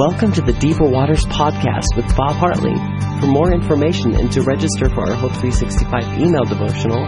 Welcome 0.00 0.32
to 0.32 0.40
the 0.40 0.54
Deeper 0.54 0.88
Waters 0.88 1.26
Podcast 1.26 1.94
with 1.94 2.16
Bob 2.16 2.34
Hartley. 2.36 2.74
For 3.20 3.26
more 3.26 3.52
information 3.52 4.14
and 4.14 4.32
to 4.32 4.40
register 4.40 4.88
for 4.88 5.06
our 5.06 5.14
Hope 5.14 5.32
365 5.32 6.18
email 6.18 6.44
devotional, 6.44 7.04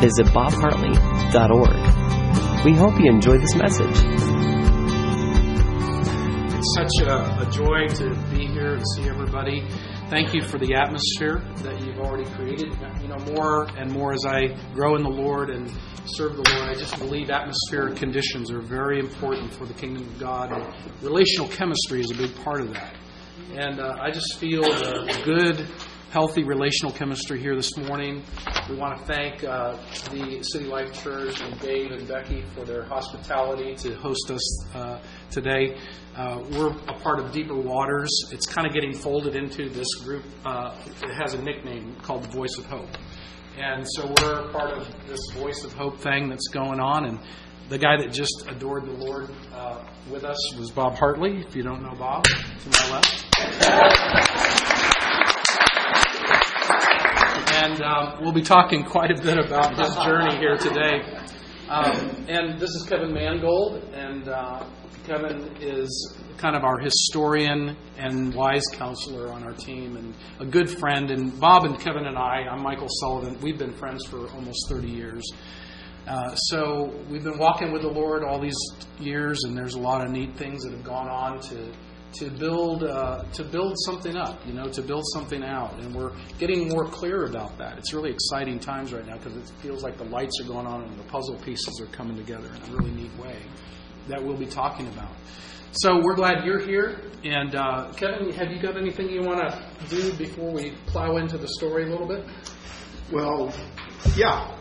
visit 0.00 0.26
bobhartley.org. 0.34 2.64
We 2.64 2.72
hope 2.72 2.98
you 2.98 3.12
enjoy 3.12 3.38
this 3.38 3.54
message. 3.54 3.96
It's 6.58 6.74
such 6.74 6.90
a, 7.06 7.42
a 7.42 7.46
joy 7.48 7.86
to 8.02 8.12
be 8.34 8.48
here 8.48 8.74
and 8.74 8.82
see 8.96 9.08
everybody. 9.08 9.62
Thank 10.12 10.34
you 10.34 10.42
for 10.42 10.58
the 10.58 10.74
atmosphere 10.74 11.42
that 11.62 11.80
you've 11.80 11.98
already 11.98 12.28
created. 12.32 12.76
You 13.00 13.08
know, 13.08 13.16
more 13.32 13.66
and 13.78 13.90
more 13.90 14.12
as 14.12 14.26
I 14.26 14.48
grow 14.74 14.94
in 14.94 15.02
the 15.02 15.08
Lord 15.08 15.48
and 15.48 15.72
serve 16.04 16.36
the 16.36 16.42
Lord, 16.50 16.68
I 16.68 16.74
just 16.74 16.98
believe 16.98 17.30
atmospheric 17.30 17.96
conditions 17.96 18.50
are 18.50 18.60
very 18.60 18.98
important 18.98 19.54
for 19.54 19.64
the 19.64 19.72
kingdom 19.72 20.06
of 20.06 20.18
God. 20.18 20.52
And 20.52 20.66
relational 21.00 21.48
chemistry 21.48 22.00
is 22.00 22.10
a 22.10 22.14
big 22.14 22.36
part 22.44 22.60
of 22.60 22.74
that. 22.74 22.94
And 23.54 23.80
uh, 23.80 23.96
I 24.02 24.10
just 24.10 24.38
feel 24.38 24.62
a 24.62 25.22
good, 25.24 25.66
healthy 26.12 26.44
relational 26.44 26.92
chemistry 26.92 27.40
here 27.40 27.56
this 27.56 27.74
morning. 27.78 28.22
We 28.68 28.76
want 28.76 28.98
to 28.98 29.04
thank 29.06 29.42
uh, 29.44 29.78
the 30.10 30.42
City 30.42 30.66
Life 30.66 31.02
Church 31.02 31.40
and 31.40 31.58
Dave 31.58 31.90
and 31.90 32.06
Becky 32.06 32.42
for 32.54 32.66
their 32.66 32.84
hospitality 32.84 33.74
to 33.76 33.94
host 33.94 34.30
us 34.30 34.74
uh, 34.74 35.00
today. 35.30 35.78
Uh, 36.14 36.44
we're 36.50 36.68
a 36.68 36.98
part 37.00 37.18
of 37.18 37.32
Deeper 37.32 37.54
Waters. 37.54 38.10
It's 38.30 38.44
kind 38.44 38.66
of 38.66 38.74
getting 38.74 38.92
folded 38.92 39.34
into 39.36 39.70
this 39.70 39.88
group. 40.04 40.24
Uh, 40.44 40.76
it 41.02 41.14
has 41.14 41.32
a 41.32 41.40
nickname 41.40 41.96
called 42.02 42.24
the 42.24 42.28
Voice 42.36 42.58
of 42.58 42.66
Hope. 42.66 42.90
And 43.56 43.86
so 43.88 44.08
we're 44.20 44.52
part 44.52 44.76
of 44.76 44.86
this 45.06 45.20
Voice 45.32 45.64
of 45.64 45.72
Hope 45.72 45.98
thing 45.98 46.28
that's 46.28 46.48
going 46.48 46.78
on. 46.78 47.06
And 47.06 47.20
the 47.70 47.78
guy 47.78 47.96
that 47.96 48.12
just 48.12 48.44
adored 48.48 48.84
the 48.84 48.92
Lord 48.92 49.30
uh, 49.54 49.82
with 50.10 50.24
us 50.24 50.56
was 50.56 50.70
Bob 50.70 50.94
Hartley. 50.94 51.40
If 51.40 51.56
you 51.56 51.62
don't 51.62 51.82
know 51.82 51.94
Bob, 51.98 52.24
to 52.24 52.68
my 52.68 52.90
left. 52.90 54.41
And 57.62 57.80
um, 57.80 58.20
we'll 58.20 58.32
be 58.32 58.42
talking 58.42 58.82
quite 58.82 59.12
a 59.12 59.22
bit 59.22 59.38
about 59.38 59.78
his 59.78 59.94
journey 60.04 60.36
here 60.36 60.56
today. 60.56 61.00
Um, 61.68 62.26
and 62.28 62.58
this 62.58 62.70
is 62.70 62.84
Kevin 62.88 63.14
Mangold, 63.14 63.84
and 63.94 64.28
uh, 64.28 64.66
Kevin 65.06 65.48
is 65.60 66.18
kind 66.38 66.56
of 66.56 66.64
our 66.64 66.80
historian 66.80 67.76
and 67.98 68.34
wise 68.34 68.64
counselor 68.72 69.32
on 69.32 69.44
our 69.44 69.52
team, 69.52 69.96
and 69.96 70.12
a 70.40 70.44
good 70.44 70.68
friend. 70.70 71.12
And 71.12 71.38
Bob 71.38 71.64
and 71.64 71.78
Kevin 71.78 72.06
and 72.06 72.18
I, 72.18 72.48
I'm 72.50 72.64
Michael 72.64 72.88
Sullivan. 72.98 73.38
We've 73.40 73.58
been 73.58 73.74
friends 73.74 74.04
for 74.06 74.28
almost 74.30 74.68
30 74.68 74.88
years. 74.88 75.22
Uh, 76.08 76.34
so 76.34 76.92
we've 77.08 77.22
been 77.22 77.38
walking 77.38 77.70
with 77.70 77.82
the 77.82 77.92
Lord 77.92 78.24
all 78.24 78.40
these 78.40 78.58
years, 78.98 79.44
and 79.44 79.56
there's 79.56 79.74
a 79.74 79.80
lot 79.80 80.04
of 80.04 80.10
neat 80.10 80.34
things 80.34 80.64
that 80.64 80.72
have 80.72 80.82
gone 80.82 81.08
on 81.08 81.38
to 81.42 81.72
to 82.12 82.30
build 82.30 82.84
uh, 82.84 83.22
to 83.32 83.44
build 83.44 83.74
something 83.86 84.16
up, 84.16 84.46
you 84.46 84.52
know, 84.52 84.68
to 84.68 84.82
build 84.82 85.04
something 85.14 85.42
out, 85.42 85.78
and 85.80 85.94
we're 85.94 86.12
getting 86.38 86.68
more 86.68 86.84
clear 86.84 87.24
about 87.24 87.56
that. 87.58 87.78
It's 87.78 87.92
really 87.92 88.10
exciting 88.10 88.58
times 88.58 88.92
right 88.92 89.06
now 89.06 89.16
because 89.16 89.36
it 89.36 89.48
feels 89.60 89.82
like 89.82 89.96
the 89.96 90.04
lights 90.04 90.40
are 90.40 90.46
going 90.46 90.66
on 90.66 90.82
and 90.82 90.98
the 90.98 91.04
puzzle 91.04 91.36
pieces 91.36 91.80
are 91.80 91.86
coming 91.86 92.16
together 92.16 92.48
in 92.48 92.62
a 92.62 92.76
really 92.76 92.90
neat 92.90 93.16
way 93.16 93.38
that 94.08 94.22
we'll 94.22 94.36
be 94.36 94.46
talking 94.46 94.88
about. 94.88 95.12
So 95.72 96.02
we're 96.02 96.16
glad 96.16 96.44
you're 96.44 96.60
here, 96.60 97.00
and 97.24 97.54
uh, 97.54 97.92
Kevin, 97.96 98.30
have 98.32 98.50
you 98.50 98.60
got 98.60 98.76
anything 98.76 99.08
you 99.08 99.22
want 99.22 99.40
to 99.40 99.88
do 99.88 100.12
before 100.16 100.52
we 100.52 100.72
plow 100.86 101.16
into 101.16 101.38
the 101.38 101.48
story 101.48 101.84
a 101.84 101.88
little 101.88 102.06
bit? 102.06 102.26
Well, 103.10 103.54
yeah. 104.16 104.58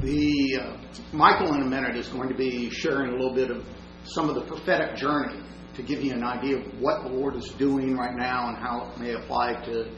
The 0.00 0.60
uh, 0.62 0.76
Michael 1.12 1.52
in 1.54 1.62
a 1.62 1.66
minute 1.66 1.96
is 1.96 2.08
going 2.08 2.28
to 2.28 2.34
be 2.34 2.70
sharing 2.70 3.10
a 3.10 3.16
little 3.16 3.34
bit 3.34 3.50
of 3.50 3.64
some 4.04 4.28
of 4.28 4.36
the 4.36 4.42
prophetic 4.42 4.94
journey 4.96 5.42
to 5.78 5.84
give 5.84 6.02
you 6.02 6.12
an 6.12 6.24
idea 6.24 6.58
of 6.58 6.80
what 6.80 7.04
the 7.04 7.08
Lord 7.08 7.36
is 7.36 7.48
doing 7.50 7.96
right 7.96 8.14
now 8.16 8.48
and 8.48 8.58
how 8.58 8.90
it 8.90 8.98
may 9.00 9.14
apply 9.14 9.54
to 9.64 9.88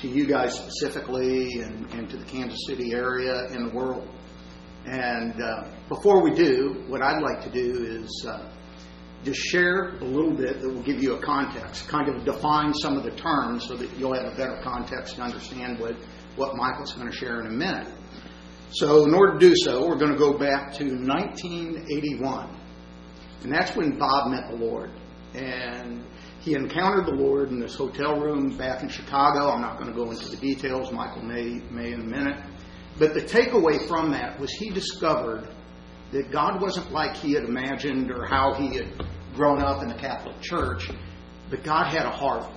to 0.00 0.08
you 0.08 0.26
guys 0.26 0.56
specifically 0.56 1.60
and, 1.60 1.90
and 1.92 2.08
to 2.08 2.16
the 2.16 2.24
Kansas 2.24 2.60
City 2.68 2.92
area 2.92 3.46
and 3.50 3.70
the 3.70 3.74
world. 3.74 4.08
And 4.86 5.40
uh, 5.42 5.68
before 5.88 6.22
we 6.22 6.32
do, 6.34 6.84
what 6.86 7.02
I'd 7.02 7.20
like 7.20 7.42
to 7.42 7.50
do 7.50 7.84
is 7.84 8.26
uh, 8.26 8.48
just 9.24 9.40
share 9.40 9.96
a 9.96 10.04
little 10.04 10.32
bit 10.32 10.60
that 10.60 10.68
will 10.68 10.82
give 10.82 11.02
you 11.02 11.14
a 11.14 11.20
context, 11.20 11.88
kind 11.88 12.08
of 12.08 12.24
define 12.24 12.72
some 12.74 12.96
of 12.96 13.02
the 13.02 13.10
terms 13.10 13.66
so 13.66 13.76
that 13.76 13.90
you'll 13.98 14.14
have 14.14 14.32
a 14.32 14.36
better 14.36 14.60
context 14.62 15.16
to 15.16 15.22
understand 15.22 15.80
what, 15.80 15.96
what 16.36 16.56
Michael's 16.56 16.92
going 16.92 17.10
to 17.10 17.16
share 17.16 17.40
in 17.40 17.46
a 17.46 17.50
minute. 17.50 17.88
So, 18.70 19.04
in 19.04 19.14
order 19.14 19.32
to 19.32 19.38
do 19.38 19.56
so, 19.56 19.88
we're 19.88 19.96
going 19.96 20.12
to 20.12 20.18
go 20.18 20.38
back 20.38 20.72
to 20.74 20.84
1981. 20.84 22.56
And 23.42 23.52
that's 23.52 23.74
when 23.74 23.98
Bob 23.98 24.30
met 24.30 24.50
the 24.50 24.56
Lord. 24.56 24.90
And 25.34 26.04
he 26.40 26.54
encountered 26.54 27.06
the 27.06 27.22
Lord 27.22 27.50
in 27.50 27.60
this 27.60 27.74
hotel 27.74 28.18
room 28.18 28.56
back 28.56 28.82
in 28.82 28.88
Chicago. 28.88 29.50
I'm 29.50 29.60
not 29.60 29.78
going 29.78 29.90
to 29.90 29.96
go 29.96 30.10
into 30.10 30.28
the 30.28 30.36
details. 30.36 30.92
Michael 30.92 31.22
may, 31.22 31.60
may 31.70 31.92
in 31.92 32.00
a 32.00 32.04
minute. 32.04 32.42
But 32.98 33.14
the 33.14 33.20
takeaway 33.20 33.86
from 33.86 34.10
that 34.12 34.40
was 34.40 34.50
he 34.52 34.70
discovered 34.70 35.48
that 36.12 36.30
God 36.30 36.60
wasn't 36.60 36.90
like 36.90 37.16
he 37.16 37.32
had 37.32 37.44
imagined 37.44 38.10
or 38.10 38.24
how 38.26 38.54
he 38.54 38.76
had 38.76 38.88
grown 39.34 39.62
up 39.62 39.82
in 39.82 39.88
the 39.88 39.94
Catholic 39.94 40.40
Church, 40.40 40.90
but 41.50 41.62
God 41.62 41.92
had 41.92 42.06
a 42.06 42.10
heart. 42.10 42.50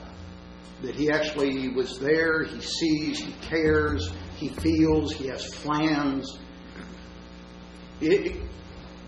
That 0.82 0.96
he 0.96 1.12
actually 1.12 1.70
was 1.70 2.00
there, 2.00 2.44
he 2.44 2.60
sees, 2.60 3.20
he 3.20 3.34
cares, 3.42 4.12
he 4.38 4.50
feels, 4.50 5.14
he 5.14 5.28
has 5.28 5.48
plans. 5.48 6.40
It, 8.00 8.42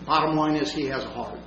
bottom 0.06 0.36
line 0.36 0.54
is, 0.54 0.70
he 0.70 0.84
has 0.86 1.02
a 1.02 1.10
heart. 1.10 1.40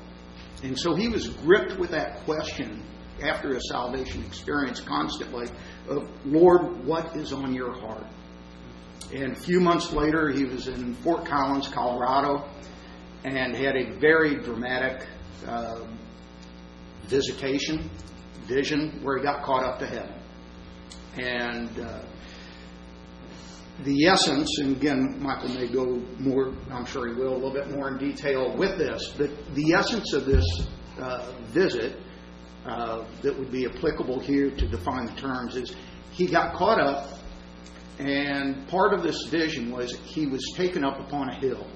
And 0.64 0.78
so 0.78 0.96
he 0.96 1.08
was 1.08 1.28
gripped 1.28 1.78
with 1.78 1.92
that 1.92 2.24
question 2.26 2.84
after 3.22 3.54
his 3.54 3.70
salvation 3.70 4.24
experience 4.26 4.80
constantly 4.80 5.48
of, 5.88 6.10
Lord, 6.26 6.86
what 6.86 7.16
is 7.16 7.34
on 7.34 7.54
your 7.54 7.74
heart? 7.74 8.06
And 9.14 9.32
a 9.32 9.40
few 9.40 9.60
months 9.60 9.94
later, 9.94 10.30
he 10.30 10.44
was 10.44 10.68
in 10.68 10.94
Fort 10.96 11.26
Collins, 11.26 11.68
Colorado, 11.68 12.50
and 13.24 13.56
had 13.56 13.76
a 13.76 13.98
very 14.00 14.36
dramatic 14.36 15.08
uh, 15.48 15.86
visitation, 17.04 17.90
vision, 18.46 19.00
where 19.02 19.18
he 19.18 19.24
got 19.24 19.44
caught 19.44 19.64
up 19.64 19.80
to 19.80 19.88
heaven. 19.88 20.14
And 21.18 21.80
uh, 21.80 22.02
the 23.84 24.06
essence, 24.06 24.58
and 24.60 24.76
again, 24.76 25.18
Michael 25.20 25.50
may 25.50 25.68
go 25.68 26.02
more, 26.20 26.54
I'm 26.72 26.86
sure 26.86 27.08
he 27.08 27.14
will, 27.14 27.34
a 27.34 27.36
little 27.36 27.54
bit 27.54 27.70
more 27.70 27.90
in 27.90 27.98
detail 27.98 28.56
with 28.56 28.78
this, 28.78 29.14
but 29.18 29.30
the 29.54 29.74
essence 29.74 30.14
of 30.14 30.26
this 30.26 30.46
uh, 31.00 31.32
visit 31.50 31.98
uh, 32.66 33.06
that 33.22 33.38
would 33.38 33.52
be 33.52 33.66
applicable 33.66 34.20
here 34.20 34.50
to 34.50 34.68
define 34.68 35.06
the 35.06 35.14
terms 35.14 35.56
is 35.56 35.76
he 36.12 36.26
got 36.26 36.56
caught 36.56 36.80
up, 36.80 37.20
and 38.00 38.68
part 38.68 38.94
of 38.94 39.04
this 39.04 39.26
vision 39.28 39.72
was 39.72 39.96
he 40.06 40.26
was 40.26 40.42
taken 40.56 40.84
up 40.84 41.00
upon 41.00 41.30
a 41.30 41.40
hill. 41.40 41.68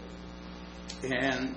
And 1.03 1.55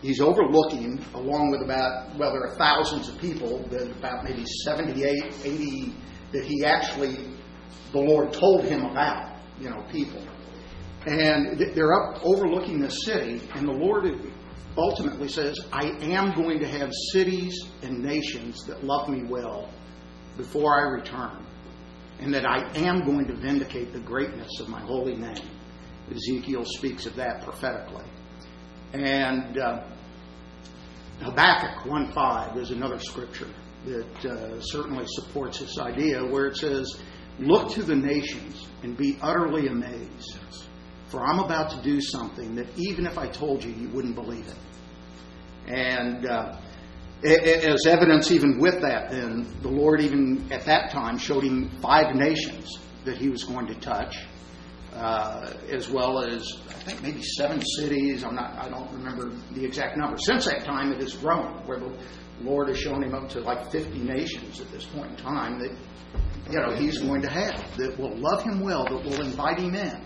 he's 0.00 0.20
overlooking, 0.20 1.04
along 1.14 1.50
with 1.50 1.62
about, 1.62 2.16
well, 2.16 2.32
there 2.32 2.44
are 2.44 2.56
thousands 2.56 3.08
of 3.08 3.18
people, 3.18 3.66
that 3.68 3.90
about 3.90 4.24
maybe 4.24 4.44
78, 4.64 5.34
80 5.44 5.94
that 6.32 6.44
he 6.44 6.64
actually, 6.64 7.28
the 7.92 7.98
Lord 8.00 8.32
told 8.32 8.64
him 8.64 8.84
about, 8.84 9.35
you 9.60 9.70
know, 9.70 9.82
people. 9.90 10.22
And 11.06 11.58
they're 11.74 11.94
up 11.94 12.24
overlooking 12.24 12.80
the 12.80 12.90
city, 12.90 13.40
and 13.54 13.68
the 13.68 13.72
Lord 13.72 14.06
ultimately 14.76 15.28
says, 15.28 15.58
I 15.72 15.86
am 16.02 16.34
going 16.34 16.58
to 16.60 16.68
have 16.68 16.90
cities 17.12 17.58
and 17.82 18.02
nations 18.02 18.64
that 18.66 18.84
love 18.84 19.08
me 19.08 19.22
well 19.24 19.70
before 20.36 20.74
I 20.74 20.90
return, 20.90 21.46
and 22.18 22.34
that 22.34 22.44
I 22.44 22.68
am 22.76 23.04
going 23.04 23.26
to 23.28 23.36
vindicate 23.36 23.92
the 23.92 24.00
greatness 24.00 24.60
of 24.60 24.68
my 24.68 24.80
holy 24.80 25.16
name. 25.16 25.48
Ezekiel 26.10 26.64
speaks 26.64 27.06
of 27.06 27.16
that 27.16 27.42
prophetically. 27.42 28.04
And 28.92 29.58
uh, 29.58 29.84
Habakkuk 31.20 31.84
1.5 31.84 32.56
is 32.58 32.70
another 32.70 32.98
scripture 32.98 33.48
that 33.84 34.24
uh, 34.24 34.60
certainly 34.60 35.04
supports 35.08 35.60
this 35.60 35.78
idea 35.78 36.24
where 36.24 36.46
it 36.46 36.56
says, 36.56 37.00
Look 37.38 37.72
to 37.72 37.82
the 37.82 37.94
nations 37.94 38.66
and 38.82 38.96
be 38.96 39.18
utterly 39.20 39.66
amazed, 39.66 40.38
for 41.08 41.24
I'm 41.24 41.38
about 41.38 41.70
to 41.70 41.82
do 41.82 42.00
something 42.00 42.54
that 42.54 42.66
even 42.76 43.06
if 43.06 43.18
I 43.18 43.28
told 43.28 43.62
you, 43.62 43.72
you 43.72 43.88
wouldn't 43.90 44.14
believe 44.14 44.46
it. 44.46 44.56
And 45.68 46.26
uh, 46.26 46.58
as 47.24 47.86
evidence, 47.86 48.30
even 48.30 48.58
with 48.58 48.80
that, 48.80 49.10
then 49.10 49.46
the 49.62 49.68
Lord, 49.68 50.00
even 50.00 50.50
at 50.50 50.64
that 50.64 50.90
time, 50.90 51.18
showed 51.18 51.44
him 51.44 51.70
five 51.80 52.14
nations 52.14 52.78
that 53.04 53.16
he 53.16 53.28
was 53.28 53.44
going 53.44 53.66
to 53.66 53.74
touch 53.74 54.16
uh, 54.96 55.52
as 55.70 55.90
well 55.90 56.22
as 56.22 56.58
I 56.68 56.72
think 56.72 57.02
maybe 57.02 57.22
seven 57.22 57.62
cities. 57.76 58.24
I'm 58.24 58.34
not. 58.34 58.54
I 58.58 58.68
don't 58.68 58.90
remember 58.92 59.30
the 59.52 59.64
exact 59.64 59.96
number. 59.96 60.16
Since 60.18 60.46
that 60.46 60.64
time, 60.64 60.92
it 60.92 61.00
has 61.00 61.14
grown, 61.14 61.66
where 61.66 61.78
the 61.78 61.92
Lord 62.40 62.68
has 62.68 62.78
shown 62.78 63.02
him 63.02 63.14
up 63.14 63.28
to 63.30 63.40
like 63.40 63.70
50 63.70 63.98
nations 63.98 64.60
at 64.60 64.70
this 64.70 64.84
point 64.84 65.10
in 65.12 65.16
time 65.16 65.58
that 65.60 65.76
you 66.50 66.58
know 66.60 66.74
he's 66.76 66.98
going 66.98 67.22
to 67.22 67.30
have 67.30 67.76
that 67.76 67.98
will 67.98 68.16
love 68.16 68.42
him 68.42 68.60
well, 68.60 68.84
that 68.84 69.04
will 69.04 69.20
invite 69.20 69.58
him 69.58 69.74
in. 69.74 70.04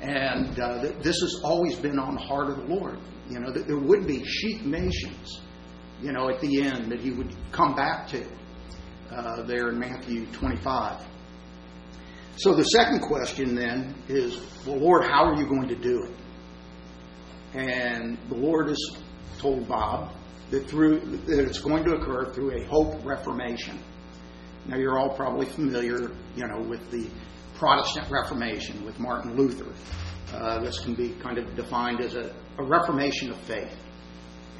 And 0.00 0.60
uh, 0.60 0.92
this 1.02 1.20
has 1.20 1.40
always 1.42 1.76
been 1.76 1.98
on 1.98 2.14
the 2.14 2.20
heart 2.20 2.50
of 2.50 2.56
the 2.56 2.74
Lord. 2.74 2.98
You 3.28 3.40
know 3.40 3.50
that 3.50 3.66
there 3.66 3.78
would 3.78 4.06
be 4.06 4.24
sheep 4.24 4.62
nations 4.62 5.40
you 6.00 6.12
know, 6.12 6.28
at 6.28 6.40
the 6.40 6.62
end 6.62 6.92
that 6.92 7.00
he 7.00 7.10
would 7.10 7.34
come 7.52 7.74
back 7.74 8.06
to 8.08 8.26
uh, 9.10 9.42
there 9.42 9.68
in 9.70 9.78
Matthew 9.78 10.26
25. 10.26 11.06
So 12.36 12.54
the 12.54 12.64
second 12.64 13.00
question 13.00 13.54
then 13.54 13.94
is, 14.08 14.38
well, 14.66 14.76
Lord, 14.76 15.04
how 15.04 15.24
are 15.24 15.36
you 15.36 15.46
going 15.46 15.68
to 15.68 15.76
do 15.76 16.04
it? 16.04 17.58
And 17.58 18.18
the 18.28 18.34
Lord 18.34 18.68
has 18.68 18.78
told 19.38 19.66
Bob 19.66 20.12
that 20.50 21.48
it's 21.48 21.58
going 21.58 21.84
to 21.84 21.94
occur 21.94 22.32
through 22.32 22.56
a 22.56 22.64
hope 22.64 23.04
reformation. 23.04 23.78
Now 24.66 24.76
you're 24.76 24.98
all 24.98 25.10
probably 25.10 25.46
familiar, 25.46 26.10
you 26.36 26.46
know, 26.46 26.60
with 26.60 26.90
the 26.90 27.08
Protestant 27.54 28.10
Reformation 28.10 28.84
with 28.84 28.98
Martin 28.98 29.36
Luther. 29.36 29.72
Uh, 30.32 30.60
this 30.60 30.78
can 30.80 30.94
be 30.94 31.10
kind 31.22 31.38
of 31.38 31.54
defined 31.56 32.00
as 32.00 32.14
a, 32.14 32.34
a 32.58 32.64
reformation 32.64 33.30
of 33.30 33.38
faith. 33.38 33.74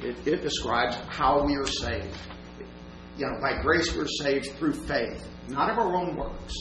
It, 0.01 0.15
it 0.27 0.41
describes 0.41 0.95
how 1.09 1.43
we 1.43 1.55
are 1.55 1.67
saved. 1.67 2.15
You 3.17 3.27
know, 3.27 3.39
by 3.41 3.61
grace 3.61 3.95
we're 3.95 4.07
saved 4.07 4.51
through 4.57 4.73
faith, 4.73 5.27
not 5.49 5.69
of 5.69 5.77
our 5.77 5.95
own 5.95 6.15
works. 6.15 6.53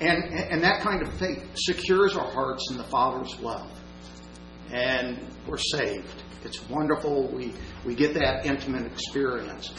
And, 0.00 0.22
and 0.32 0.62
that 0.62 0.80
kind 0.80 1.02
of 1.02 1.12
faith 1.18 1.44
secures 1.54 2.16
our 2.16 2.30
hearts 2.30 2.70
in 2.70 2.76
the 2.76 2.84
Father's 2.84 3.38
love. 3.40 3.70
And 4.70 5.18
we're 5.46 5.58
saved. 5.58 6.22
It's 6.44 6.68
wonderful. 6.68 7.28
We, 7.28 7.54
we 7.84 7.94
get 7.94 8.14
that 8.14 8.46
intimate 8.46 8.86
experience. 8.86 9.72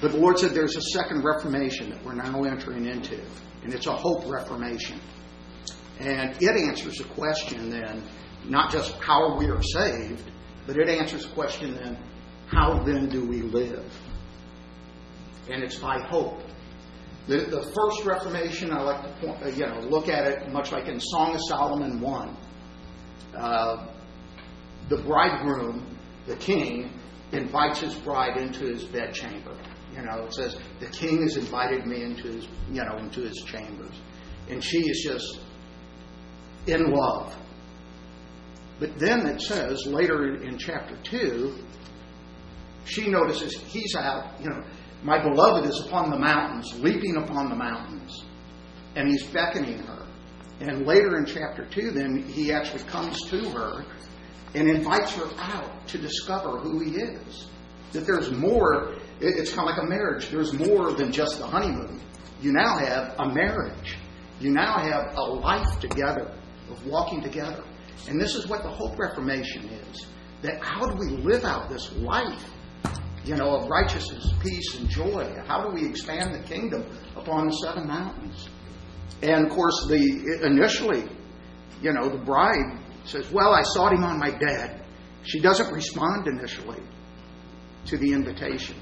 But 0.00 0.12
the 0.12 0.18
Lord 0.18 0.38
said 0.38 0.50
there's 0.52 0.76
a 0.76 0.82
second 0.82 1.24
reformation 1.24 1.90
that 1.90 2.04
we're 2.04 2.14
now 2.14 2.42
entering 2.44 2.86
into, 2.86 3.20
and 3.62 3.72
it's 3.72 3.86
a 3.86 3.92
hope 3.92 4.28
reformation. 4.30 5.00
And 6.00 6.36
it 6.42 6.56
answers 6.56 6.98
the 6.98 7.04
question 7.04 7.70
then, 7.70 8.02
not 8.44 8.72
just 8.72 8.94
how 8.94 9.36
we 9.38 9.46
are 9.46 9.62
saved, 9.62 10.30
but 10.66 10.76
it 10.76 10.88
answers 10.88 11.26
the 11.26 11.32
question 11.32 11.74
then, 11.74 11.98
how 12.46 12.82
then 12.82 13.08
do 13.08 13.24
we 13.24 13.42
live? 13.42 13.84
And 15.48 15.62
it's 15.62 15.76
by 15.76 16.00
hope. 16.00 16.40
The, 17.28 17.38
the 17.38 17.62
first 17.62 18.04
Reformation, 18.04 18.72
I 18.72 18.82
like 18.82 19.02
to 19.02 19.26
point, 19.26 19.42
uh, 19.42 19.48
you 19.48 19.66
know, 19.66 19.78
look 19.88 20.08
at 20.08 20.26
it 20.26 20.52
much 20.52 20.72
like 20.72 20.88
in 20.88 20.98
Song 20.98 21.34
of 21.34 21.40
Solomon 21.48 22.00
1. 22.00 22.36
Uh, 23.36 23.86
the 24.88 24.96
bridegroom, 24.98 25.91
the 26.26 26.36
king, 26.36 26.92
invites 27.32 27.80
his 27.80 27.94
bride 27.94 28.36
into 28.36 28.66
his 28.66 28.84
bedchamber. 28.84 29.56
You 29.94 30.02
know, 30.02 30.24
it 30.24 30.34
says, 30.34 30.56
the 30.80 30.86
king 30.86 31.22
has 31.22 31.36
invited 31.36 31.86
me 31.86 32.02
into 32.02 32.24
his, 32.24 32.48
you 32.70 32.82
know, 32.82 32.96
into 32.98 33.22
his 33.22 33.42
chambers. 33.42 33.94
And 34.48 34.62
she 34.62 34.78
is 34.78 35.02
just 35.04 35.40
in 36.66 36.90
love. 36.90 37.36
But 38.78 38.98
then 38.98 39.26
it 39.26 39.40
says 39.40 39.86
later 39.86 40.42
in 40.42 40.58
chapter 40.58 40.96
2, 41.04 41.64
she 42.84 43.08
notices 43.08 43.54
he's 43.54 43.94
out, 43.94 44.40
you 44.40 44.48
know, 44.48 44.64
my 45.02 45.22
beloved 45.22 45.68
is 45.68 45.84
upon 45.86 46.10
the 46.10 46.18
mountains, 46.18 46.72
leaping 46.80 47.16
upon 47.16 47.48
the 47.48 47.56
mountains. 47.56 48.24
And 48.94 49.08
he's 49.08 49.26
beckoning 49.26 49.78
her. 49.78 50.06
And 50.60 50.86
later 50.86 51.16
in 51.18 51.26
chapter 51.26 51.66
2, 51.66 51.90
then, 51.90 52.22
he 52.22 52.52
actually 52.52 52.84
comes 52.84 53.20
to 53.30 53.50
her 53.50 53.84
and 54.54 54.68
invites 54.68 55.14
her 55.14 55.28
out 55.38 55.86
to 55.88 55.98
discover 55.98 56.58
who 56.58 56.80
he 56.80 56.96
is. 56.96 57.48
That 57.92 58.06
there's 58.06 58.30
more, 58.30 58.94
it's 59.20 59.52
kind 59.52 59.68
of 59.68 59.76
like 59.76 59.84
a 59.84 59.88
marriage. 59.88 60.28
There's 60.30 60.52
more 60.52 60.92
than 60.92 61.12
just 61.12 61.38
the 61.38 61.46
honeymoon. 61.46 62.00
You 62.40 62.52
now 62.52 62.78
have 62.78 63.14
a 63.18 63.28
marriage. 63.32 63.96
You 64.40 64.50
now 64.50 64.78
have 64.78 65.14
a 65.16 65.22
life 65.22 65.78
together, 65.80 66.34
of 66.70 66.86
walking 66.86 67.22
together. 67.22 67.62
And 68.08 68.20
this 68.20 68.34
is 68.34 68.48
what 68.48 68.62
the 68.62 68.70
Hope 68.70 68.98
Reformation 68.98 69.68
is. 69.68 70.06
That 70.42 70.62
how 70.62 70.86
do 70.86 70.96
we 70.96 71.22
live 71.22 71.44
out 71.44 71.68
this 71.68 71.92
life 71.92 72.50
you 73.24 73.36
know, 73.36 73.56
of 73.56 73.68
righteousness, 73.68 74.32
peace, 74.42 74.78
and 74.78 74.88
joy. 74.88 75.32
How 75.46 75.62
do 75.62 75.74
we 75.74 75.88
expand 75.88 76.34
the 76.34 76.42
kingdom 76.46 76.84
upon 77.16 77.46
the 77.46 77.52
seven 77.52 77.86
mountains? 77.86 78.48
And 79.22 79.46
of 79.46 79.52
course, 79.52 79.86
the 79.88 80.40
initially, 80.42 81.04
you 81.80 81.92
know, 81.92 82.08
the 82.08 82.18
bride 82.18 82.78
says, 83.04 83.30
"Well, 83.30 83.54
I 83.54 83.62
sought 83.62 83.92
him 83.92 84.04
on 84.04 84.18
my 84.18 84.30
bed." 84.30 84.84
She 85.24 85.40
doesn't 85.40 85.72
respond 85.72 86.26
initially 86.26 86.82
to 87.86 87.96
the 87.96 88.12
invitation. 88.12 88.76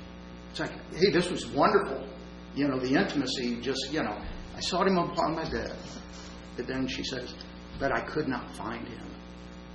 It's 0.50 0.60
like, 0.60 0.72
"Hey, 0.94 1.10
this 1.10 1.30
was 1.30 1.46
wonderful." 1.46 2.06
You 2.54 2.68
know, 2.68 2.78
the 2.78 2.94
intimacy. 2.94 3.60
Just 3.60 3.92
you 3.92 4.02
know, 4.02 4.20
I 4.56 4.60
sought 4.60 4.86
him 4.86 4.98
upon 4.98 5.36
my 5.36 5.48
bed. 5.48 5.76
But 6.56 6.66
then 6.66 6.86
she 6.86 7.04
says, 7.04 7.34
"But 7.78 7.92
I 7.92 8.00
could 8.00 8.28
not 8.28 8.50
find 8.54 8.86
him." 8.86 9.06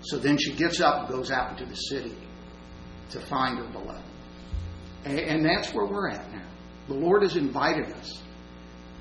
So 0.01 0.17
then 0.17 0.37
she 0.37 0.53
gets 0.53 0.81
up 0.81 1.01
and 1.01 1.09
goes 1.09 1.31
out 1.31 1.51
into 1.51 1.65
the 1.65 1.75
city 1.75 2.15
to 3.11 3.19
find 3.19 3.57
her 3.57 3.65
beloved. 3.65 4.03
And 5.05 5.45
that's 5.45 5.73
where 5.73 5.85
we're 5.85 6.09
at 6.09 6.31
now. 6.31 6.47
The 6.87 6.93
Lord 6.93 7.23
has 7.23 7.35
invited 7.35 7.91
us 7.93 8.21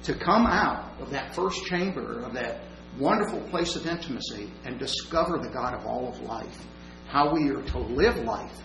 to 0.05 0.15
come 0.15 0.47
out 0.47 1.01
of 1.01 1.11
that 1.11 1.35
first 1.35 1.65
chamber, 1.65 2.21
of 2.21 2.35
that 2.35 2.61
wonderful 2.99 3.41
place 3.51 3.77
of 3.77 3.87
intimacy, 3.87 4.51
and 4.65 4.79
discover 4.79 5.39
the 5.39 5.49
God 5.49 5.75
of 5.75 5.87
all 5.87 6.09
of 6.09 6.21
life. 6.21 6.67
How 7.09 7.33
we 7.33 7.51
are 7.51 7.63
to 7.63 7.79
live 7.79 8.17
life 8.17 8.57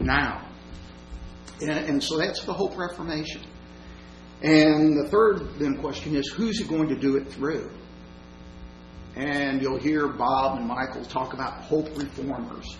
now. 0.00 0.48
And, 1.60 1.70
and 1.70 2.02
so 2.02 2.18
that's 2.18 2.44
the 2.44 2.52
Hope 2.52 2.76
Reformation. 2.76 3.42
And 4.42 4.98
the 4.98 5.08
third 5.08 5.58
then 5.58 5.78
question 5.78 6.16
is 6.16 6.28
who's 6.28 6.58
he 6.58 6.64
going 6.64 6.88
to 6.88 6.96
do 6.96 7.16
it 7.16 7.28
through? 7.28 7.70
And 9.16 9.62
you'll 9.62 9.78
hear 9.78 10.08
Bob 10.08 10.58
and 10.58 10.66
Michael 10.66 11.04
talk 11.04 11.34
about 11.34 11.62
hope 11.62 11.86
reformers. 11.96 12.76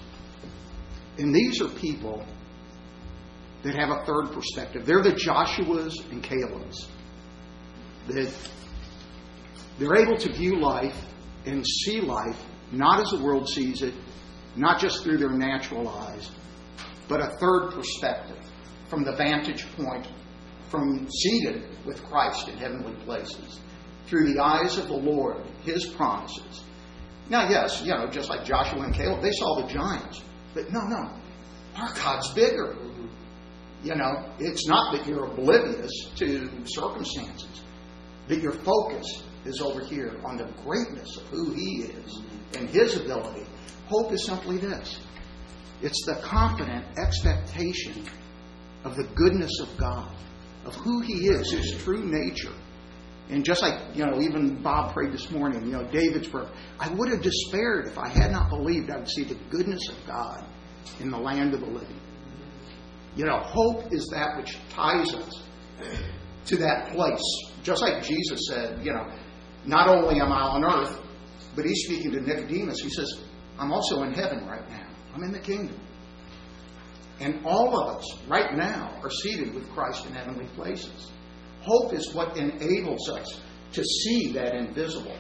And 1.17 1.35
these 1.35 1.61
are 1.63 1.69
people 1.69 2.25
that 3.63 3.75
have 3.77 3.91
a 3.91 4.05
third 4.05 4.33
perspective. 4.33 4.85
They're 4.85 5.03
the 5.03 5.13
Joshuas 5.13 6.11
and 6.11 6.23
Calebs. 6.23 6.87
That 8.09 8.37
they're 9.79 9.97
able 9.97 10.17
to 10.19 10.33
view 10.33 10.61
life 10.61 10.97
and 11.47 11.67
see 11.67 12.01
life 12.01 12.41
not 12.73 13.01
as 13.01 13.11
the 13.11 13.25
world 13.25 13.49
sees 13.49 13.83
it, 13.83 13.95
not 14.57 14.81
just 14.81 15.03
through 15.03 15.19
their 15.19 15.31
natural 15.31 15.89
eyes, 15.89 16.31
but 17.09 17.21
a 17.21 17.37
third 17.39 17.71
perspective 17.73 18.39
from 18.89 19.05
the 19.05 19.13
vantage 19.13 19.67
point 19.77 20.07
from 20.69 21.09
seated 21.11 21.63
with 21.85 22.03
Christ 22.05 22.49
in 22.49 22.57
heavenly 22.57 22.95
places 23.05 23.61
through 24.07 24.33
the 24.33 24.43
eyes 24.43 24.77
of 24.79 24.89
the 24.89 24.97
Lord, 24.97 25.43
His 25.63 25.87
promises. 25.87 26.65
Now, 27.31 27.49
yes, 27.49 27.83
you 27.83 27.93
know, 27.93 28.07
just 28.09 28.29
like 28.29 28.45
Joshua 28.45 28.83
and 28.83 28.95
Caleb, 28.95 29.23
they 29.23 29.31
saw 29.33 29.61
the 29.61 29.73
giants, 29.73 30.21
but 30.53 30.73
no, 30.73 30.81
no, 30.81 31.11
our 31.77 31.95
God's 31.95 32.33
bigger. 32.33 32.77
You 33.83 33.95
know, 33.95 34.31
it's 34.39 34.67
not 34.67 34.97
that 34.97 35.07
you're 35.07 35.27
oblivious 35.27 35.91
to 36.17 36.49
circumstances, 36.65 37.63
but 38.29 38.41
your 38.41 38.53
focus 38.53 39.23
is 39.45 39.61
over 39.61 39.85
here 39.85 40.17
on 40.25 40.37
the 40.37 40.45
greatness 40.65 41.17
of 41.17 41.23
who 41.25 41.53
He 41.53 41.83
is 41.83 42.23
and 42.57 42.69
His 42.69 42.97
ability. 42.97 43.47
Hope 43.87 44.13
is 44.13 44.25
simply 44.25 44.57
this 44.59 44.99
it's 45.83 46.05
the 46.07 46.15
confident 46.17 46.85
expectation 46.99 48.07
of 48.85 48.97
the 48.97 49.05
goodness 49.15 49.61
of 49.61 49.77
God, 49.77 50.15
of 50.65 50.75
who 50.77 51.01
He 51.01 51.29
is, 51.29 51.51
His 51.51 51.73
true 51.83 52.05
nature. 52.05 52.53
And 53.31 53.45
just 53.45 53.63
like, 53.63 53.97
you 53.97 54.05
know, 54.05 54.21
even 54.21 54.63
Bob 54.63 54.93
prayed 54.93 55.13
this 55.13 55.31
morning, 55.31 55.65
you 55.67 55.73
know, 55.73 55.85
David's 55.91 56.29
prayer, 56.29 56.49
I 56.79 56.91
would 56.91 57.11
have 57.11 57.23
despaired 57.23 57.87
if 57.87 57.99
I 57.99 58.09
had 58.09 58.31
not 58.31 58.51
believed 58.51 58.91
I 58.91 58.99
would 58.99 59.09
see 59.09 59.25
the 59.25 59.37
goodness 59.51 59.89
of 59.89 60.07
God 60.07 60.45
in 61.01 61.11
the 61.11 61.19
land 61.19 61.55
of 61.55 61.61
the 61.61 61.67
living. 61.67 62.01
You 63.17 63.25
know, 63.25 63.39
hope 63.39 63.93
is 63.93 64.07
that 64.13 64.37
which 64.37 64.59
ties 64.71 65.15
us 65.15 65.43
to 66.47 66.57
that 66.57 66.93
place. 66.93 67.53
Just 67.63 67.81
like 67.81 68.03
Jesus 68.03 68.49
said, 68.49 68.85
you 68.85 68.93
know, 68.93 69.07
not 69.67 69.89
only 69.89 70.21
am 70.21 70.33
I 70.33 70.41
on 70.41 70.65
earth, 70.65 71.01
but 71.57 71.65
he's 71.65 71.85
speaking 71.85 72.13
to 72.13 72.21
Nicodemus. 72.21 72.81
He 72.81 72.91
says, 72.91 73.21
I'm 73.59 73.73
also 73.73 74.03
in 74.03 74.13
heaven 74.13 74.47
right 74.47 74.69
now. 74.69 74.87
I'm 75.15 75.23
in 75.23 75.33
the 75.33 75.39
kingdom. 75.39 75.79
And 77.21 77.45
all 77.47 77.79
of 77.79 77.97
us 77.97 78.19
right 78.27 78.57
now 78.57 78.99
are 79.03 79.11
seated 79.11 79.55
with 79.55 79.71
Christ 79.71 80.05
in 80.07 80.13
heavenly 80.13 80.47
places. 80.57 81.11
Hope 81.63 81.95
is 81.95 82.13
what 82.13 82.37
enables 82.37 83.09
us 83.09 83.41
to 83.73 83.85
see 83.85 84.33
that 84.33 84.55
invisible, 84.55 85.17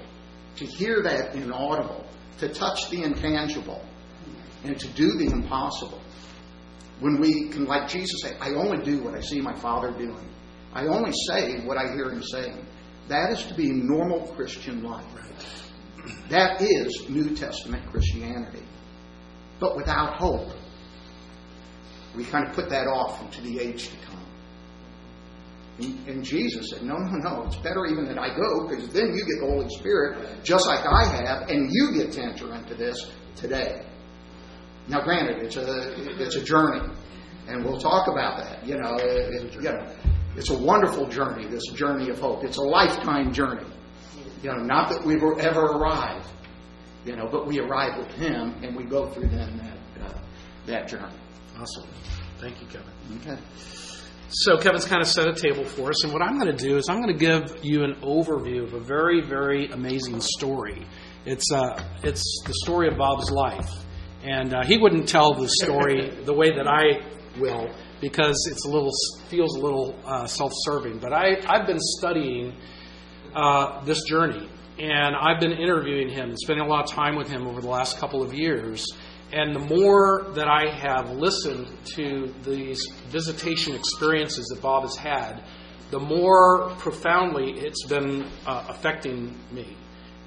to 0.57 0.67
hear 0.67 1.03
that 1.03 1.35
inaudible, 1.35 2.05
to 2.39 2.49
touch 2.49 2.91
the 2.91 3.03
intangible, 3.03 3.83
and 4.65 4.79
to 4.79 4.89
do 4.89 5.17
the 5.17 5.27
impossible. 5.27 6.01
When 7.01 7.21
we 7.21 7.49
can, 7.49 7.65
like 7.67 7.89
Jesus, 7.89 8.23
say, 8.23 8.37
I 8.41 8.51
only 8.51 8.85
do 8.85 9.03
what 9.03 9.15
I 9.15 9.21
see 9.21 9.41
my 9.41 9.55
Father 9.55 9.91
doing. 9.93 10.29
I 10.73 10.87
only 10.87 11.13
say 11.29 11.61
what 11.65 11.77
I 11.77 11.93
hear 11.93 12.11
Him 12.11 12.23
saying. 12.23 12.67
That 13.09 13.31
is 13.33 13.45
to 13.47 13.55
be 13.55 13.71
normal 13.71 14.29
Christian 14.35 14.83
life. 14.83 15.05
That 16.29 16.61
is 16.61 17.09
New 17.09 17.35
Testament 17.35 17.91
Christianity. 17.91 18.63
But 19.61 19.77
without 19.77 20.17
hope, 20.17 20.51
we 22.17 22.25
kind 22.25 22.47
of 22.49 22.55
put 22.55 22.69
that 22.71 22.87
off 22.87 23.21
into 23.23 23.41
the 23.43 23.61
age 23.61 23.89
to 23.89 23.97
come. 24.07 24.15
And, 25.79 26.09
and 26.09 26.25
Jesus 26.25 26.71
said, 26.71 26.83
No, 26.83 26.97
no, 26.97 27.19
no. 27.19 27.45
It's 27.47 27.57
better 27.57 27.87
even 27.87 28.05
that 28.07 28.19
I 28.19 28.29
go 28.35 28.69
because 28.69 28.89
then 28.93 29.09
you 29.09 29.19
get 29.19 29.41
the 29.41 29.49
Holy 29.51 29.69
Spirit 29.71 30.45
just 30.45 30.67
like 30.67 30.87
I 30.87 31.05
have, 31.05 31.49
and 31.49 31.69
you 31.71 31.93
get 31.95 32.13
to 32.13 32.23
enter 32.23 32.55
into 32.55 32.75
this 32.75 33.13
today. 33.37 33.85
Now, 34.87 35.03
granted, 35.03 35.43
it's 35.43 35.57
a 35.57 36.23
it's 36.23 36.37
a 36.37 36.45
journey, 36.45 36.87
and 37.49 37.65
we'll 37.65 37.81
talk 37.81 38.09
about 38.09 38.39
that. 38.39 38.67
You 38.67 38.77
know, 38.77 38.97
it, 38.99 39.55
you 39.55 39.63
know, 39.63 39.93
it's 40.37 40.51
a 40.51 40.59
wonderful 40.59 41.07
journey. 41.07 41.47
This 41.47 41.67
journey 41.75 42.11
of 42.11 42.19
hope. 42.19 42.45
It's 42.45 42.57
a 42.57 42.63
lifetime 42.63 43.33
journey. 43.33 43.67
You 44.43 44.51
know, 44.51 44.59
not 44.59 44.91
that 44.91 45.05
we 45.05 45.17
will 45.17 45.41
ever 45.41 45.61
arrive. 45.61 46.25
You 47.05 47.17
know, 47.17 47.29
but 47.31 47.47
we 47.47 47.61
arrive 47.61 47.99
with 47.99 48.11
Him, 48.13 48.55
and 48.63 48.77
we 48.77 48.85
go 48.85 49.09
through 49.11 49.29
then 49.29 49.59
that 49.59 50.07
uh, 50.07 50.21
that 50.67 50.89
journey. 50.89 51.15
Awesome. 51.59 51.89
Thank 52.39 52.61
you, 52.61 52.67
Kevin. 52.67 52.93
Okay. 53.21 53.41
So 54.29 54.59
Kevin's 54.59 54.85
kind 54.87 55.01
of 55.01 55.07
set 55.07 55.29
a 55.29 55.35
table 55.35 55.65
for 55.65 55.91
us, 55.91 56.03
and 56.03 56.13
what 56.13 56.21
I'm 56.21 56.39
going 56.39 56.55
to 56.55 56.65
do 56.69 56.77
is 56.77 56.89
I'm 56.89 57.01
going 57.01 57.17
to 57.17 57.19
give 57.19 57.65
you 57.65 57.85
an 57.85 57.95
overview 58.03 58.65
of 58.65 58.75
a 58.75 58.81
very, 58.81 59.21
very 59.21 59.69
amazing 59.69 60.21
story. 60.21 60.85
It's 61.25 61.53
uh, 61.53 61.83
it's 62.03 62.43
the 62.47 62.55
story 62.65 62.89
of 62.89 62.97
Bob's 62.99 63.31
life, 63.31 63.71
and 64.25 64.53
uh, 64.53 64.65
he 64.65 64.77
wouldn't 64.77 65.09
tell 65.09 65.35
the 65.35 65.49
story 65.49 66.11
the 66.25 66.35
way 66.35 66.51
that 66.57 66.67
I 66.67 67.07
will 67.39 67.71
because 68.05 68.47
it's 68.51 68.67
a 68.67 68.69
little 68.69 68.93
feels 69.29 69.57
a 69.57 69.59
little 69.59 69.99
uh, 70.05 70.27
self-serving. 70.27 70.99
But 70.99 71.15
I 71.15 71.39
I've 71.49 71.67
been 71.67 71.81
studying 71.81 72.55
uh, 73.35 73.83
this 73.87 74.05
journey, 74.05 74.47
and 74.79 75.17
I've 75.17 75.41
been 75.41 75.53
interviewing 75.53 76.11
him 76.11 76.29
and 76.29 76.39
spending 76.39 76.67
a 76.67 76.69
lot 76.69 76.85
of 76.85 76.91
time 76.91 77.17
with 77.17 77.29
him 77.29 77.47
over 77.47 77.63
the 77.63 77.69
last 77.69 77.97
couple 77.97 78.23
of 78.23 78.35
years. 78.35 78.87
And 79.33 79.55
the 79.55 79.75
more 79.75 80.27
that 80.35 80.49
I 80.49 80.69
have 80.69 81.13
listened 81.13 81.67
to 81.97 82.33
these 82.43 82.87
visitation 83.09 83.75
experiences 83.75 84.45
that 84.49 84.61
Bob 84.61 84.83
has 84.83 84.97
had, 84.97 85.43
the 85.91 85.99
more 85.99 86.69
profoundly 86.77 87.53
it's 87.53 87.87
been 87.87 88.27
uh, 88.47 88.67
affecting 88.69 89.35
me. 89.51 89.77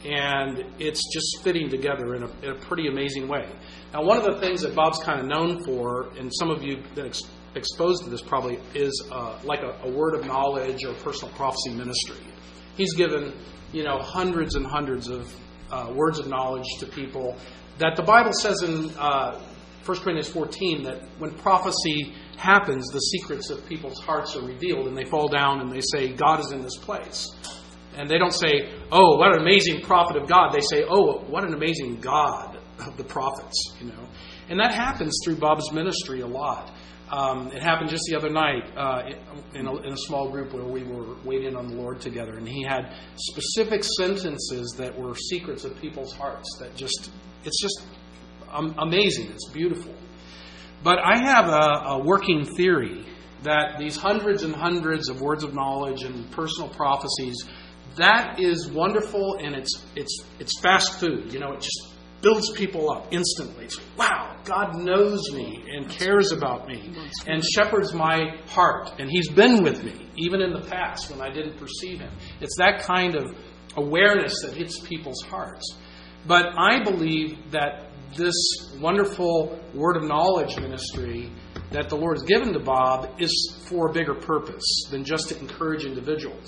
And 0.04 0.64
it's 0.80 1.02
just 1.14 1.44
fitting 1.44 1.70
together 1.70 2.16
in 2.16 2.24
a, 2.24 2.30
in 2.42 2.50
a, 2.50 2.56
pretty 2.56 2.88
amazing 2.88 3.28
way. 3.28 3.48
Now, 3.94 4.04
one 4.04 4.18
of 4.18 4.26
the 4.26 4.40
things 4.40 4.62
that 4.62 4.76
Bob's 4.76 5.00
kind 5.00 5.20
of 5.20 5.26
known 5.26 5.64
for, 5.64 6.10
and 6.18 6.32
some 6.34 6.50
of 6.50 6.64
you 6.64 6.84
that 6.96 7.06
exposed 7.58 8.04
to 8.04 8.10
this 8.10 8.22
probably, 8.22 8.60
is 8.74 9.08
uh, 9.12 9.40
like 9.44 9.62
a, 9.62 9.78
a 9.84 9.92
word 9.92 10.16
of 10.16 10.26
knowledge 10.26 10.86
or 10.86 10.94
personal 10.96 11.34
prophecy 11.36 11.72
ministry. 11.72 12.24
He's 12.76 12.94
given, 12.94 13.34
you 13.74 13.84
know, 13.84 13.98
hundreds 14.00 14.56
and 14.56 14.66
hundreds 14.66 15.10
of 15.10 15.36
uh, 15.72 15.92
words 15.94 16.20
of 16.20 16.28
knowledge 16.28 16.68
to 16.80 16.86
people 16.86 17.36
that 17.80 17.96
the 17.96 18.04
Bible 18.04 18.34
says 18.34 18.64
in 18.64 18.90
uh, 18.98 19.40
1 19.86 19.98
Corinthians 20.00 20.30
14 20.30 20.84
that 20.84 21.04
when 21.20 21.34
prophecy 21.36 22.14
happens, 22.38 22.88
the 22.92 23.00
secrets 23.00 23.50
of 23.50 23.66
people's 23.68 24.00
hearts 24.00 24.36
are 24.36 24.46
revealed, 24.46 24.88
and 24.88 24.98
they 24.98 25.06
fall 25.06 25.28
down 25.28 25.62
and 25.62 25.72
they 25.72 25.82
say, 25.82 26.10
God 26.14 26.40
is 26.40 26.52
in 26.52 26.62
this 26.62 26.78
place. 26.78 27.30
And 27.96 28.10
they 28.10 28.18
don't 28.18 28.34
say, 28.34 28.70
oh, 28.92 29.18
what 29.18 29.34
an 29.34 29.42
amazing 29.42 29.82
prophet 29.82 30.18
of 30.18 30.28
God. 30.28 30.52
They 30.52 30.62
say, 30.62 30.86
oh, 30.88 31.20
what 31.28 31.44
an 31.44 31.54
amazing 31.54 32.00
God 32.00 32.60
of 32.80 32.98
the 32.98 33.04
prophets, 33.04 33.76
you 33.80 33.88
know. 33.88 34.08
And 34.50 34.60
that 34.60 34.74
happens 34.74 35.18
through 35.24 35.38
Bob's 35.38 35.72
ministry 35.72 36.22
a 36.22 36.28
lot. 36.28 36.72
Um, 37.12 37.52
it 37.54 37.62
happened 37.62 37.90
just 37.90 38.04
the 38.10 38.18
other 38.18 38.30
night 38.30 38.70
uh, 38.76 39.04
in, 39.54 39.66
a, 39.66 39.76
in, 39.78 39.94
a, 39.94 39.98
small 39.98 40.30
group 40.30 40.54
where 40.54 40.66
we 40.66 40.84
were 40.84 41.16
waiting 41.24 41.56
on 41.56 41.70
the 41.70 41.76
Lord 41.76 42.02
together, 42.02 42.38
and 42.38 42.48
he 42.48 42.64
had 42.64 42.94
specific 43.16 43.84
sentences 43.84 44.76
that 44.78 44.98
were 45.00 45.16
secrets 45.16 45.64
of 45.64 45.80
people's 45.80 46.12
hearts 46.12 46.58
that 46.60 46.76
just 46.76 47.10
it's 47.46 47.62
just 47.62 47.82
amazing. 48.78 49.32
It's 49.32 49.50
beautiful. 49.50 49.94
But 50.84 51.00
I 51.00 51.18
have 51.18 51.48
a, 51.48 51.96
a 51.96 52.04
working 52.04 52.46
theory 52.46 53.06
that 53.44 53.78
these 53.80 53.96
hundreds 53.96 54.44
and 54.44 54.54
hundreds 54.54 55.10
of 55.10 55.22
words 55.22 55.44
of 55.44 55.54
knowledge 55.54 56.04
and 56.04 56.30
personal 56.32 56.70
prophecies 56.70 57.46
that 57.98 58.40
is 58.40 58.68
wonderful 58.68 59.38
and 59.42 59.56
it's 59.56 59.84
it's 59.96 60.24
it's 60.40 60.60
fast 60.62 61.00
food 61.00 61.34
you 61.34 61.40
know 61.40 61.52
it 61.54 61.62
just 61.62 61.94
builds 62.22 62.52
people 62.52 62.90
up 62.92 63.08
instantly. 63.12 63.66
It's, 63.66 63.80
wow 63.98 64.36
god 64.44 64.76
knows 64.76 65.30
me 65.34 65.66
and 65.70 65.90
cares 65.90 66.32
about 66.32 66.70
me 66.70 66.96
and 67.28 67.44
shepherds 67.44 67.94
my 67.94 68.34
heart 68.48 68.90
and 68.98 69.10
he's 69.12 69.30
been 69.30 69.62
with 69.62 69.84
me 69.84 70.08
even 70.16 70.42
in 70.42 70.54
the 70.54 70.62
past 70.62 71.12
when 71.12 71.20
i 71.20 71.30
didn't 71.30 71.58
perceive 71.58 72.00
him. 72.00 72.12
It's 72.40 72.56
that 72.58 72.82
kind 72.84 73.16
of 73.16 73.36
awareness 73.78 74.42
that 74.44 74.54
hits 74.54 74.80
people's 74.80 75.22
hearts. 75.22 75.78
But 76.26 76.48
I 76.58 76.84
believe 76.84 77.52
that 77.52 77.92
this 78.16 78.36
wonderful 78.80 79.60
word 79.74 79.98
of 79.98 80.04
knowledge 80.04 80.58
ministry 80.58 81.32
that 81.72 81.90
the 81.90 81.96
Lord 81.96 82.18
has 82.18 82.24
given 82.24 82.54
to 82.54 82.60
Bob 82.60 83.20
is 83.20 83.62
for 83.66 83.90
a 83.90 83.94
bigger 83.94 84.16
purpose 84.16 84.88
than 84.90 85.04
just 85.04 85.30
to 85.30 85.40
encourage 85.40 85.86
individuals. 85.86 86.48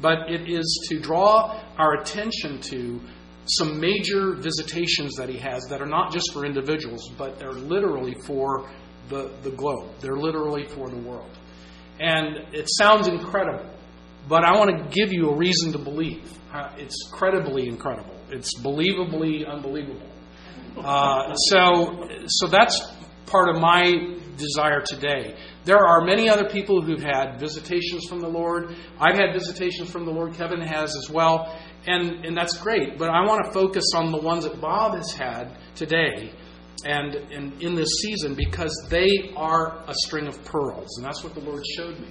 But 0.00 0.30
it 0.30 0.48
is 0.48 0.86
to 0.88 1.00
draw 1.00 1.60
our 1.76 2.00
attention 2.00 2.60
to 2.62 3.00
some 3.46 3.80
major 3.80 4.34
visitations 4.34 5.16
that 5.16 5.28
he 5.28 5.36
has 5.38 5.64
that 5.68 5.80
are 5.80 5.86
not 5.86 6.12
just 6.12 6.32
for 6.32 6.44
individuals, 6.44 7.10
but 7.18 7.38
they're 7.38 7.52
literally 7.52 8.14
for 8.24 8.70
the, 9.08 9.30
the 9.42 9.50
globe. 9.50 9.90
They're 10.00 10.16
literally 10.16 10.66
for 10.66 10.88
the 10.88 10.96
world. 10.96 11.30
And 12.00 12.54
it 12.54 12.68
sounds 12.68 13.08
incredible, 13.08 13.68
but 14.28 14.44
I 14.44 14.56
want 14.56 14.70
to 14.70 14.96
give 14.96 15.12
you 15.12 15.30
a 15.30 15.36
reason 15.36 15.72
to 15.72 15.78
believe. 15.78 16.30
Uh, 16.52 16.72
it's 16.76 17.10
credibly 17.12 17.66
incredible. 17.66 18.14
It's 18.30 18.58
believably 18.60 19.46
unbelievable. 19.46 20.08
Uh, 20.76 21.34
so, 21.34 22.08
so 22.26 22.46
that's 22.46 22.80
part 23.26 23.54
of 23.54 23.60
my 23.60 24.16
desire 24.36 24.80
today. 24.80 25.36
There 25.64 25.78
are 25.78 26.04
many 26.04 26.28
other 26.28 26.48
people 26.48 26.82
who've 26.82 27.02
had 27.02 27.38
visitations 27.38 28.06
from 28.08 28.20
the 28.20 28.28
Lord. 28.28 28.74
I've 28.98 29.16
had 29.16 29.32
visitations 29.32 29.90
from 29.90 30.04
the 30.04 30.10
Lord. 30.10 30.34
Kevin 30.34 30.60
has 30.60 30.96
as 30.96 31.08
well. 31.10 31.58
And, 31.86 32.24
and 32.24 32.36
that's 32.36 32.56
great. 32.58 32.98
But 32.98 33.10
I 33.10 33.26
want 33.26 33.44
to 33.44 33.52
focus 33.52 33.84
on 33.94 34.12
the 34.12 34.18
ones 34.18 34.44
that 34.44 34.60
Bob 34.60 34.94
has 34.94 35.12
had 35.12 35.58
today 35.74 36.32
and, 36.84 37.14
and 37.14 37.62
in 37.62 37.74
this 37.74 37.88
season 38.02 38.34
because 38.34 38.72
they 38.88 39.32
are 39.36 39.82
a 39.86 39.94
string 39.94 40.26
of 40.26 40.44
pearls. 40.44 40.96
And 40.96 41.06
that's 41.06 41.22
what 41.22 41.34
the 41.34 41.40
Lord 41.40 41.64
showed 41.76 41.98
me. 41.98 42.08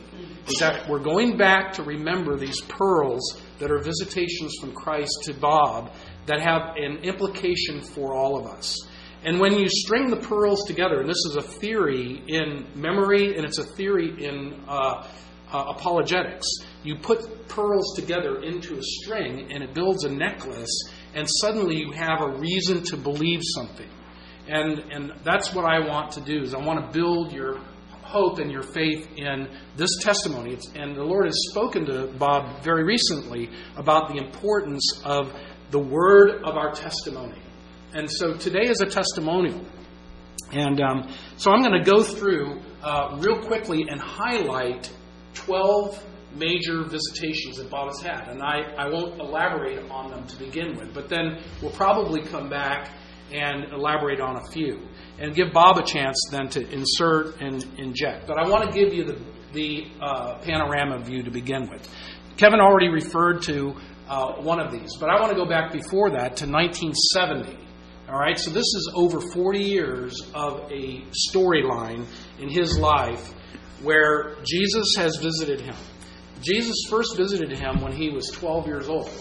Is 0.48 0.58
that 0.60 0.90
we're 0.90 1.00
going 1.00 1.38
back 1.38 1.74
to 1.74 1.84
remember 1.84 2.38
these 2.38 2.62
pearls 2.62 3.42
that 3.60 3.72
are 3.72 3.80
visitations 3.80 4.56
from 4.60 4.74
Christ 4.74 5.13
to 5.24 5.34
Bob 5.34 5.94
that 6.25 6.42
have 6.42 6.75
an 6.78 6.98
implication 7.04 7.82
for 7.82 8.13
all 8.13 8.38
of 8.38 8.46
us. 8.46 8.78
And 9.24 9.40
when 9.40 9.58
you 9.58 9.68
string 9.70 10.10
the 10.10 10.18
pearls 10.18 10.63
together, 10.66 11.01
and 11.01 11.10
this 11.10 11.24
is 11.30 11.36
a 11.36 11.44
theory 11.44 12.24
in 12.28 12.66
memory 12.75 13.36
and 13.38 13.46
it's 13.46 13.60
a 13.60 13.63
theory 13.63 14.25
in 14.25 14.63
uh, 14.68 15.08
uh, 15.51 15.74
apologetics, 15.75 16.48
you 16.84 16.96
put 16.96 17.48
pearls 17.48 17.93
together 17.96 18.41
into 18.41 18.77
a 18.77 18.84
string 18.84 19.51
and 19.51 19.63
it 19.63 19.74
builds 19.74 20.03
a 20.03 20.10
necklace, 20.10 20.89
and 21.13 21.27
suddenly 21.41 21.77
you 21.77 21.91
have 21.91 22.22
a 22.22 22.38
reason 22.38 22.84
to 22.84 22.98
believe 22.98 23.41
something. 23.55 23.89
And, 24.48 24.79
and 24.91 25.13
that's 25.24 25.53
what 25.53 25.65
I 25.65 25.79
want 25.88 26.12
to 26.13 26.22
do 26.22 26.41
is 26.41 26.53
I 26.53 26.60
want 26.60 26.86
to 26.86 27.00
build 27.00 27.31
your 27.31 27.60
hope 28.01 28.39
and 28.39 28.51
your 28.51 28.63
faith 28.63 29.08
in 29.15 29.48
this 29.77 29.98
testimony. 30.01 30.53
It's, 30.53 30.70
and 30.75 30.96
the 30.96 31.03
Lord 31.03 31.25
has 31.25 31.38
spoken 31.51 31.86
to 31.86 32.08
Bob 32.17 32.62
very 32.63 32.84
recently 32.84 33.50
about 33.77 34.10
the 34.10 34.17
importance 34.17 35.01
of 35.05 35.34
the 35.70 35.79
word 35.79 36.43
of 36.43 36.58
our 36.58 36.74
testimony. 36.74 37.41
And 37.93 38.10
so 38.10 38.34
today 38.34 38.67
is 38.67 38.81
a 38.81 38.86
testimonial. 38.86 39.65
And 40.51 40.81
um, 40.81 41.13
so 41.38 41.51
I'm 41.51 41.62
going 41.62 41.81
to 41.81 41.89
go 41.89 42.03
through 42.03 42.60
uh, 42.84 43.17
real 43.20 43.41
quickly 43.41 43.86
and 43.89 44.01
highlight 44.01 44.91
12 45.33 46.03
major 46.35 46.83
visitations 46.83 47.57
that 47.57 47.69
Bob 47.69 47.89
has 47.89 48.01
had. 48.01 48.29
And 48.29 48.41
I, 48.41 48.61
I 48.77 48.89
won't 48.89 49.19
elaborate 49.19 49.79
on 49.89 50.11
them 50.11 50.25
to 50.27 50.35
begin 50.38 50.77
with, 50.77 50.93
but 50.93 51.09
then 51.09 51.41
we'll 51.61 51.71
probably 51.71 52.21
come 52.21 52.50
back 52.50 52.89
and 53.31 53.71
elaborate 53.71 54.19
on 54.19 54.38
a 54.38 54.51
few 54.51 54.88
and 55.19 55.33
give 55.35 55.53
Bob 55.53 55.77
a 55.77 55.83
chance 55.83 56.17
then 56.31 56.50
to 56.50 56.69
insert 56.69 57.39
and 57.41 57.65
inject. 57.77 58.27
But 58.27 58.38
I 58.38 58.50
want 58.50 58.69
to 58.69 58.71
give 58.71 58.93
you 58.93 59.05
the, 59.05 59.19
the 59.53 59.88
uh, 60.01 60.38
panorama 60.39 61.00
view 61.00 61.23
to 61.23 61.31
begin 61.31 61.69
with. 61.69 61.88
Kevin 62.38 62.59
already 62.59 62.89
referred 62.89 63.41
to 63.43 63.75
uh, 64.07 64.33
one 64.41 64.59
of 64.59 64.71
these, 64.71 64.95
but 65.00 65.09
I 65.09 65.19
want 65.19 65.31
to 65.31 65.38
go 65.38 65.45
back 65.45 65.71
before 65.71 66.09
that 66.11 66.38
to 66.38 66.47
1970. 66.47 67.57
All 68.09 68.19
right, 68.19 68.38
so 68.38 68.51
this 68.51 68.65
is 68.65 68.91
over 68.93 69.21
40 69.21 69.59
years 69.59 70.19
of 70.33 70.69
a 70.71 71.01
storyline 71.31 72.05
in 72.39 72.50
his 72.50 72.77
life 72.77 73.33
where 73.83 74.35
Jesus 74.43 74.95
has 74.97 75.17
visited 75.17 75.61
him. 75.61 75.75
Jesus 76.41 76.75
first 76.89 77.15
visited 77.15 77.51
him 77.57 77.81
when 77.81 77.91
he 77.91 78.09
was 78.09 78.27
12 78.27 78.67
years 78.67 78.89
old 78.89 79.11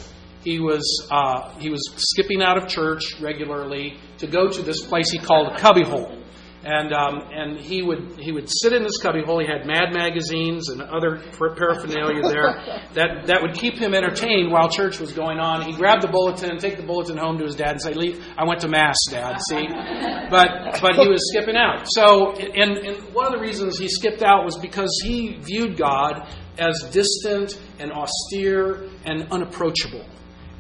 he 0.43 0.59
was 0.59 1.07
uh, 1.11 1.53
he 1.59 1.71
was 1.71 1.81
skipping 1.97 2.43
out 2.43 2.57
of 2.57 2.69
church 2.69 3.21
regularly 3.21 3.99
to 4.19 4.27
go 4.27 4.49
to 4.49 4.63
this 4.63 4.81
place 4.81 5.11
he 5.11 5.19
called 5.19 5.53
a 5.53 5.59
cubbyhole, 5.59 6.20
and 6.63 6.93
um, 6.93 7.23
and 7.33 7.59
he 7.59 7.83
would 7.83 8.19
he 8.19 8.33
would 8.33 8.49
sit 8.49 8.73
in 8.73 8.83
this 8.83 8.99
cubbyhole. 8.99 9.41
He 9.41 9.47
had 9.47 9.67
Mad 9.67 9.93
magazines 9.93 10.69
and 10.69 10.83
other 10.83 11.23
paraphernalia 11.39 12.23
there 12.23 12.83
that 12.95 13.27
that 13.27 13.43
would 13.43 13.55
keep 13.55 13.79
him 13.79 13.95
entertained 13.95 14.53
while 14.53 14.69
church 14.69 15.01
was 15.01 15.13
going 15.13 15.39
on. 15.39 15.63
He 15.63 15.73
grabbed 15.73 16.03
the 16.03 16.09
bulletin, 16.09 16.59
take 16.59 16.77
the 16.77 16.83
bulletin 16.83 17.17
home 17.17 17.39
to 17.39 17.45
his 17.45 17.55
dad, 17.55 17.73
and 17.73 17.83
say, 17.83 17.95
"Leave, 17.95 18.25
I 18.37 18.45
went 18.45 18.61
to 18.61 18.69
mass, 18.69 18.97
Dad." 19.11 19.41
See, 19.49 19.67
but 20.31 20.81
but 20.81 20.97
he 20.97 21.09
was 21.09 21.31
skipping 21.33 21.57
out. 21.57 21.87
So 21.89 22.33
and 22.33 22.77
and 22.77 23.15
one 23.15 23.27
of 23.27 23.33
the 23.33 23.41
reasons 23.41 23.79
he 23.79 23.89
skipped 23.89 24.23
out 24.23 24.45
was 24.45 24.57
because 24.59 24.91
he 25.05 25.39
viewed 25.41 25.77
God 25.77 26.29
as 26.59 26.83
distant 26.93 27.59
and 27.79 27.91
austere 27.91 28.89
and 29.05 29.29
unapproachable 29.31 30.05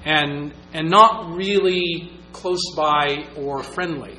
and, 0.05 0.53
and 0.73 0.89
not 0.89 1.35
really 1.35 2.11
close 2.33 2.75
by 2.77 3.27
or 3.37 3.63
friendly. 3.63 4.17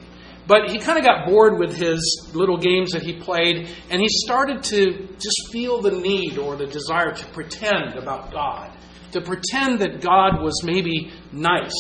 But 0.52 0.70
he 0.70 0.80
kind 0.80 1.00
of 1.00 1.06
got 1.06 1.26
bored 1.26 1.58
with 1.58 1.78
his 1.78 2.30
little 2.34 2.58
games 2.58 2.92
that 2.92 3.02
he 3.02 3.14
played, 3.14 3.70
and 3.90 4.02
he 4.02 4.08
started 4.10 4.62
to 4.62 5.08
just 5.18 5.50
feel 5.50 5.82
the 5.82 5.92
need 5.92 6.38
or 6.38 6.58
the 6.58 6.66
desire 6.66 7.14
to 7.14 7.26
pretend 7.28 7.96
about 7.96 8.34
God, 8.34 8.70
to 9.14 9.22
pretend 9.22 9.80
that 9.80 10.02
God 10.02 10.44
was 10.44 10.62
maybe 10.66 11.14
nice, 11.32 11.72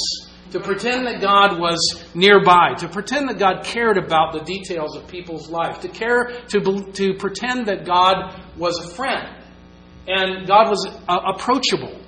to 0.52 0.62
pretend 0.62 1.06
that 1.06 1.20
God 1.20 1.60
was 1.60 2.02
nearby, 2.16 2.76
to 2.78 2.88
pretend 2.88 3.28
that 3.28 3.38
God 3.38 3.66
cared 3.66 3.98
about 3.98 4.32
the 4.32 4.40
details 4.40 4.96
of 4.96 5.06
people's 5.06 5.50
life, 5.50 5.82
to 5.82 5.90
care 5.90 6.32
to 6.48 6.92
to 6.94 7.14
pretend 7.16 7.66
that 7.66 7.86
God 7.86 8.42
was 8.58 8.80
a 8.80 8.96
friend, 8.96 9.36
and 10.08 10.48
God 10.48 10.70
was 10.70 10.88
uh, 11.10 11.20
approachable, 11.36 12.00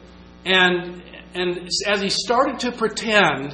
and 0.46 1.03
and 1.36 1.70
as 1.89 2.01
he 2.01 2.10
started 2.10 2.60
to 2.60 2.72
pretend 2.72 3.53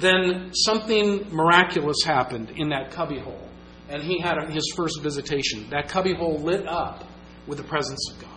then 0.00 0.50
something 0.54 1.26
miraculous 1.30 2.02
happened 2.04 2.50
in 2.56 2.70
that 2.70 2.90
cubbyhole. 2.90 3.48
And 3.88 4.02
he 4.02 4.20
had 4.20 4.50
his 4.50 4.72
first 4.76 5.00
visitation. 5.02 5.68
That 5.70 5.88
cubbyhole 5.88 6.38
lit 6.40 6.66
up 6.66 7.04
with 7.46 7.58
the 7.58 7.64
presence 7.64 8.10
of 8.12 8.20
God. 8.20 8.30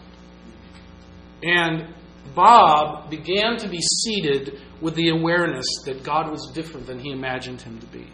And 1.43 1.93
Bob 2.33 3.09
began 3.09 3.57
to 3.57 3.67
be 3.67 3.79
seated 3.79 4.59
with 4.81 4.95
the 4.95 5.09
awareness 5.09 5.65
that 5.85 6.03
God 6.03 6.31
was 6.31 6.51
different 6.53 6.87
than 6.87 6.99
he 6.99 7.11
imagined 7.11 7.61
him 7.61 7.79
to 7.79 7.85
be. 7.87 8.07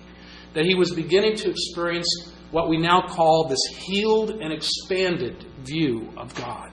That 0.54 0.66
he 0.66 0.76
was 0.76 0.92
beginning 0.92 1.36
to 1.38 1.50
experience 1.50 2.34
what 2.52 2.70
we 2.70 2.78
now 2.78 3.02
call 3.02 3.48
this 3.48 3.62
healed 3.78 4.32
and 4.32 4.52
expanded 4.52 5.46
view 5.64 6.10
of 6.18 6.34
God. 6.36 6.72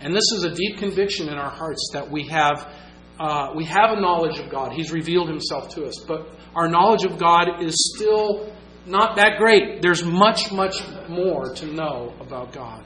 And 0.00 0.14
this 0.14 0.32
is 0.34 0.44
a 0.44 0.54
deep 0.54 0.78
conviction 0.78 1.28
in 1.28 1.34
our 1.34 1.50
hearts 1.50 1.90
that 1.92 2.10
we 2.10 2.26
have 2.28 2.72
uh, 3.22 3.52
we 3.54 3.64
have 3.66 3.90
a 3.96 4.00
knowledge 4.00 4.40
of 4.40 4.50
God. 4.50 4.72
He's 4.72 4.90
revealed 4.90 5.28
himself 5.28 5.68
to 5.76 5.84
us. 5.84 5.94
But 6.08 6.26
our 6.56 6.68
knowledge 6.68 7.04
of 7.04 7.18
God 7.18 7.62
is 7.62 7.94
still 7.94 8.52
not 8.84 9.14
that 9.14 9.38
great. 9.38 9.80
There's 9.80 10.04
much, 10.04 10.50
much 10.50 10.82
more 11.08 11.54
to 11.54 11.66
know 11.66 12.12
about 12.18 12.52
God. 12.52 12.84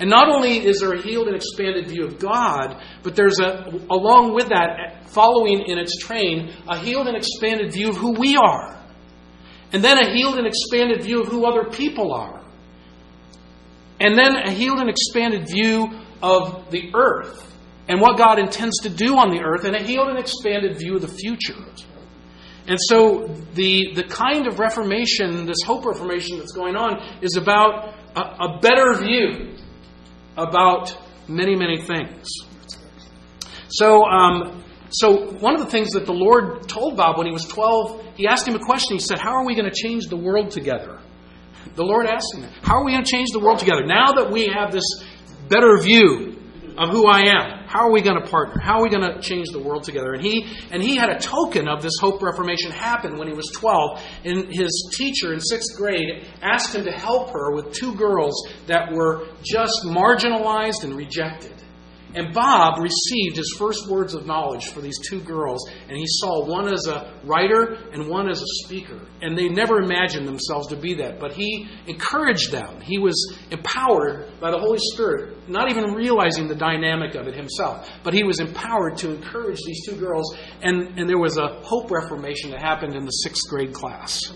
And 0.00 0.10
not 0.10 0.28
only 0.28 0.66
is 0.66 0.80
there 0.80 0.94
a 0.94 1.00
healed 1.00 1.28
and 1.28 1.36
expanded 1.36 1.86
view 1.86 2.06
of 2.06 2.18
God, 2.18 2.82
but 3.04 3.14
there's 3.14 3.38
a, 3.38 3.70
along 3.88 4.34
with 4.34 4.48
that, 4.48 5.10
following 5.10 5.62
in 5.68 5.78
its 5.78 5.96
train, 5.98 6.52
a 6.68 6.76
healed 6.76 7.06
and 7.06 7.16
expanded 7.16 7.72
view 7.72 7.90
of 7.90 7.96
who 7.96 8.18
we 8.18 8.36
are. 8.36 8.84
And 9.72 9.84
then 9.84 9.96
a 9.96 10.10
healed 10.12 10.38
and 10.38 10.46
expanded 10.46 11.04
view 11.04 11.22
of 11.22 11.28
who 11.28 11.46
other 11.46 11.70
people 11.70 12.12
are. 12.12 12.44
And 14.00 14.18
then 14.18 14.34
a 14.34 14.50
healed 14.50 14.80
and 14.80 14.90
expanded 14.90 15.48
view 15.48 16.00
of 16.20 16.68
the 16.72 16.90
earth 16.94 17.44
and 17.88 18.00
what 18.00 18.18
God 18.18 18.38
intends 18.38 18.80
to 18.82 18.90
do 18.90 19.16
on 19.16 19.30
the 19.30 19.40
earth, 19.42 19.64
and 19.64 19.74
a 19.74 19.82
healed 19.82 20.08
and 20.08 20.18
expanded 20.18 20.78
view 20.78 20.96
of 20.96 21.02
the 21.02 21.08
future. 21.08 21.56
And 22.66 22.78
so, 22.78 23.28
the, 23.54 23.92
the 23.94 24.04
kind 24.04 24.46
of 24.46 24.58
reformation, 24.58 25.46
this 25.46 25.62
hope 25.64 25.86
reformation 25.86 26.38
that's 26.38 26.52
going 26.52 26.76
on, 26.76 27.02
is 27.22 27.36
about 27.36 27.94
a, 28.14 28.20
a 28.20 28.58
better 28.60 28.92
view 28.94 29.56
about 30.36 30.94
many, 31.26 31.56
many 31.56 31.80
things. 31.80 32.28
So, 33.70 34.04
um, 34.04 34.62
so, 34.90 35.32
one 35.32 35.54
of 35.54 35.60
the 35.60 35.70
things 35.70 35.90
that 35.92 36.04
the 36.04 36.12
Lord 36.12 36.68
told 36.68 36.98
Bob 36.98 37.16
when 37.16 37.26
he 37.26 37.32
was 37.32 37.46
12, 37.46 38.16
he 38.16 38.26
asked 38.26 38.46
him 38.46 38.54
a 38.54 38.64
question. 38.64 38.96
He 38.96 39.02
said, 39.02 39.18
How 39.18 39.32
are 39.32 39.46
we 39.46 39.54
going 39.54 39.70
to 39.70 39.74
change 39.74 40.08
the 40.08 40.16
world 40.16 40.50
together? 40.50 41.00
The 41.74 41.84
Lord 41.84 42.06
asked 42.06 42.34
him, 42.34 42.48
How 42.62 42.76
are 42.76 42.84
we 42.84 42.92
going 42.92 43.04
to 43.04 43.10
change 43.10 43.28
the 43.32 43.40
world 43.40 43.60
together? 43.60 43.86
Now 43.86 44.12
that 44.12 44.30
we 44.30 44.48
have 44.48 44.72
this 44.72 44.84
better 45.48 45.80
view 45.80 46.36
of 46.76 46.90
who 46.90 47.06
I 47.06 47.20
am. 47.28 47.57
How 47.68 47.86
are 47.86 47.92
we 47.92 48.00
going 48.00 48.18
to 48.18 48.26
partner? 48.26 48.62
How 48.62 48.78
are 48.78 48.82
we 48.82 48.88
going 48.88 49.02
to 49.02 49.20
change 49.20 49.48
the 49.52 49.58
world 49.58 49.84
together? 49.84 50.14
And 50.14 50.22
he 50.22 50.46
and 50.70 50.82
he 50.82 50.96
had 50.96 51.10
a 51.10 51.18
token 51.18 51.68
of 51.68 51.82
this 51.82 51.92
Hope 52.00 52.22
Reformation 52.22 52.70
happen 52.70 53.18
when 53.18 53.28
he 53.28 53.34
was 53.34 53.46
12. 53.54 54.00
And 54.24 54.46
his 54.50 54.94
teacher 54.96 55.34
in 55.34 55.40
sixth 55.40 55.76
grade 55.76 56.26
asked 56.40 56.74
him 56.74 56.84
to 56.84 56.90
help 56.92 57.30
her 57.30 57.52
with 57.52 57.72
two 57.72 57.94
girls 57.94 58.48
that 58.66 58.90
were 58.90 59.26
just 59.42 59.84
marginalized 59.84 60.82
and 60.82 60.94
rejected. 60.94 61.52
And 62.14 62.32
Bob 62.32 62.78
received 62.80 63.36
his 63.36 63.54
first 63.58 63.88
words 63.88 64.14
of 64.14 64.26
knowledge 64.26 64.68
for 64.72 64.80
these 64.80 64.98
two 65.08 65.20
girls, 65.20 65.68
and 65.88 65.96
he 65.96 66.06
saw 66.06 66.46
one 66.46 66.72
as 66.72 66.86
a 66.86 67.14
writer 67.24 67.76
and 67.92 68.08
one 68.08 68.28
as 68.30 68.40
a 68.40 68.64
speaker. 68.64 69.00
And 69.20 69.36
they 69.36 69.48
never 69.48 69.80
imagined 69.80 70.26
themselves 70.26 70.68
to 70.68 70.76
be 70.76 70.94
that, 70.94 71.20
but 71.20 71.32
he 71.32 71.68
encouraged 71.86 72.50
them. 72.50 72.80
He 72.80 72.98
was 72.98 73.36
empowered 73.50 74.32
by 74.40 74.50
the 74.50 74.58
Holy 74.58 74.78
Spirit, 74.92 75.48
not 75.48 75.70
even 75.70 75.92
realizing 75.92 76.48
the 76.48 76.54
dynamic 76.54 77.14
of 77.14 77.26
it 77.28 77.34
himself, 77.34 77.90
but 78.02 78.14
he 78.14 78.24
was 78.24 78.40
empowered 78.40 78.96
to 78.98 79.10
encourage 79.10 79.60
these 79.64 79.84
two 79.86 79.96
girls. 79.96 80.36
And, 80.62 80.98
and 80.98 81.08
there 81.08 81.18
was 81.18 81.36
a 81.36 81.60
hope 81.62 81.90
reformation 81.90 82.50
that 82.50 82.60
happened 82.60 82.94
in 82.94 83.04
the 83.04 83.10
sixth 83.10 83.48
grade 83.50 83.72
class. 83.72 84.32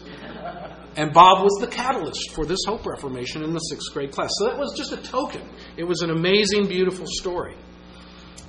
And 0.97 1.13
Bob 1.13 1.43
was 1.43 1.57
the 1.61 1.67
catalyst 1.67 2.33
for 2.33 2.45
this 2.45 2.59
Hope 2.67 2.85
Reformation 2.85 3.43
in 3.43 3.53
the 3.53 3.61
sixth 3.61 3.93
grade 3.93 4.13
class. 4.13 4.31
So 4.39 4.47
that 4.47 4.59
was 4.59 4.75
just 4.77 4.93
a 4.93 4.99
token. 4.99 5.43
It 5.77 5.85
was 5.85 6.03
an 6.03 6.11
amazing, 6.11 6.69
beautiful 6.69 7.07
story. 7.07 7.57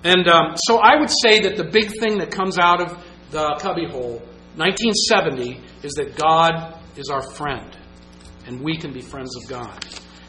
And 0.04 0.28
um, 0.28 0.56
so 0.58 0.78
I 0.78 1.00
would 1.00 1.10
say 1.10 1.40
that 1.42 1.56
the 1.56 1.64
big 1.64 1.92
thing 2.00 2.18
that 2.18 2.32
comes 2.32 2.60
out 2.60 2.82
of 2.82 3.06
the 3.32 3.56
cubbyhole, 3.60 4.20
1970, 4.56 5.62
is 5.84 5.94
that 5.94 6.18
God 6.18 6.78
is 6.98 7.10
our 7.10 7.22
friend, 7.22 7.76
and 8.46 8.62
we 8.62 8.78
can 8.78 8.92
be 8.92 9.02
friends 9.02 9.36
of 9.38 9.50
God. 9.50 9.86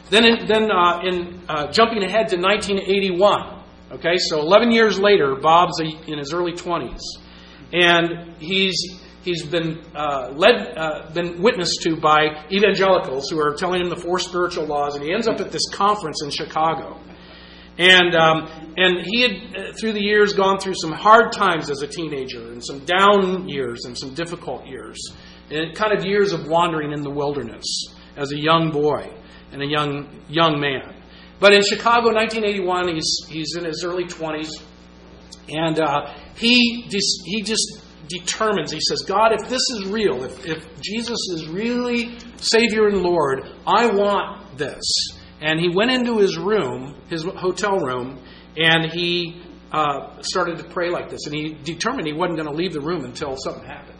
Then, 0.09 0.25
in, 0.25 0.47
then 0.47 0.71
uh, 0.71 1.01
in 1.03 1.41
uh, 1.49 1.71
jumping 1.71 2.03
ahead 2.03 2.29
to 2.29 2.37
1981, 2.37 3.63
okay, 3.91 4.15
so 4.17 4.39
11 4.39 4.71
years 4.71 4.97
later, 4.97 5.35
Bob's 5.35 5.81
in 5.81 6.17
his 6.17 6.31
early 6.31 6.53
20s, 6.53 7.01
and 7.73 8.35
he's 8.39 9.01
he's 9.25 9.43
been 9.43 9.83
uh, 9.95 10.31
led, 10.33 10.77
uh, 10.77 11.09
been 11.13 11.41
witnessed 11.41 11.81
to 11.81 11.97
by 11.97 12.45
evangelicals 12.51 13.29
who 13.29 13.39
are 13.39 13.55
telling 13.55 13.81
him 13.81 13.89
the 13.89 13.97
four 13.97 14.19
spiritual 14.19 14.65
laws, 14.65 14.95
and 14.95 15.03
he 15.03 15.11
ends 15.11 15.27
up 15.27 15.41
at 15.41 15.51
this 15.51 15.67
conference 15.73 16.23
in 16.23 16.29
Chicago. 16.29 17.01
And 17.77 18.15
um, 18.15 18.73
and 18.77 19.05
he 19.05 19.21
had 19.21 19.31
uh, 19.31 19.73
through 19.73 19.93
the 19.93 20.01
years 20.01 20.33
gone 20.33 20.59
through 20.59 20.75
some 20.75 20.93
hard 20.93 21.33
times 21.33 21.69
as 21.69 21.81
a 21.81 21.87
teenager, 21.87 22.51
and 22.51 22.63
some 22.63 22.85
down 22.85 23.49
years, 23.49 23.83
and 23.83 23.97
some 23.97 24.13
difficult 24.13 24.65
years, 24.65 24.97
and 25.51 25.75
kind 25.75 25.91
of 25.91 26.05
years 26.05 26.31
of 26.31 26.47
wandering 26.47 26.93
in 26.93 27.01
the 27.01 27.09
wilderness 27.09 27.65
as 28.15 28.31
a 28.31 28.39
young 28.39 28.71
boy 28.71 29.11
and 29.51 29.61
a 29.61 29.67
young 29.67 30.07
young 30.29 30.61
man. 30.61 30.95
But 31.41 31.51
in 31.51 31.63
Chicago, 31.63 32.13
1981, 32.13 32.95
he's 32.95 33.25
he's 33.27 33.55
in 33.57 33.65
his 33.65 33.83
early 33.83 34.05
20s, 34.05 34.51
and 35.49 35.77
uh, 35.77 36.13
he 36.37 36.83
he 37.25 37.41
just 37.41 37.84
determines, 38.07 38.71
he 38.71 38.79
says, 38.81 39.03
God, 39.07 39.31
if 39.33 39.49
this 39.49 39.61
is 39.73 39.85
real, 39.87 40.23
if, 40.23 40.45
if 40.45 40.81
Jesus 40.81 41.19
is 41.33 41.47
really 41.47 42.17
Savior 42.37 42.87
and 42.87 43.01
Lord, 43.01 43.47
I 43.65 43.87
want 43.87 44.57
this. 44.57 44.83
And 45.41 45.59
he 45.59 45.69
went 45.69 45.91
into 45.91 46.17
his 46.17 46.37
room, 46.37 46.95
his 47.09 47.23
hotel 47.23 47.77
room, 47.77 48.21
and 48.57 48.91
he 48.91 49.43
uh, 49.71 50.21
started 50.21 50.57
to 50.59 50.63
pray 50.65 50.89
like 50.89 51.09
this. 51.09 51.25
And 51.25 51.35
he 51.35 51.53
determined 51.63 52.07
he 52.07 52.13
wasn't 52.13 52.37
going 52.37 52.49
to 52.49 52.55
leave 52.55 52.73
the 52.73 52.81
room 52.81 53.03
until 53.03 53.35
something 53.37 53.65
happened. 53.65 53.99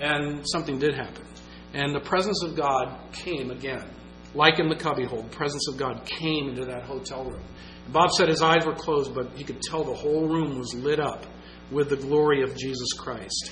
And 0.00 0.44
something 0.48 0.78
did 0.78 0.94
happen. 0.94 1.24
And 1.72 1.94
the 1.94 2.00
presence 2.00 2.42
of 2.42 2.56
God 2.56 2.98
came 3.12 3.50
again. 3.50 3.88
Like 4.34 4.58
in 4.58 4.68
the 4.68 4.74
cubbyhole, 4.74 5.22
the 5.22 5.36
presence 5.36 5.68
of 5.68 5.76
God 5.76 6.04
came 6.04 6.48
into 6.48 6.64
that 6.64 6.82
hotel 6.84 7.24
room. 7.24 7.44
Bob 7.92 8.10
said 8.10 8.28
his 8.28 8.42
eyes 8.42 8.66
were 8.66 8.74
closed, 8.74 9.14
but 9.14 9.30
he 9.36 9.44
could 9.44 9.60
tell 9.62 9.84
the 9.84 9.94
whole 9.94 10.26
room 10.26 10.58
was 10.58 10.74
lit 10.74 10.98
up 10.98 11.26
with 11.70 11.90
the 11.90 11.96
glory 11.96 12.42
of 12.42 12.56
Jesus 12.56 12.92
Christ. 12.92 13.50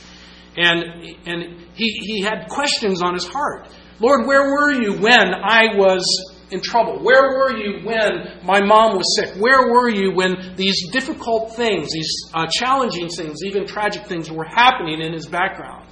And, 0.57 0.85
and 1.27 1.61
he, 1.75 1.89
he 2.03 2.23
had 2.23 2.49
questions 2.49 3.03
on 3.03 3.15
his 3.15 3.27
heart. 3.27 3.69
Lord, 4.01 4.27
where 4.27 4.51
were 4.51 4.73
you 4.73 4.99
when 4.99 5.33
I 5.35 5.77
was 5.77 6.05
in 6.51 6.61
trouble? 6.61 6.99
Where 7.03 7.23
were 7.23 7.57
you 7.57 7.87
when 7.87 8.45
my 8.45 8.61
mom 8.61 8.97
was 8.97 9.17
sick? 9.17 9.35
Where 9.41 9.73
were 9.73 9.89
you 9.89 10.13
when 10.13 10.55
these 10.57 10.91
difficult 10.91 11.57
things, 11.57 11.89
these 11.93 12.31
uh, 12.35 12.47
challenging 12.51 13.09
things, 13.09 13.39
even 13.47 13.67
tragic 13.67 14.07
things 14.07 14.31
were 14.31 14.45
happening 14.45 15.01
in 15.01 15.13
his 15.13 15.27
background? 15.27 15.89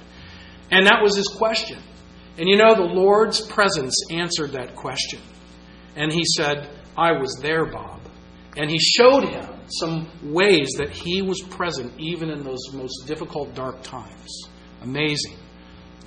And 0.69 0.85
that 0.85 1.01
was 1.01 1.15
his 1.15 1.27
question. 1.27 1.79
And 2.37 2.47
you 2.47 2.57
know, 2.57 2.75
the 2.75 2.81
Lord's 2.81 3.41
presence 3.41 3.95
answered 4.11 4.51
that 4.51 4.75
question. 4.75 5.19
And 5.95 6.11
he 6.11 6.23
said, 6.23 6.69
I 6.95 7.13
was 7.13 7.39
there, 7.41 7.65
Bob. 7.65 8.01
And 8.55 8.69
he 8.69 8.79
showed 8.79 9.25
him 9.25 9.60
some 9.79 10.09
ways 10.23 10.69
that 10.77 10.91
he 10.91 11.21
was 11.21 11.41
present 11.41 11.93
even 11.99 12.29
in 12.29 12.43
those 12.43 12.71
most 12.73 13.05
difficult, 13.07 13.53
dark 13.55 13.81
times. 13.83 14.43
Amazing. 14.81 15.37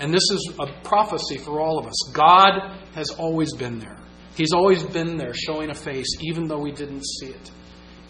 And 0.01 0.13
this 0.13 0.25
is 0.31 0.53
a 0.59 0.67
prophecy 0.83 1.39
for 1.39 1.61
all 1.61 1.79
of 1.79 1.87
us. 1.87 2.11
God 2.13 2.77
has 2.95 3.11
always 3.11 3.55
been 3.55 3.79
there. 3.79 3.97
He's 4.37 4.53
always 4.53 4.83
been 4.83 5.17
there 5.17 5.33
showing 5.33 5.71
a 5.71 5.75
face, 5.75 6.09
even 6.23 6.49
though 6.49 6.59
we 6.59 6.73
didn't 6.73 7.05
see 7.05 7.29
it. 7.29 7.51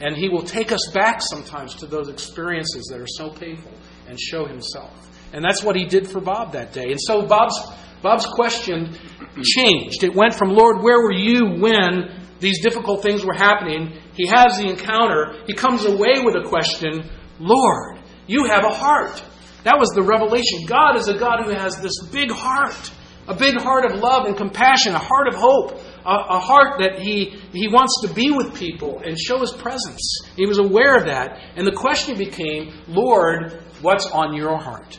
And 0.01 0.17
He 0.17 0.29
will 0.29 0.43
take 0.43 0.73
us 0.73 0.90
back 0.93 1.21
sometimes 1.21 1.75
to 1.77 1.87
those 1.87 2.09
experiences 2.09 2.88
that 2.90 3.01
are 3.01 3.07
so 3.07 3.31
painful 3.31 3.73
and 4.09 4.19
show 4.19 4.47
Himself. 4.47 5.11
And 5.33 5.45
that's 5.45 5.62
what 5.62 5.77
He 5.77 5.85
did 5.85 6.09
for 6.09 6.21
Bob 6.21 6.53
that 6.53 6.73
day. 6.73 6.90
And 6.90 7.01
so 7.01 7.27
Bob's, 7.27 7.61
Bob's 8.03 8.27
question 8.27 8.97
changed. 9.43 10.03
It 10.03 10.14
went 10.14 10.35
from, 10.35 10.51
Lord, 10.51 10.83
where 10.83 11.01
were 11.01 11.12
you 11.12 11.61
when 11.61 12.24
these 12.40 12.62
difficult 12.62 13.03
things 13.03 13.25
were 13.25 13.35
happening? 13.35 13.99
He 14.14 14.27
has 14.29 14.59
the 14.59 14.68
encounter. 14.68 15.35
He 15.47 15.55
comes 15.55 15.85
away 15.85 16.23
with 16.25 16.35
a 16.37 16.49
question 16.49 17.11
Lord, 17.40 17.99
you 18.27 18.44
have 18.47 18.64
a 18.64 18.73
heart. 18.73 19.23
That 19.64 19.79
was 19.79 19.88
the 19.94 20.03
revelation. 20.03 20.66
God 20.66 20.97
is 20.97 21.09
a 21.09 21.18
God 21.18 21.44
who 21.44 21.51
has 21.51 21.81
this 21.81 21.94
big 22.12 22.31
heart 22.31 22.92
A 23.27 23.35
big 23.35 23.59
heart 23.59 23.87
of 23.87 23.99
love 24.01 24.27
and 24.27 24.37
compassion, 24.37 24.94
a 24.94 24.99
heart 24.99 25.29
of 25.29 25.35
hope, 25.35 25.81
a, 26.05 26.37
a 26.37 26.38
heart 26.38 26.79
that 26.81 26.99
he, 27.01 27.40
he 27.53 27.68
wants 27.68 28.03
to 28.03 28.12
be 28.12 28.31
with 28.31 28.55
people 28.55 29.01
and 29.03 29.18
show 29.18 29.40
his 29.40 29.51
presence. 29.53 30.20
He 30.37 30.44
was 30.44 30.59
aware 30.59 30.97
of 30.97 31.07
that. 31.07 31.40
And 31.57 31.66
the 31.66 31.73
question 31.73 32.18
became, 32.18 32.75
Lord, 32.87 33.62
what's 33.81 34.05
on 34.07 34.35
your 34.35 34.59
heart? 34.59 34.99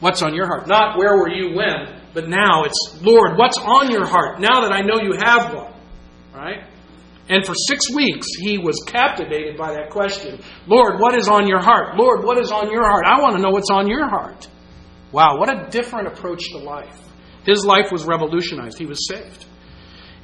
What's 0.00 0.22
on 0.22 0.34
your 0.34 0.46
heart? 0.46 0.66
Not 0.66 0.96
where 0.96 1.16
were 1.18 1.28
you 1.28 1.54
when, 1.56 2.00
but 2.14 2.28
now 2.28 2.64
it's, 2.64 2.98
Lord, 3.02 3.36
what's 3.36 3.58
on 3.58 3.90
your 3.90 4.06
heart 4.06 4.40
now 4.40 4.62
that 4.62 4.72
I 4.72 4.80
know 4.80 5.00
you 5.02 5.12
have 5.22 5.52
one? 5.54 5.74
Right? 6.34 6.64
And 7.28 7.44
for 7.44 7.54
six 7.54 7.90
weeks, 7.94 8.26
he 8.40 8.56
was 8.56 8.82
captivated 8.86 9.56
by 9.56 9.74
that 9.74 9.90
question 9.90 10.40
Lord, 10.66 10.98
what 10.98 11.14
is 11.14 11.28
on 11.28 11.46
your 11.46 11.60
heart? 11.60 11.96
Lord, 11.96 12.24
what 12.24 12.38
is 12.38 12.50
on 12.50 12.70
your 12.70 12.86
heart? 12.86 13.04
I 13.06 13.20
want 13.20 13.36
to 13.36 13.42
know 13.42 13.50
what's 13.50 13.70
on 13.70 13.88
your 13.88 14.08
heart. 14.08 14.48
Wow, 15.12 15.38
what 15.38 15.48
a 15.48 15.68
different 15.70 16.08
approach 16.08 16.42
to 16.52 16.58
life. 16.58 17.00
His 17.44 17.64
life 17.64 17.90
was 17.90 18.04
revolutionized. 18.04 18.78
He 18.78 18.86
was 18.86 19.08
saved. 19.08 19.46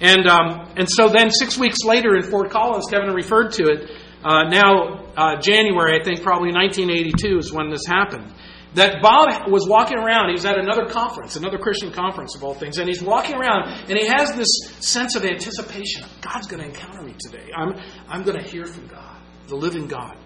And, 0.00 0.26
um, 0.26 0.72
and 0.76 0.86
so 0.90 1.08
then, 1.08 1.30
six 1.30 1.56
weeks 1.56 1.78
later 1.84 2.16
in 2.16 2.24
Fort 2.24 2.50
Collins, 2.50 2.86
Kevin 2.90 3.14
referred 3.14 3.52
to 3.52 3.64
it. 3.64 3.90
Uh, 4.22 4.48
now, 4.48 5.04
uh, 5.16 5.40
January, 5.40 5.98
I 6.00 6.04
think 6.04 6.22
probably 6.22 6.52
1982 6.52 7.38
is 7.38 7.52
when 7.52 7.70
this 7.70 7.86
happened 7.86 8.30
that 8.74 9.00
Bob 9.00 9.50
was 9.50 9.66
walking 9.68 9.98
around. 9.98 10.28
He 10.28 10.34
was 10.34 10.44
at 10.44 10.58
another 10.58 10.86
conference, 10.86 11.36
another 11.36 11.58
Christian 11.58 11.92
conference 11.92 12.34
of 12.34 12.42
all 12.42 12.54
things, 12.54 12.78
and 12.78 12.88
he's 12.88 13.02
walking 13.02 13.36
around 13.36 13.68
and 13.88 13.98
he 13.98 14.06
has 14.06 14.34
this 14.34 14.48
sense 14.80 15.14
of 15.16 15.24
anticipation. 15.24 16.04
God's 16.20 16.46
going 16.46 16.62
to 16.62 16.68
encounter 16.68 17.02
me 17.02 17.14
today. 17.18 17.50
I'm, 17.56 17.74
I'm 18.08 18.22
going 18.22 18.38
to 18.38 18.44
hear 18.44 18.66
from 18.66 18.86
God, 18.88 19.16
the 19.46 19.56
living 19.56 19.86
God. 19.86 20.16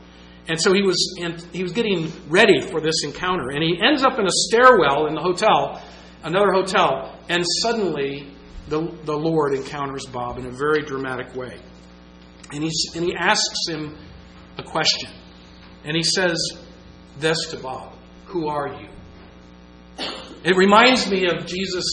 And 0.49 0.59
so 0.59 0.73
he 0.73 0.83
was, 0.83 1.19
and 1.21 1.41
he 1.53 1.63
was 1.63 1.73
getting 1.73 2.11
ready 2.29 2.63
for 2.63 2.81
this 2.81 3.05
encounter, 3.05 3.51
and 3.51 3.63
he 3.63 3.79
ends 3.83 4.03
up 4.03 4.19
in 4.19 4.27
a 4.27 4.31
stairwell 4.31 5.07
in 5.07 5.15
the 5.15 5.21
hotel, 5.21 5.83
another 6.23 6.53
hotel, 6.53 7.21
and 7.29 7.45
suddenly 7.61 8.33
the, 8.69 8.81
the 9.05 9.17
Lord 9.17 9.53
encounters 9.53 10.07
Bob 10.07 10.39
in 10.39 10.47
a 10.47 10.51
very 10.51 10.83
dramatic 10.83 11.35
way. 11.35 11.59
And, 12.51 12.65
he's, 12.65 12.93
and 12.95 13.05
he 13.05 13.15
asks 13.15 13.69
him 13.69 13.99
a 14.57 14.63
question. 14.63 15.11
And 15.85 15.95
he 15.95 16.03
says 16.03 16.39
this 17.19 17.49
to 17.51 17.59
Bob 17.59 17.98
who 18.29 18.49
are 18.49 18.69
you? 18.69 18.89
It 20.45 20.57
reminds 20.57 21.11
me 21.11 21.27
of 21.27 21.47
Jesus 21.47 21.85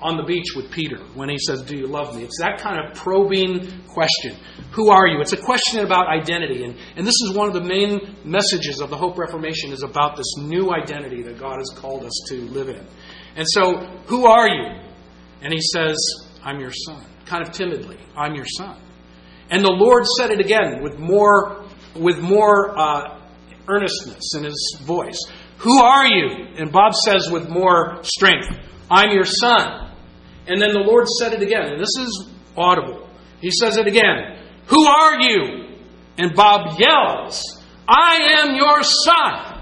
on 0.00 0.16
the 0.16 0.22
beach 0.22 0.54
with 0.54 0.70
Peter 0.70 0.98
when 1.14 1.28
he 1.28 1.38
says, 1.38 1.62
Do 1.62 1.76
you 1.76 1.86
love 1.86 2.16
me? 2.16 2.24
It's 2.24 2.38
that 2.40 2.60
kind 2.60 2.78
of 2.78 2.96
probing 2.96 3.84
question. 3.86 4.36
Who 4.72 4.90
are 4.90 5.06
you? 5.06 5.20
It's 5.20 5.32
a 5.32 5.40
question 5.40 5.84
about 5.84 6.08
identity. 6.08 6.64
And, 6.64 6.76
and 6.96 7.06
this 7.06 7.14
is 7.24 7.32
one 7.34 7.48
of 7.48 7.54
the 7.54 7.62
main 7.62 8.16
messages 8.24 8.80
of 8.80 8.90
the 8.90 8.96
Hope 8.96 9.18
Reformation 9.18 9.72
is 9.72 9.82
about 9.82 10.16
this 10.16 10.36
new 10.38 10.72
identity 10.72 11.22
that 11.22 11.38
God 11.38 11.58
has 11.58 11.70
called 11.76 12.04
us 12.04 12.24
to 12.28 12.36
live 12.48 12.68
in. 12.68 12.84
And 13.36 13.46
so, 13.48 13.86
who 14.06 14.26
are 14.26 14.48
you? 14.48 14.80
And 15.42 15.52
he 15.52 15.60
says, 15.60 15.96
I'm 16.42 16.60
your 16.60 16.72
son. 16.72 17.04
Kind 17.26 17.46
of 17.46 17.52
timidly, 17.52 17.98
I'm 18.16 18.34
your 18.34 18.46
son. 18.46 18.80
And 19.50 19.64
the 19.64 19.70
Lord 19.70 20.04
said 20.18 20.30
it 20.30 20.40
again 20.40 20.82
with 20.82 20.98
more, 20.98 21.64
with 21.94 22.18
more 22.18 22.78
uh, 22.78 23.18
earnestness 23.68 24.34
in 24.36 24.44
his 24.44 24.78
voice. 24.82 25.18
Who 25.58 25.80
are 25.80 26.06
you? 26.06 26.46
And 26.56 26.70
Bob 26.72 26.94
says 26.94 27.28
with 27.30 27.48
more 27.48 28.02
strength, 28.02 28.48
I'm 28.90 29.10
your 29.10 29.24
son. 29.24 29.92
And 30.46 30.60
then 30.60 30.72
the 30.72 30.80
Lord 30.80 31.06
said 31.08 31.32
it 31.32 31.42
again, 31.42 31.72
and 31.72 31.80
this 31.80 31.96
is 31.98 32.30
audible. 32.56 33.08
He 33.40 33.50
says 33.50 33.76
it 33.76 33.86
again, 33.86 34.38
Who 34.66 34.86
are 34.86 35.20
you? 35.20 35.76
And 36.16 36.34
Bob 36.34 36.78
yells, 36.78 37.42
I 37.88 38.40
am 38.40 38.56
your 38.56 38.82
son. 38.82 39.58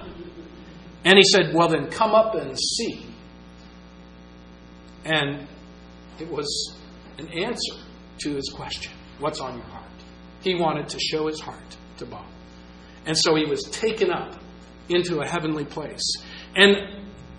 And 1.04 1.16
he 1.16 1.24
said, 1.24 1.54
Well, 1.54 1.68
then 1.68 1.88
come 1.88 2.14
up 2.14 2.34
and 2.34 2.58
see. 2.58 3.06
And 5.04 5.46
it 6.18 6.30
was 6.30 6.76
an 7.18 7.28
answer 7.28 7.74
to 8.20 8.34
his 8.34 8.50
question 8.54 8.92
What's 9.18 9.40
on 9.40 9.54
your 9.54 9.66
heart? 9.66 9.84
He 10.42 10.54
wanted 10.54 10.88
to 10.90 10.98
show 10.98 11.26
his 11.26 11.40
heart 11.40 11.76
to 11.98 12.06
Bob. 12.06 12.26
And 13.06 13.16
so 13.16 13.34
he 13.34 13.44
was 13.44 13.62
taken 13.64 14.10
up 14.10 14.34
into 14.88 15.20
a 15.20 15.26
heavenly 15.26 15.64
place. 15.64 16.02
And 16.54 16.76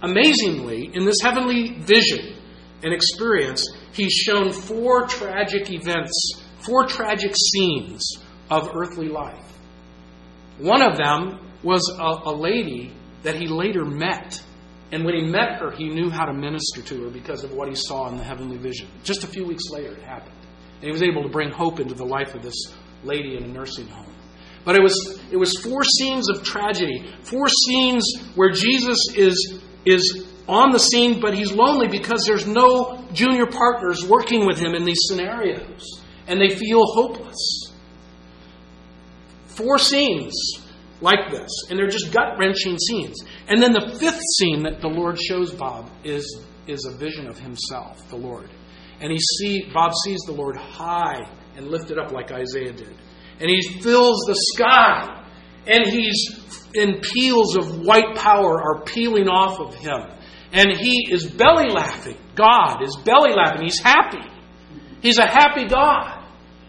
amazingly, 0.02 0.92
in 0.94 1.06
this 1.06 1.18
heavenly 1.22 1.80
vision 1.80 2.36
and 2.84 2.94
experience, 2.94 3.66
he's 3.94 4.14
shown 4.14 4.52
four 4.52 5.08
tragic 5.08 5.72
events, 5.72 6.44
four 6.60 6.86
tragic 6.88 7.34
scenes 7.36 8.04
of 8.50 8.72
earthly 8.76 9.08
life. 9.08 9.58
One 10.60 10.82
of 10.82 10.98
them 10.98 11.40
was 11.64 11.82
a, 12.00 12.30
a 12.30 12.34
lady 12.34 12.94
that 13.24 13.36
he 13.36 13.48
later 13.48 13.86
met. 13.86 14.42
And 14.92 15.04
when 15.04 15.16
he 15.16 15.24
met 15.24 15.60
her, 15.60 15.72
he 15.72 15.90
knew 15.90 16.10
how 16.10 16.26
to 16.26 16.34
minister 16.34 16.82
to 16.82 17.04
her 17.04 17.10
because 17.10 17.44
of 17.44 17.52
what 17.52 17.68
he 17.68 17.76
saw 17.76 18.08
in 18.10 18.18
the 18.18 18.24
heavenly 18.24 18.58
vision. 18.58 18.88
Just 19.04 19.24
a 19.24 19.28
few 19.28 19.46
weeks 19.46 19.64
later, 19.70 19.94
it 19.94 20.04
happened. 20.04 20.36
And 20.76 20.84
he 20.84 20.92
was 20.92 21.04
able 21.04 21.24
to 21.24 21.30
bring 21.30 21.52
hope 21.52 21.80
into 21.80 21.94
the 21.94 22.06
life 22.06 22.36
of 22.36 22.42
this 22.42 22.56
lady 23.04 23.36
in 23.36 23.44
a 23.44 23.48
nursing 23.48 23.88
home. 23.88 24.14
But 24.68 24.76
it 24.76 24.84
was, 24.84 25.22
it 25.32 25.38
was 25.38 25.58
four 25.62 25.82
scenes 25.86 26.30
of 26.30 26.44
tragedy, 26.44 27.10
four 27.24 27.48
scenes 27.48 28.04
where 28.36 28.52
Jesus 28.52 28.98
is, 29.16 29.62
is 29.86 30.28
on 30.46 30.74
the 30.74 30.78
scene, 30.78 31.22
but 31.22 31.34
he's 31.34 31.54
lonely 31.54 31.88
because 31.88 32.26
there's 32.26 32.46
no 32.46 33.02
junior 33.14 33.46
partners 33.46 34.06
working 34.06 34.46
with 34.46 34.60
him 34.60 34.76
in 34.76 34.84
these 34.84 35.00
scenarios, 35.04 36.02
and 36.28 36.42
they 36.42 36.54
feel 36.54 36.82
hopeless. 36.84 37.72
Four 39.46 39.78
scenes 39.78 40.36
like 41.00 41.32
this, 41.32 41.50
and 41.70 41.80
they're 41.80 41.88
just 41.88 42.12
gut 42.12 42.38
wrenching 42.38 42.78
scenes. 42.78 43.24
And 43.48 43.64
then 43.64 43.72
the 43.72 43.96
fifth 43.98 44.22
scene 44.38 44.64
that 44.64 44.82
the 44.82 44.90
Lord 44.90 45.18
shows 45.18 45.54
Bob 45.54 45.90
is, 46.04 46.42
is 46.68 46.86
a 46.94 46.98
vision 46.98 47.30
of 47.30 47.40
himself, 47.40 48.10
the 48.10 48.18
Lord. 48.18 48.50
And 49.00 49.14
he 49.14 49.18
see, 49.18 49.72
Bob 49.74 49.94
sees 50.04 50.20
the 50.26 50.34
Lord 50.34 50.58
high 50.58 51.26
and 51.56 51.70
lifted 51.70 51.98
up 51.98 52.12
like 52.12 52.34
Isaiah 52.34 52.74
did 52.74 52.98
and 53.40 53.50
he 53.50 53.80
fills 53.82 54.24
the 54.28 54.36
sky, 54.56 55.24
and 55.68 55.86
he's 55.88 56.48
in 56.74 57.02
peals 57.02 57.56
of 57.56 57.80
white 57.86 58.16
power 58.16 58.62
are 58.62 58.84
peeling 58.84 59.28
off 59.28 59.60
of 59.60 59.76
him. 59.76 60.04
And 60.52 60.72
he 60.78 61.12
is 61.12 61.30
belly 61.30 61.70
laughing. 61.70 62.18
God 62.36 62.82
is 62.84 62.96
belly 63.04 63.34
laughing. 63.34 63.64
He's 63.64 63.80
happy. 63.80 64.24
He's 65.02 65.18
a 65.18 65.28
happy 65.28 65.66
God. 65.66 66.26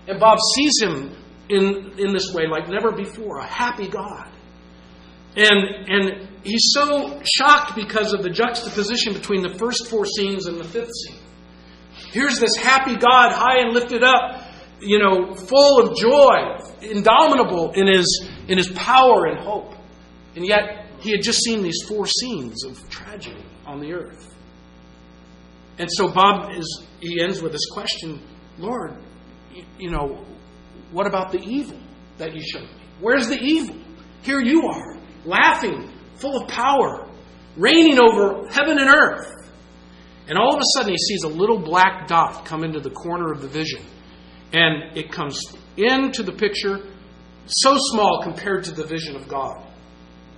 And 0.08 0.18
Bob 0.18 0.38
sees 0.54 0.80
him 0.80 1.14
in, 1.48 1.92
in 1.98 2.12
this 2.12 2.32
way 2.32 2.46
like 2.50 2.68
never 2.68 2.92
before 2.92 3.38
a 3.38 3.46
happy 3.46 3.88
God. 3.88 4.30
And, 5.36 5.88
and 5.88 6.28
he's 6.42 6.70
so 6.72 7.20
shocked 7.22 7.76
because 7.76 8.12
of 8.12 8.22
the 8.22 8.30
juxtaposition 8.30 9.12
between 9.12 9.42
the 9.42 9.56
first 9.56 9.88
four 9.88 10.04
scenes 10.04 10.46
and 10.46 10.58
the 10.58 10.64
fifth 10.64 10.90
scene. 11.04 11.20
Here's 12.10 12.38
this 12.38 12.56
happy 12.56 12.96
God, 12.96 13.32
high 13.32 13.60
and 13.60 13.72
lifted 13.72 14.02
up, 14.02 14.42
you 14.80 14.98
know, 14.98 15.34
full 15.34 15.86
of 15.86 15.96
joy, 15.96 16.58
indomitable 16.82 17.72
in 17.72 17.86
his, 17.86 18.28
in 18.48 18.58
his 18.58 18.68
power 18.70 19.26
and 19.26 19.38
hope. 19.40 19.74
And 20.36 20.46
yet, 20.46 20.86
he 21.00 21.10
had 21.10 21.22
just 21.22 21.42
seen 21.42 21.62
these 21.62 21.82
four 21.86 22.06
scenes 22.06 22.64
of 22.64 22.88
tragedy 22.90 23.44
on 23.66 23.80
the 23.80 23.92
earth. 23.92 24.34
And 25.78 25.88
so 25.90 26.08
Bob 26.08 26.52
is, 26.56 26.84
he 27.00 27.20
ends 27.22 27.40
with 27.40 27.52
this 27.52 27.66
question 27.70 28.20
Lord, 28.58 28.96
you, 29.54 29.64
you 29.78 29.90
know, 29.90 30.24
what 30.90 31.06
about 31.06 31.30
the 31.30 31.38
evil 31.38 31.78
that 32.18 32.34
you 32.34 32.42
showed 32.42 32.62
me? 32.62 32.82
Where's 33.00 33.28
the 33.28 33.38
evil? 33.40 33.76
Here 34.22 34.40
you 34.40 34.62
are, 34.66 34.98
laughing, 35.24 35.88
full 36.16 36.42
of 36.42 36.48
power, 36.48 37.08
reigning 37.56 38.00
over 38.00 38.48
heaven 38.48 38.78
and 38.78 38.88
earth. 38.88 39.32
And 40.26 40.36
all 40.36 40.54
of 40.54 40.60
a 40.60 40.64
sudden, 40.74 40.90
he 40.90 40.98
sees 40.98 41.22
a 41.22 41.28
little 41.28 41.58
black 41.58 42.08
dot 42.08 42.44
come 42.44 42.64
into 42.64 42.80
the 42.80 42.90
corner 42.90 43.30
of 43.30 43.40
the 43.40 43.48
vision. 43.48 43.82
And 44.52 44.96
it 44.96 45.12
comes 45.12 45.40
into 45.76 46.22
the 46.22 46.32
picture, 46.32 46.80
so 47.46 47.76
small 47.90 48.22
compared 48.22 48.64
to 48.64 48.72
the 48.72 48.84
vision 48.84 49.16
of 49.16 49.28
God. 49.28 49.64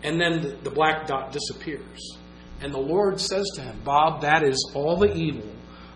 And 0.02 0.20
then 0.20 0.58
the, 0.62 0.70
black 0.70 1.06
dot 1.06 1.32
disappears. 1.32 2.18
And 2.60 2.72
the 2.72 2.78
Lord 2.78 3.20
says 3.20 3.46
to 3.56 3.62
him, 3.62 3.80
Bob, 3.84 4.22
that 4.22 4.42
is 4.42 4.72
all 4.74 4.96
the 4.96 5.14
evil 5.14 5.50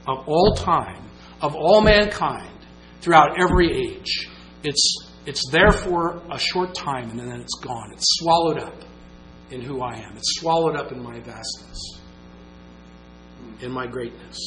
of 0.07 0.29
all 0.29 0.55
time, 0.55 1.03
of 1.40 1.55
all 1.55 1.81
mankind, 1.81 2.59
throughout 3.00 3.40
every 3.40 3.70
age. 3.72 4.29
It's, 4.62 5.12
it's 5.27 5.50
there 5.50 5.72
for 5.72 6.22
a 6.31 6.38
short 6.38 6.74
time 6.74 7.11
and 7.11 7.18
then 7.18 7.40
it's 7.40 7.59
gone. 7.61 7.92
It's 7.92 8.07
swallowed 8.20 8.59
up 8.59 8.83
in 9.50 9.61
who 9.61 9.83
I 9.83 9.94
am, 9.96 10.16
it's 10.16 10.40
swallowed 10.40 10.77
up 10.77 10.90
in 10.90 11.03
my 11.03 11.20
vastness, 11.20 12.00
in 13.61 13.70
my 13.70 13.87
greatness. 13.87 14.38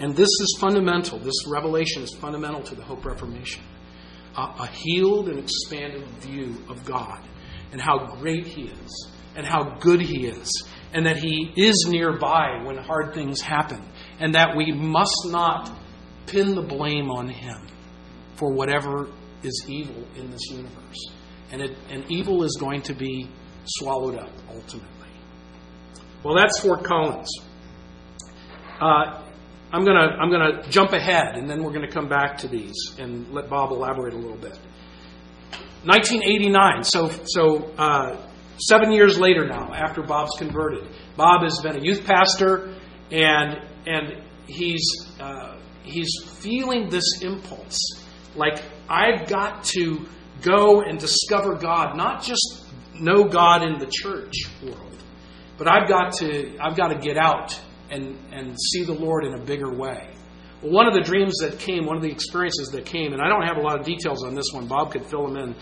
And 0.00 0.16
this 0.16 0.28
is 0.28 0.56
fundamental. 0.58 1.18
This 1.18 1.46
revelation 1.46 2.02
is 2.02 2.14
fundamental 2.14 2.62
to 2.62 2.74
the 2.74 2.82
Hope 2.82 3.04
Reformation. 3.04 3.62
A, 4.36 4.40
a 4.60 4.66
healed 4.66 5.28
and 5.28 5.38
expanded 5.38 6.08
view 6.20 6.56
of 6.68 6.84
God 6.84 7.22
and 7.70 7.80
how 7.80 8.16
great 8.16 8.46
He 8.46 8.62
is 8.62 9.12
and 9.36 9.46
how 9.46 9.76
good 9.78 10.00
He 10.00 10.26
is 10.26 10.64
and 10.94 11.04
that 11.04 11.18
He 11.18 11.52
is 11.54 11.86
nearby 11.88 12.62
when 12.64 12.76
hard 12.78 13.12
things 13.12 13.42
happen 13.42 13.82
and 14.18 14.34
that 14.34 14.56
we 14.56 14.72
must 14.72 15.26
not 15.26 15.70
pin 16.26 16.54
the 16.54 16.62
blame 16.62 17.10
on 17.10 17.28
Him 17.28 17.66
for 18.36 18.50
whatever 18.50 19.08
is 19.42 19.66
evil 19.68 20.02
in 20.16 20.30
this 20.30 20.46
universe. 20.50 21.10
And, 21.52 21.60
it, 21.60 21.76
and 21.90 22.10
evil 22.10 22.42
is 22.44 22.56
going 22.58 22.82
to 22.82 22.94
be 22.94 23.28
swallowed 23.64 24.16
up 24.16 24.30
ultimately. 24.48 24.88
Well, 26.22 26.36
that's 26.36 26.60
Fort 26.60 26.84
Collins. 26.84 27.30
uh, 28.80 29.22
I'm 29.72 29.84
gonna 29.84 30.16
I'm 30.20 30.30
gonna 30.30 30.68
jump 30.68 30.92
ahead, 30.92 31.36
and 31.36 31.48
then 31.48 31.62
we're 31.62 31.72
gonna 31.72 31.90
come 31.90 32.08
back 32.08 32.38
to 32.38 32.48
these 32.48 32.96
and 32.98 33.32
let 33.32 33.48
Bob 33.48 33.70
elaborate 33.70 34.14
a 34.14 34.16
little 34.16 34.36
bit. 34.36 34.58
1989. 35.84 36.82
So 36.82 37.10
so 37.24 37.72
uh, 37.78 38.16
seven 38.58 38.92
years 38.92 39.18
later 39.18 39.46
now, 39.46 39.72
after 39.72 40.02
Bob's 40.02 40.32
converted, 40.38 40.88
Bob 41.16 41.42
has 41.42 41.60
been 41.62 41.76
a 41.76 41.80
youth 41.80 42.04
pastor, 42.04 42.74
and 43.12 43.58
and 43.86 44.22
he's 44.46 44.82
uh, 45.20 45.56
he's 45.84 46.10
feeling 46.40 46.88
this 46.88 47.22
impulse, 47.22 47.78
like 48.34 48.62
I've 48.88 49.28
got 49.28 49.64
to 49.76 50.06
go 50.42 50.82
and 50.82 50.98
discover 50.98 51.54
God, 51.54 51.96
not 51.96 52.22
just 52.22 52.66
know 52.94 53.24
God 53.24 53.62
in 53.62 53.78
the 53.78 53.86
church 53.86 54.34
world, 54.62 54.96
but 55.58 55.68
I've 55.68 55.88
got 55.88 56.14
to 56.14 56.56
I've 56.58 56.76
got 56.76 56.88
to 56.88 56.98
get 56.98 57.16
out 57.16 57.60
and 57.90 58.18
and 58.32 58.56
see 58.72 58.84
the 58.84 58.92
Lord 58.94 59.24
in 59.24 59.34
a 59.34 59.38
bigger 59.38 59.72
way. 59.72 60.10
One 60.62 60.86
of 60.86 60.92
the 60.92 61.00
dreams 61.00 61.38
that 61.40 61.58
came, 61.58 61.86
one 61.86 61.96
of 61.96 62.02
the 62.02 62.10
experiences 62.10 62.68
that 62.72 62.84
came, 62.84 63.14
and 63.14 63.22
I 63.22 63.28
don't 63.28 63.46
have 63.46 63.56
a 63.56 63.62
lot 63.62 63.80
of 63.80 63.86
details 63.86 64.22
on 64.22 64.34
this 64.34 64.44
one. 64.52 64.66
Bob 64.66 64.92
could 64.92 65.06
fill 65.06 65.26
them 65.26 65.36
in 65.36 65.54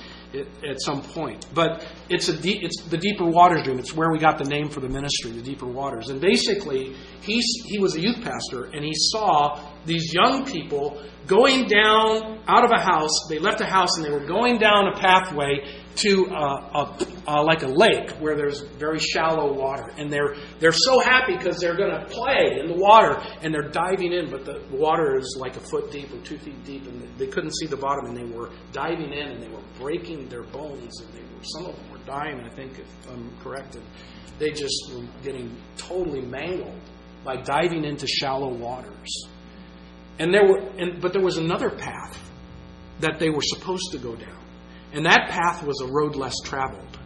at 0.68 0.80
some 0.80 1.02
point. 1.02 1.46
But 1.54 1.86
it's 2.08 2.28
a 2.28 2.36
deep, 2.36 2.62
it's 2.62 2.82
the 2.82 2.96
deeper 2.96 3.24
waters 3.24 3.62
dream. 3.62 3.78
It's 3.78 3.94
where 3.94 4.10
we 4.10 4.18
got 4.18 4.38
the 4.38 4.44
name 4.44 4.68
for 4.68 4.80
the 4.80 4.88
ministry, 4.88 5.30
the 5.30 5.42
deeper 5.42 5.66
waters. 5.66 6.08
And 6.08 6.20
basically, 6.20 6.96
he 7.22 7.40
he 7.66 7.78
was 7.78 7.94
a 7.94 8.00
youth 8.00 8.20
pastor, 8.22 8.64
and 8.64 8.84
he 8.84 8.92
saw 8.94 9.67
these 9.86 10.12
young 10.12 10.44
people 10.44 11.02
going 11.26 11.68
down 11.68 12.40
out 12.48 12.64
of 12.64 12.70
a 12.70 12.80
house. 12.80 13.28
They 13.28 13.38
left 13.38 13.60
a 13.60 13.66
house 13.66 13.96
and 13.96 14.04
they 14.04 14.10
were 14.10 14.24
going 14.26 14.58
down 14.58 14.88
a 14.88 14.98
pathway 14.98 15.60
to 15.96 16.26
uh, 16.30 16.36
a, 16.74 17.06
a, 17.26 17.42
like 17.42 17.62
a 17.62 17.68
lake 17.68 18.10
where 18.20 18.36
there's 18.36 18.60
very 18.78 18.98
shallow 18.98 19.52
water, 19.52 19.92
and 19.98 20.12
they're 20.12 20.36
they're 20.60 20.72
so 20.72 21.00
happy 21.00 21.36
because 21.36 21.58
they're 21.58 21.76
going 21.76 21.90
to 21.90 22.06
play 22.06 22.60
in 22.60 22.68
the 22.68 22.76
water, 22.76 23.20
and 23.42 23.52
they're 23.52 23.68
diving 23.68 24.12
in, 24.12 24.30
but 24.30 24.44
the 24.44 24.62
water 24.70 25.18
is 25.18 25.36
like 25.40 25.56
a 25.56 25.60
foot 25.60 25.90
deep 25.90 26.12
or 26.12 26.20
two 26.20 26.38
feet 26.38 26.64
deep, 26.64 26.86
and 26.86 27.02
they 27.18 27.26
couldn't 27.26 27.52
see 27.56 27.66
the 27.66 27.76
bottom, 27.76 28.06
and 28.06 28.16
they 28.16 28.36
were 28.36 28.50
diving 28.72 29.12
in, 29.12 29.28
and 29.28 29.42
they 29.42 29.48
were 29.48 29.62
breaking 29.76 30.28
their 30.28 30.44
bones, 30.44 31.00
and 31.00 31.12
they 31.12 31.22
were 31.22 31.42
some 31.42 31.66
of 31.66 31.74
them 31.74 31.90
were 31.90 32.04
dying. 32.06 32.40
I 32.40 32.54
think 32.54 32.78
if 32.78 33.10
I'm 33.10 33.36
correct, 33.40 33.74
and 33.74 33.84
they 34.38 34.50
just 34.50 34.92
were 34.94 35.04
getting 35.24 35.56
totally 35.76 36.22
mangled 36.22 36.80
by 37.24 37.36
diving 37.42 37.84
into 37.84 38.06
shallow 38.06 38.54
waters. 38.54 39.28
And 40.18 40.34
there 40.34 40.46
were, 40.46 40.58
and, 40.78 41.00
but 41.00 41.12
there 41.12 41.22
was 41.22 41.36
another 41.36 41.70
path 41.70 42.18
that 43.00 43.18
they 43.18 43.30
were 43.30 43.42
supposed 43.42 43.92
to 43.92 43.98
go 43.98 44.16
down. 44.16 44.44
And 44.92 45.04
that 45.06 45.28
path 45.28 45.62
was 45.62 45.80
a 45.80 45.86
road 45.86 46.16
less 46.16 46.34
traveled. 46.44 46.98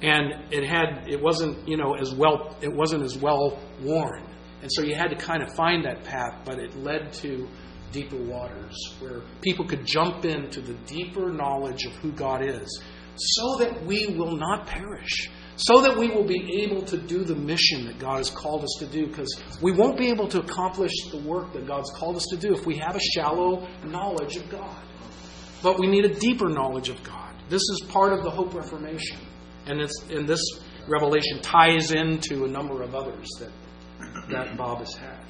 And 0.00 0.52
it 0.52 0.64
had 0.64 1.08
it 1.08 1.20
wasn't, 1.20 1.68
you 1.68 1.76
know, 1.76 1.94
as 1.94 2.14
well 2.14 2.56
it 2.60 2.72
wasn't 2.72 3.02
as 3.02 3.16
well 3.16 3.60
worn. 3.82 4.22
And 4.62 4.70
so 4.72 4.82
you 4.82 4.94
had 4.94 5.08
to 5.08 5.16
kind 5.16 5.42
of 5.42 5.54
find 5.54 5.84
that 5.84 6.04
path, 6.04 6.42
but 6.44 6.58
it 6.58 6.76
led 6.76 7.12
to 7.14 7.48
deeper 7.92 8.16
waters 8.16 8.76
where 9.00 9.22
people 9.40 9.66
could 9.66 9.86
jump 9.86 10.24
into 10.24 10.60
the 10.60 10.74
deeper 10.86 11.32
knowledge 11.32 11.84
of 11.84 11.92
who 11.96 12.12
God 12.12 12.44
is 12.44 12.82
so 13.16 13.56
that 13.58 13.84
we 13.84 14.06
will 14.06 14.36
not 14.36 14.66
perish 14.66 15.30
so 15.58 15.82
that 15.82 15.98
we 15.98 16.08
will 16.08 16.24
be 16.24 16.62
able 16.62 16.82
to 16.82 16.96
do 16.96 17.24
the 17.24 17.34
mission 17.34 17.86
that 17.86 17.98
God 17.98 18.18
has 18.18 18.30
called 18.30 18.62
us 18.62 18.76
to 18.78 18.86
do 18.86 19.08
because 19.08 19.28
we 19.60 19.72
won't 19.72 19.98
be 19.98 20.08
able 20.08 20.28
to 20.28 20.40
accomplish 20.40 20.92
the 21.10 21.18
work 21.18 21.52
that 21.52 21.66
God's 21.66 21.90
called 21.90 22.16
us 22.16 22.24
to 22.30 22.36
do 22.36 22.54
if 22.54 22.64
we 22.64 22.76
have 22.78 22.94
a 22.94 23.00
shallow 23.00 23.66
knowledge 23.84 24.36
of 24.36 24.48
God. 24.48 24.82
But 25.62 25.80
we 25.80 25.88
need 25.88 26.04
a 26.04 26.14
deeper 26.14 26.48
knowledge 26.48 26.88
of 26.88 27.02
God. 27.02 27.34
This 27.48 27.62
is 27.62 27.82
part 27.88 28.12
of 28.12 28.22
the 28.22 28.30
Hope 28.30 28.54
Reformation. 28.54 29.18
And, 29.66 29.80
and 30.10 30.28
this 30.28 30.42
revelation 30.86 31.40
ties 31.42 31.90
into 31.90 32.44
a 32.44 32.48
number 32.48 32.82
of 32.82 32.94
others 32.94 33.28
that, 33.40 33.50
that 34.30 34.56
Bob 34.56 34.78
has 34.78 34.94
had. 34.94 35.24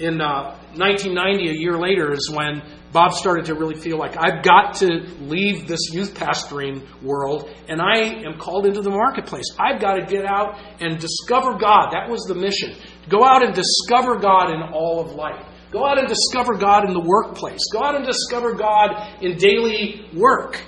In 0.00 0.20
uh, 0.20 0.58
1990, 0.74 1.50
a 1.50 1.52
year 1.52 1.78
later, 1.78 2.12
is 2.12 2.28
when 2.28 2.62
Bob 2.94 3.12
started 3.12 3.46
to 3.46 3.54
really 3.54 3.74
feel 3.74 3.98
like 3.98 4.16
I've 4.16 4.44
got 4.44 4.74
to 4.76 4.86
leave 5.20 5.66
this 5.66 5.92
youth 5.92 6.14
pastoring 6.14 6.86
world 7.02 7.50
and 7.68 7.80
I 7.80 7.98
am 8.24 8.38
called 8.38 8.66
into 8.66 8.82
the 8.82 8.90
marketplace. 8.90 9.46
I've 9.58 9.80
got 9.80 9.94
to 9.94 10.06
get 10.06 10.24
out 10.24 10.60
and 10.80 11.00
discover 11.00 11.58
God. 11.58 11.90
That 11.90 12.08
was 12.08 12.22
the 12.22 12.36
mission. 12.36 12.76
Go 13.08 13.24
out 13.24 13.44
and 13.44 13.52
discover 13.52 14.18
God 14.18 14.50
in 14.50 14.62
all 14.72 15.00
of 15.00 15.12
life. 15.12 15.44
Go 15.72 15.84
out 15.84 15.98
and 15.98 16.06
discover 16.06 16.54
God 16.54 16.86
in 16.86 16.94
the 16.94 17.02
workplace. 17.04 17.60
Go 17.72 17.82
out 17.82 17.96
and 17.96 18.06
discover 18.06 18.54
God 18.54 18.90
in 19.20 19.36
daily 19.36 20.08
work 20.14 20.62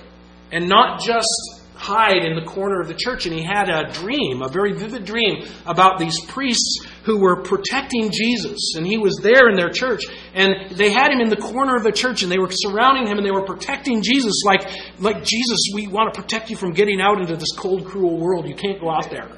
and 0.51 0.67
not 0.67 0.99
just 0.99 1.56
hide 1.77 2.25
in 2.25 2.35
the 2.35 2.45
corner 2.45 2.81
of 2.81 2.87
the 2.87 2.93
church. 2.93 3.25
And 3.25 3.33
he 3.33 3.43
had 3.43 3.69
a 3.69 3.91
dream, 3.91 4.41
a 4.41 4.49
very 4.49 4.73
vivid 4.73 5.05
dream, 5.05 5.47
about 5.65 5.99
these 5.99 6.19
priests 6.27 6.85
who 7.03 7.19
were 7.19 7.43
protecting 7.43 8.11
Jesus. 8.11 8.75
And 8.75 8.85
he 8.85 8.97
was 8.97 9.17
there 9.21 9.49
in 9.49 9.55
their 9.55 9.69
church. 9.69 10.03
And 10.33 10.71
they 10.71 10.89
had 10.89 11.11
him 11.11 11.21
in 11.21 11.29
the 11.29 11.37
corner 11.37 11.75
of 11.75 11.83
the 11.83 11.91
church 11.91 12.23
and 12.23 12.31
they 12.31 12.39
were 12.39 12.49
surrounding 12.51 13.07
him 13.07 13.17
and 13.17 13.25
they 13.25 13.31
were 13.31 13.45
protecting 13.45 14.01
Jesus 14.01 14.43
like, 14.45 14.67
like 14.99 15.23
Jesus, 15.23 15.71
we 15.73 15.87
want 15.87 16.13
to 16.13 16.21
protect 16.21 16.49
you 16.49 16.57
from 16.57 16.73
getting 16.73 16.99
out 16.99 17.19
into 17.19 17.35
this 17.35 17.51
cold, 17.55 17.85
cruel 17.85 18.19
world. 18.19 18.47
You 18.47 18.55
can't 18.55 18.81
go 18.81 18.89
out 18.89 19.09
there. 19.09 19.29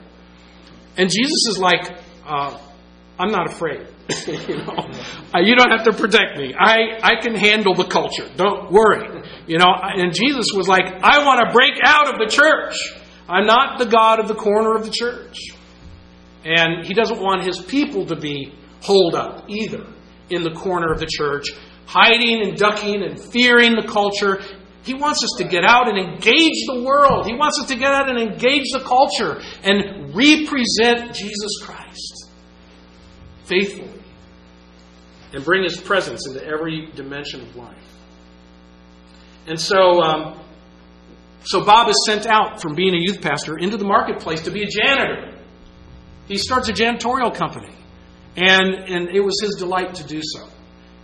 And 0.98 1.10
Jesus 1.10 1.48
is 1.50 1.60
like, 1.60 1.98
uh, 2.26 2.60
I'm 3.20 3.32
not 3.32 3.52
afraid. 3.52 3.88
you, 4.28 4.58
know, 4.58 4.90
uh, 5.36 5.40
you 5.40 5.56
don't 5.56 5.70
have 5.70 5.84
to 5.84 5.94
protect 5.94 6.38
me. 6.38 6.54
I, 6.58 6.98
I 7.02 7.22
can 7.22 7.36
handle 7.36 7.76
the 7.76 7.84
culture. 7.84 8.28
Don't 8.36 8.72
worry. 8.72 9.22
You 9.46 9.60
know, 9.60 9.72
and 9.82 10.14
Jesus 10.14 10.48
was 10.54 10.68
like, 10.68 10.86
I 11.04 11.24
want 11.26 11.48
to 11.48 11.54
break 11.54 11.80
out 11.84 12.14
of 12.14 12.20
the 12.20 12.28
church. 12.28 12.76
I'm 13.28 13.46
not 13.46 13.78
the 13.78 13.86
God 13.86 14.20
of 14.20 14.28
the 14.28 14.34
corner 14.34 14.76
of 14.76 14.84
the 14.84 14.92
church. 14.92 15.38
And 16.44 16.86
he 16.88 16.96
doesn't 16.96 17.20
want 17.20 17.44
his 17.44 17.62
people 17.62 18.08
to 18.08 18.16
be 18.16 18.54
holed 18.82 19.14
up 19.14 19.46
either 19.48 19.86
in 20.30 20.42
the 20.42 20.52
corner 20.52 20.92
of 20.92 21.00
the 21.00 21.08
church, 21.08 21.50
hiding 21.86 22.42
and 22.42 22.58
ducking 22.58 23.04
and 23.04 23.22
fearing 23.32 23.76
the 23.76 23.88
culture. 23.88 24.42
He 24.84 24.96
wants 24.96 25.24
us 25.24 25.36
to 25.38 25.44
get 25.44 25.64
out 25.64 25.88
and 25.88 26.00
engage 26.00 26.66
the 26.66 26.82
world. 26.84 27.28
He 27.28 27.36
wants 27.36 27.60
us 27.62 27.68
to 27.68 27.76
get 27.76 27.92
out 27.92 28.10
and 28.10 28.18
engage 28.18 28.72
the 28.72 28.80
culture 28.80 29.40
and 29.62 30.16
represent 30.16 31.14
Jesus 31.14 31.62
Christ 31.64 32.32
faithfully 33.44 33.99
and 35.34 35.44
bring 35.44 35.64
his 35.64 35.80
presence 35.80 36.28
into 36.28 36.44
every 36.46 36.92
dimension 36.96 37.42
of 37.42 37.56
life. 37.56 37.78
And 39.48 39.60
so, 39.60 40.02
um, 40.02 40.40
so 41.44 41.66
Bob 41.66 41.90
is 41.90 42.04
sent 42.06 42.28
out 42.28 42.62
from 42.62 42.76
being 42.76 42.94
a 42.94 43.00
youth 43.00 43.22
pastor 43.22 43.58
into 43.58 43.78
the 43.78 43.86
marketplace 43.86 44.42
to 44.42 44.52
be 44.52 44.64
a 44.64 44.68
janitor. 44.68 45.38
He 46.28 46.38
starts 46.38 46.70
a 46.70 46.74
janitorial 46.74 47.34
company, 47.34 47.74
and 48.36 48.76
and 48.76 49.10
it 49.10 49.22
was 49.22 49.40
his 49.42 49.56
delight 49.56 49.96
to 49.96 50.04
do 50.04 50.22
so. 50.24 50.48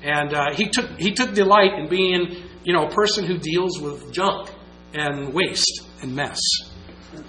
And 0.03 0.33
uh, 0.33 0.53
he 0.53 0.69
took 0.69 0.99
he 0.99 1.13
took 1.13 1.33
delight 1.33 1.79
in 1.79 1.89
being 1.89 2.43
you 2.63 2.73
know 2.73 2.85
a 2.85 2.91
person 2.91 3.25
who 3.25 3.39
deals 3.39 3.79
with 3.81 4.11
junk 4.11 4.49
and 4.93 5.33
waste 5.33 5.81
and 6.01 6.15
mess. 6.15 6.39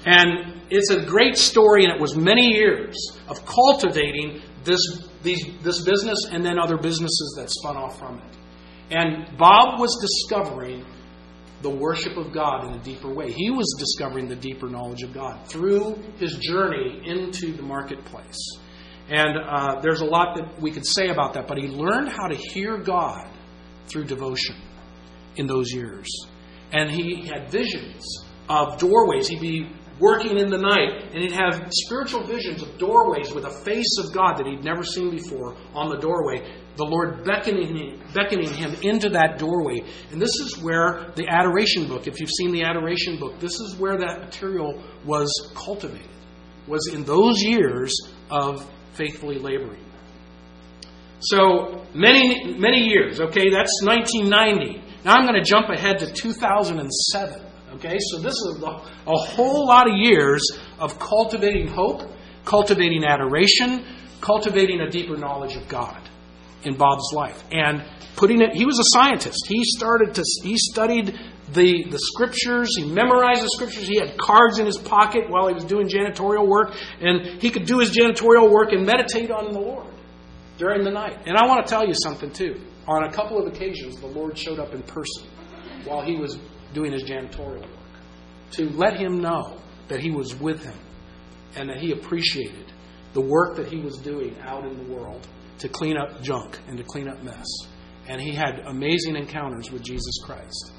And 0.05 0.63
it's 0.69 0.91
a 0.91 1.05
great 1.07 1.39
story, 1.39 1.85
and 1.85 1.95
it 1.95 2.01
was 2.01 2.17
many 2.17 2.49
years 2.49 2.97
of 3.29 3.45
cultivating 3.47 4.43
this 4.65 4.81
these, 5.27 5.45
this 5.63 5.83
business 5.83 6.27
and 6.31 6.45
then 6.45 6.59
other 6.59 6.77
businesses 6.77 7.35
that 7.37 7.51
spun 7.51 7.77
off 7.77 7.99
from 7.99 8.19
it. 8.19 8.37
And 8.97 9.37
Bob 9.37 9.81
was 9.81 9.99
discovering 10.01 10.85
the 11.63 11.71
worship 11.71 12.17
of 12.17 12.33
God 12.33 12.67
in 12.67 12.75
a 12.75 12.83
deeper 12.83 13.13
way. 13.13 13.33
He 13.33 13.51
was 13.51 13.67
discovering 13.79 14.29
the 14.29 14.37
deeper 14.37 14.69
knowledge 14.69 15.03
of 15.03 15.13
God 15.13 15.47
through 15.49 15.97
his 16.19 16.37
journey 16.37 17.03
into 17.05 17.53
the 17.53 17.63
marketplace. 17.63 18.39
And 19.09 19.37
uh, 19.39 19.81
there's 19.83 20.01
a 20.01 20.05
lot 20.05 20.37
that 20.37 20.61
we 20.61 20.71
could 20.71 20.87
say 20.87 21.09
about 21.09 21.35
that, 21.35 21.47
but 21.49 21.59
he 21.59 21.69
learned 21.69 22.09
how 22.09 22.29
to 22.29 22.37
hear 22.37 22.79
God 22.79 23.29
through 23.89 24.05
devotion 24.05 24.57
in 25.37 25.47
those 25.47 25.73
years. 25.73 26.09
And 26.73 26.91
he 26.91 27.27
had 27.27 27.51
visions 27.51 28.05
of 28.49 28.79
doorways. 28.79 29.29
He'd 29.29 29.41
be 29.41 29.71
working 29.99 30.39
in 30.39 30.51
the 30.51 30.59
night, 30.59 31.11
and 31.13 31.23
he'd 31.23 31.33
have 31.33 31.69
spiritual 31.71 32.23
visions 32.25 32.63
of 32.63 32.79
doorways 32.79 33.33
with 33.33 33.45
a 33.45 33.51
face 33.65 33.99
of 33.99 34.13
God 34.13 34.37
that 34.37 34.47
he'd 34.47 34.65
never 34.65 34.83
seen 34.83 35.11
before 35.11 35.57
on 35.75 35.89
the 35.89 35.97
doorway. 35.97 36.47
The 36.77 36.85
Lord 36.85 37.25
beckoning, 37.25 37.77
him, 37.77 38.03
beckoning 38.13 38.53
him 38.53 38.75
into 38.83 39.09
that 39.11 39.39
doorway. 39.39 39.83
And 40.11 40.21
this 40.21 40.35
is 40.41 40.59
where 40.59 41.13
the 41.17 41.27
adoration 41.29 41.89
book, 41.89 42.07
if 42.07 42.21
you've 42.21 42.31
seen 42.31 42.53
the 42.53 42.65
adoration 42.65 43.19
book, 43.19 43.41
this 43.41 43.59
is 43.61 43.77
where 43.77 43.97
that 43.99 44.21
material 44.21 44.83
was 45.05 45.31
cultivated, 45.55 46.11
was 46.67 46.87
in 46.93 47.05
those 47.05 47.43
years 47.43 47.95
of 48.31 48.69
faithfully 48.93 49.39
laboring. 49.39 49.83
So 51.21 51.87
many, 51.95 52.59
many 52.59 52.89
years, 52.89 53.21
okay, 53.21 53.49
that's 53.49 53.83
1990. 53.83 54.83
Now 55.05 55.15
I'm 55.15 55.27
going 55.27 55.43
to 55.43 55.49
jump 55.49 55.71
ahead 55.71 55.99
to 56.01 56.13
2007. 56.13 57.47
Okay, 57.77 57.99
so 58.11 58.21
this 58.21 58.33
is 58.33 58.63
a, 58.63 58.81
whole 59.07 59.67
lot 59.67 59.87
of 59.87 59.99
years 59.99 60.43
of 60.79 60.99
cultivating 60.99 61.69
hope, 61.69 62.11
cultivating 62.47 63.05
adoration, 63.05 63.85
cultivating 64.23 64.81
a 64.81 64.89
deeper 64.89 65.15
knowledge 65.15 65.57
of 65.57 65.69
God 65.69 66.01
in 66.65 66.75
Bob's 66.79 67.13
life. 67.13 67.45
And 67.53 67.85
putting 68.17 68.41
it, 68.41 68.55
he 68.55 68.65
was 68.65 68.79
a 68.79 68.99
scientist. 68.99 69.45
He 69.47 69.63
started 69.65 70.15
to, 70.15 70.25
he 70.43 70.57
studied 70.57 71.19
the, 71.53 71.85
the 71.91 71.99
scriptures, 71.99 72.71
he 72.79 72.91
memorized 72.91 73.43
the 73.43 73.51
scriptures, 73.51 73.87
he 73.87 73.99
had 73.99 74.17
cards 74.17 74.59
in 74.59 74.65
his 74.65 74.79
pocket 74.79 75.29
while 75.29 75.47
he 75.47 75.53
was 75.53 75.65
doing 75.65 75.87
janitorial 75.87 76.49
work, 76.49 76.75
and 77.03 77.43
he 77.43 77.51
could 77.51 77.67
do 77.67 77.81
his 77.81 77.91
janitorial 77.91 78.51
work 78.51 78.73
and 78.73 78.87
meditate 78.87 79.31
on 79.31 79.53
the 79.53 79.61
Lord. 79.61 79.93
during 80.57 80.83
the 80.83 80.91
night. 80.91 81.19
And 81.27 81.37
I 81.37 81.47
want 81.47 81.67
to 81.67 81.71
tell 81.71 81.87
you 81.87 81.93
something, 81.93 82.31
too. 82.31 82.59
On 82.89 83.05
a 83.05 83.13
couple 83.13 83.39
of 83.39 83.53
occasions, 83.53 84.01
the 84.01 84.07
Lord 84.07 84.39
showed 84.39 84.59
up 84.59 84.73
in 84.73 84.83
person 84.83 85.27
while 85.85 86.01
he 86.01 86.17
was 86.17 86.39
doing 86.77 86.93
his 86.93 87.05
janitorial 87.05 87.63
work 87.63 87.71
to 88.51 88.69
let 88.77 88.99
him 88.99 89.19
know 89.23 89.59
that 89.89 89.99
he 89.99 90.11
was 90.11 90.35
with 90.39 90.63
him 90.63 90.79
and 91.57 91.71
that 91.71 91.79
he 91.79 91.91
appreciated 91.91 92.71
the 93.15 93.21
work 93.21 93.57
that 93.57 93.67
he 93.67 93.79
was 93.79 93.97
doing 93.97 94.37
out 94.43 94.63
in 94.67 94.77
the 94.77 94.95
world 94.95 95.27
to 95.59 95.71
clean 95.71 95.97
up 95.97 96.21
junk 96.23 96.59
and 96.69 96.77
to 96.77 96.85
clean 96.85 97.09
up 97.09 97.23
mess. 97.23 97.47
And 98.09 98.21
he 98.21 98.35
had 98.35 98.61
amazing 98.67 99.17
encounters 99.17 99.71
with 99.71 99.83
Jesus 99.83 100.21
Christ 100.23 100.73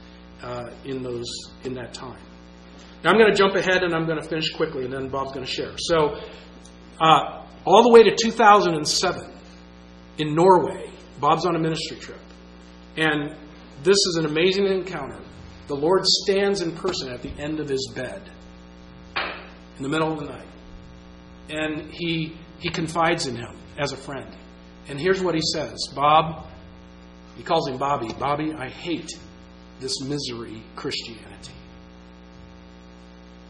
uh, 0.44 0.70
in 0.86 1.02
those 1.02 1.26
in 1.64 1.74
that 1.74 1.96
time. 1.96 2.22
Now 3.04 3.10
I'm 3.10 3.18
going 3.18 3.32
to 3.32 3.36
jump 3.36 3.56
ahead 3.56 3.82
and 3.82 3.96
I'm 3.96 4.06
going 4.06 4.22
to 4.22 4.30
finish 4.30 4.54
quickly, 4.54 4.86
and 4.86 4.94
then 4.94 5.10
Bob's 5.10 5.34
going 5.34 5.46
to 5.46 5.52
share. 5.52 5.74
So, 5.78 6.20
uh, 7.02 7.44
all 7.66 7.84
the 7.84 7.92
way 7.92 8.04
to 8.04 8.16
2007 8.16 9.34
in 10.20 10.36
Norway, 10.36 10.92
Bob's 11.20 11.46
on 11.48 11.56
a 11.56 11.60
ministry 11.60 11.98
trip, 11.98 12.22
and 12.98 13.36
this 13.84 13.98
is 14.10 14.18
an 14.20 14.26
amazing 14.26 14.68
encounter. 14.68 15.20
The 15.68 15.76
Lord 15.76 16.06
stands 16.06 16.62
in 16.62 16.72
person 16.72 17.10
at 17.10 17.22
the 17.22 17.32
end 17.38 17.60
of 17.60 17.68
his 17.68 17.92
bed 17.94 18.22
in 19.16 19.84
the 19.84 19.90
middle 19.90 20.14
of 20.14 20.20
the 20.20 20.26
night, 20.26 20.48
and 21.50 21.92
he 21.92 22.36
he 22.60 22.70
confides 22.70 23.28
in 23.28 23.36
him 23.36 23.56
as 23.78 23.92
a 23.92 23.98
friend. 23.98 24.36
And 24.88 25.00
here's 25.00 25.22
what 25.22 25.36
he 25.36 25.42
says, 25.54 25.78
Bob. 25.94 26.46
He 27.36 27.44
calls 27.44 27.68
him 27.70 27.78
Bobby. 27.78 28.12
Bobby, 28.18 28.54
I 28.54 28.70
hate 28.70 29.12
this 29.80 30.02
misery 30.02 30.64
Christianity. 30.76 31.54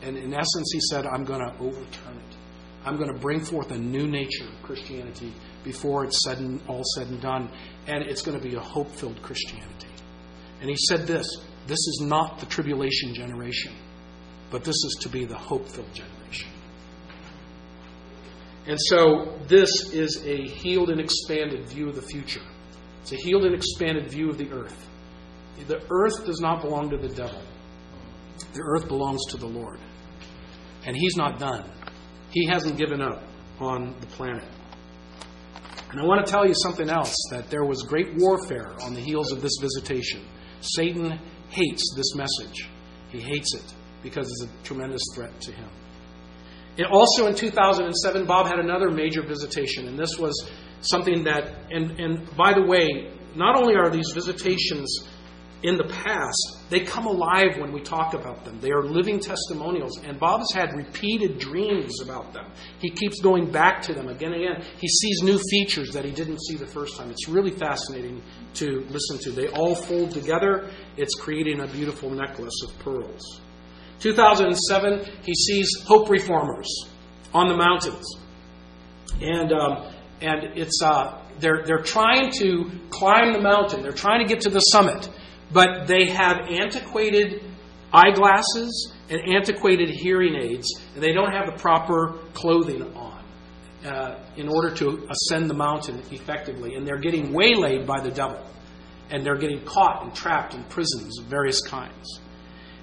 And 0.01 0.17
in 0.17 0.33
essence, 0.33 0.71
he 0.73 0.79
said, 0.89 1.05
I'm 1.05 1.23
going 1.23 1.39
to 1.39 1.53
overturn 1.59 2.17
it. 2.17 2.35
I'm 2.85 2.97
going 2.97 3.13
to 3.13 3.19
bring 3.19 3.43
forth 3.43 3.71
a 3.71 3.77
new 3.77 4.07
nature 4.07 4.45
of 4.45 4.61
Christianity 4.63 5.33
before 5.63 6.05
it's 6.05 6.23
said 6.23 6.39
and, 6.39 6.61
all 6.67 6.83
said 6.95 7.07
and 7.07 7.21
done. 7.21 7.49
And 7.87 8.03
it's 8.03 8.21
going 8.21 8.37
to 8.37 8.43
be 8.43 8.55
a 8.55 8.59
hope 8.59 8.91
filled 8.91 9.21
Christianity. 9.21 9.87
And 10.59 10.69
he 10.69 10.75
said 10.89 11.07
this 11.07 11.27
this 11.67 11.79
is 11.79 12.01
not 12.01 12.39
the 12.39 12.45
tribulation 12.45 13.13
generation, 13.13 13.73
but 14.49 14.63
this 14.63 14.75
is 14.75 14.97
to 15.01 15.09
be 15.09 15.25
the 15.25 15.37
hope 15.37 15.67
filled 15.67 15.93
generation. 15.93 16.49
And 18.65 18.77
so 18.89 19.37
this 19.47 19.69
is 19.93 20.23
a 20.25 20.47
healed 20.47 20.89
and 20.89 20.99
expanded 20.99 21.67
view 21.67 21.87
of 21.89 21.95
the 21.95 22.01
future. 22.01 22.41
It's 23.01 23.13
a 23.13 23.15
healed 23.15 23.45
and 23.45 23.55
expanded 23.55 24.09
view 24.09 24.29
of 24.29 24.37
the 24.37 24.51
earth. 24.51 24.87
The 25.67 25.81
earth 25.89 26.25
does 26.25 26.39
not 26.39 26.61
belong 26.61 26.89
to 26.91 26.97
the 26.97 27.09
devil, 27.09 27.41
the 28.53 28.61
earth 28.61 28.87
belongs 28.87 29.21
to 29.29 29.37
the 29.37 29.47
Lord. 29.47 29.79
And 30.85 30.95
he's 30.95 31.15
not 31.15 31.39
done, 31.39 31.69
he 32.31 32.45
hasn't 32.45 32.77
given 32.77 33.01
up 33.01 33.23
on 33.59 33.95
the 33.99 34.07
planet. 34.07 34.47
And 35.89 36.01
I 36.01 36.03
want 36.03 36.25
to 36.25 36.31
tell 36.31 36.45
you 36.45 36.53
something 36.53 36.89
else 36.89 37.15
that 37.31 37.49
there 37.49 37.63
was 37.63 37.81
great 37.83 38.15
warfare 38.17 38.75
on 38.83 38.93
the 38.93 38.99
heels 38.99 39.31
of 39.31 39.41
this 39.41 39.57
visitation. 39.61 40.21
Satan 40.59 41.19
hates 41.49 41.93
this 41.95 42.15
message. 42.15 42.69
He 43.09 43.19
hates 43.19 43.53
it 43.55 43.73
because 44.03 44.27
it's 44.27 44.51
a 44.51 44.63
tremendous 44.63 45.01
threat 45.15 45.39
to 45.41 45.51
him. 45.51 45.69
And 46.77 46.87
also 46.87 47.25
in 47.27 47.35
2007, 47.35 48.25
Bob 48.25 48.47
had 48.47 48.59
another 48.59 48.91
major 48.91 49.23
visitation, 49.25 49.87
and 49.87 49.97
this 49.97 50.17
was 50.19 50.49
something 50.81 51.23
that, 51.23 51.71
and, 51.71 51.99
and 51.99 52.37
by 52.37 52.53
the 52.53 52.63
way, 52.63 53.11
not 53.35 53.55
only 53.55 53.75
are 53.75 53.89
these 53.89 54.11
visitations 54.13 55.07
in 55.63 55.77
the 55.77 55.85
past, 55.85 56.56
they 56.69 56.81
come 56.81 57.05
alive 57.05 57.57
when 57.57 57.71
we 57.71 57.81
talk 57.81 58.13
about 58.13 58.43
them. 58.43 58.59
They 58.59 58.71
are 58.71 58.83
living 58.83 59.19
testimonials, 59.19 59.99
and 60.03 60.19
Bob 60.19 60.41
has 60.41 60.51
had 60.51 60.75
repeated 60.75 61.39
dreams 61.39 62.01
about 62.01 62.33
them. 62.33 62.51
He 62.79 62.89
keeps 62.89 63.21
going 63.21 63.51
back 63.51 63.81
to 63.83 63.93
them 63.93 64.09
again 64.09 64.33
and 64.33 64.43
again. 64.43 64.65
He 64.77 64.87
sees 64.87 65.21
new 65.23 65.39
features 65.49 65.91
that 65.93 66.03
he 66.03 66.11
didn't 66.11 66.41
see 66.41 66.55
the 66.55 66.67
first 66.67 66.97
time. 66.97 67.09
It's 67.09 67.29
really 67.29 67.51
fascinating 67.51 68.21
to 68.55 68.85
listen 68.89 69.17
to. 69.19 69.31
They 69.31 69.47
all 69.47 69.75
fold 69.75 70.11
together, 70.11 70.69
it's 70.97 71.15
creating 71.15 71.61
a 71.61 71.67
beautiful 71.67 72.09
necklace 72.09 72.61
of 72.67 72.77
pearls. 72.79 73.39
2007, 73.99 75.05
he 75.23 75.33
sees 75.33 75.69
hope 75.85 76.09
reformers 76.09 76.67
on 77.33 77.47
the 77.47 77.55
mountains. 77.55 78.15
And, 79.21 79.51
um, 79.53 79.93
and 80.21 80.57
it's, 80.57 80.81
uh, 80.83 81.21
they're, 81.39 81.63
they're 81.65 81.83
trying 81.83 82.31
to 82.39 82.69
climb 82.89 83.33
the 83.33 83.41
mountain, 83.41 83.83
they're 83.83 83.91
trying 83.91 84.25
to 84.25 84.31
get 84.31 84.41
to 84.41 84.49
the 84.49 84.59
summit, 84.59 85.09
but 85.51 85.87
they 85.87 86.07
have 86.07 86.47
antiquated 86.49 87.43
eyeglasses 87.93 88.93
and 89.09 89.21
antiquated 89.33 89.89
hearing 89.89 90.35
aids, 90.35 90.67
and 90.93 91.03
they 91.03 91.13
don't 91.13 91.31
have 91.31 91.45
the 91.45 91.57
proper 91.61 92.19
clothing 92.33 92.81
on 92.95 93.23
uh, 93.85 94.19
in 94.35 94.49
order 94.49 94.73
to 94.75 95.07
ascend 95.09 95.49
the 95.49 95.53
mountain 95.53 96.01
effectively. 96.11 96.75
And 96.75 96.85
they're 96.85 96.99
getting 96.99 97.31
waylaid 97.33 97.87
by 97.87 98.01
the 98.01 98.11
devil, 98.11 98.43
and 99.09 99.25
they're 99.25 99.37
getting 99.37 99.63
caught 99.63 100.03
and 100.03 100.13
trapped 100.13 100.53
in 100.53 100.63
prisons 100.65 101.19
of 101.19 101.25
various 101.25 101.61
kinds. 101.61 102.19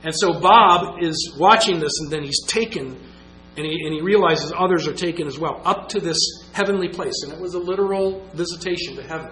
And 0.03 0.14
so 0.14 0.38
Bob 0.38 1.03
is 1.03 1.37
watching 1.38 1.81
this, 1.81 1.92
and 2.00 2.11
then 2.11 2.22
he's 2.22 2.42
taken, 2.46 2.88
and 3.57 3.66
he, 3.66 3.85
and 3.85 3.94
he 3.94 4.00
realizes 4.03 4.53
others 4.57 4.87
are 4.87 4.94
taken 4.94 5.27
as 5.27 5.38
well, 5.38 5.61
up 5.64 5.88
to 5.90 6.00
this 6.00 6.18
heavenly 6.53 6.88
place. 6.88 7.22
And 7.24 7.33
it 7.33 7.40
was 7.40 7.55
a 7.55 7.59
literal 7.59 8.27
visitation 8.35 8.96
to 8.96 9.03
heaven. 9.03 9.31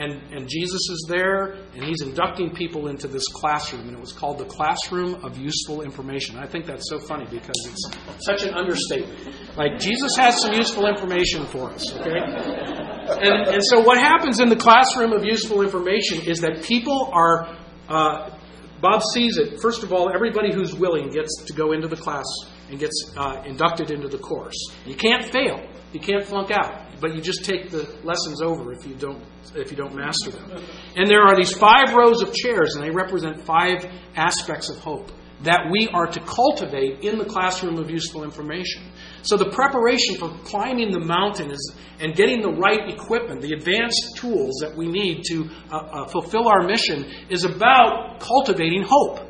And, 0.00 0.32
and 0.32 0.48
Jesus 0.48 0.80
is 0.88 1.04
there, 1.08 1.58
and 1.74 1.84
he's 1.84 2.00
inducting 2.00 2.54
people 2.54 2.88
into 2.88 3.06
this 3.06 3.28
classroom, 3.28 3.82
and 3.82 3.92
it 3.92 4.00
was 4.00 4.12
called 4.12 4.38
the 4.38 4.46
Classroom 4.46 5.22
of 5.22 5.36
Useful 5.36 5.82
Information. 5.82 6.38
I 6.38 6.46
think 6.46 6.64
that's 6.64 6.88
so 6.88 6.98
funny 6.98 7.26
because 7.30 7.56
it's 7.66 8.24
such 8.24 8.42
an 8.44 8.54
understatement. 8.54 9.58
Like, 9.58 9.78
Jesus 9.78 10.16
has 10.16 10.40
some 10.40 10.54
useful 10.54 10.86
information 10.86 11.44
for 11.44 11.70
us, 11.70 11.94
okay? 11.94 12.16
And, 12.16 13.48
and 13.48 13.62
so, 13.62 13.80
what 13.80 13.98
happens 13.98 14.40
in 14.40 14.48
the 14.48 14.56
Classroom 14.56 15.12
of 15.12 15.22
Useful 15.22 15.60
Information 15.60 16.22
is 16.22 16.40
that 16.40 16.62
people 16.62 17.10
are 17.12 17.54
uh, 17.90 18.30
Bob 18.80 19.02
sees 19.12 19.36
it. 19.36 19.60
First 19.60 19.82
of 19.82 19.92
all, 19.92 20.10
everybody 20.14 20.54
who's 20.54 20.74
willing 20.74 21.10
gets 21.10 21.44
to 21.44 21.52
go 21.52 21.72
into 21.72 21.88
the 21.88 21.96
class 21.96 22.24
and 22.70 22.78
gets 22.78 23.12
uh, 23.16 23.42
inducted 23.44 23.90
into 23.90 24.08
the 24.08 24.16
course. 24.16 24.56
You 24.86 24.94
can't 24.94 25.30
fail. 25.30 25.60
You 25.92 26.00
can't 26.00 26.24
flunk 26.24 26.50
out, 26.50 27.00
but 27.00 27.14
you 27.14 27.20
just 27.20 27.44
take 27.44 27.70
the 27.70 27.82
lessons 28.04 28.40
over 28.42 28.72
if 28.72 28.86
you 28.86 28.94
don't 28.94 29.22
if 29.56 29.70
you 29.70 29.76
don't 29.76 29.94
master 29.94 30.30
them. 30.30 30.62
And 30.96 31.10
there 31.10 31.22
are 31.22 31.34
these 31.34 31.52
five 31.52 31.94
rows 31.94 32.22
of 32.22 32.32
chairs, 32.32 32.76
and 32.76 32.84
they 32.84 32.90
represent 32.90 33.40
five 33.40 33.84
aspects 34.14 34.70
of 34.70 34.78
hope 34.78 35.10
that 35.42 35.68
we 35.70 35.88
are 35.88 36.06
to 36.06 36.20
cultivate 36.20 37.00
in 37.00 37.18
the 37.18 37.24
classroom 37.24 37.78
of 37.78 37.90
useful 37.90 38.24
information. 38.24 38.82
So 39.22 39.36
the 39.36 39.50
preparation 39.50 40.16
for 40.16 40.36
climbing 40.44 40.92
the 40.92 41.00
mountain 41.00 41.50
is, 41.50 41.74
and 41.98 42.14
getting 42.14 42.42
the 42.42 42.52
right 42.52 42.88
equipment, 42.90 43.40
the 43.40 43.54
advanced 43.54 44.16
tools 44.16 44.58
that 44.60 44.76
we 44.76 44.86
need 44.86 45.22
to 45.30 45.48
uh, 45.70 45.76
uh, 45.76 46.08
fulfill 46.08 46.46
our 46.46 46.66
mission, 46.66 47.06
is 47.30 47.44
about 47.44 48.20
cultivating 48.20 48.84
hope. 48.86 49.20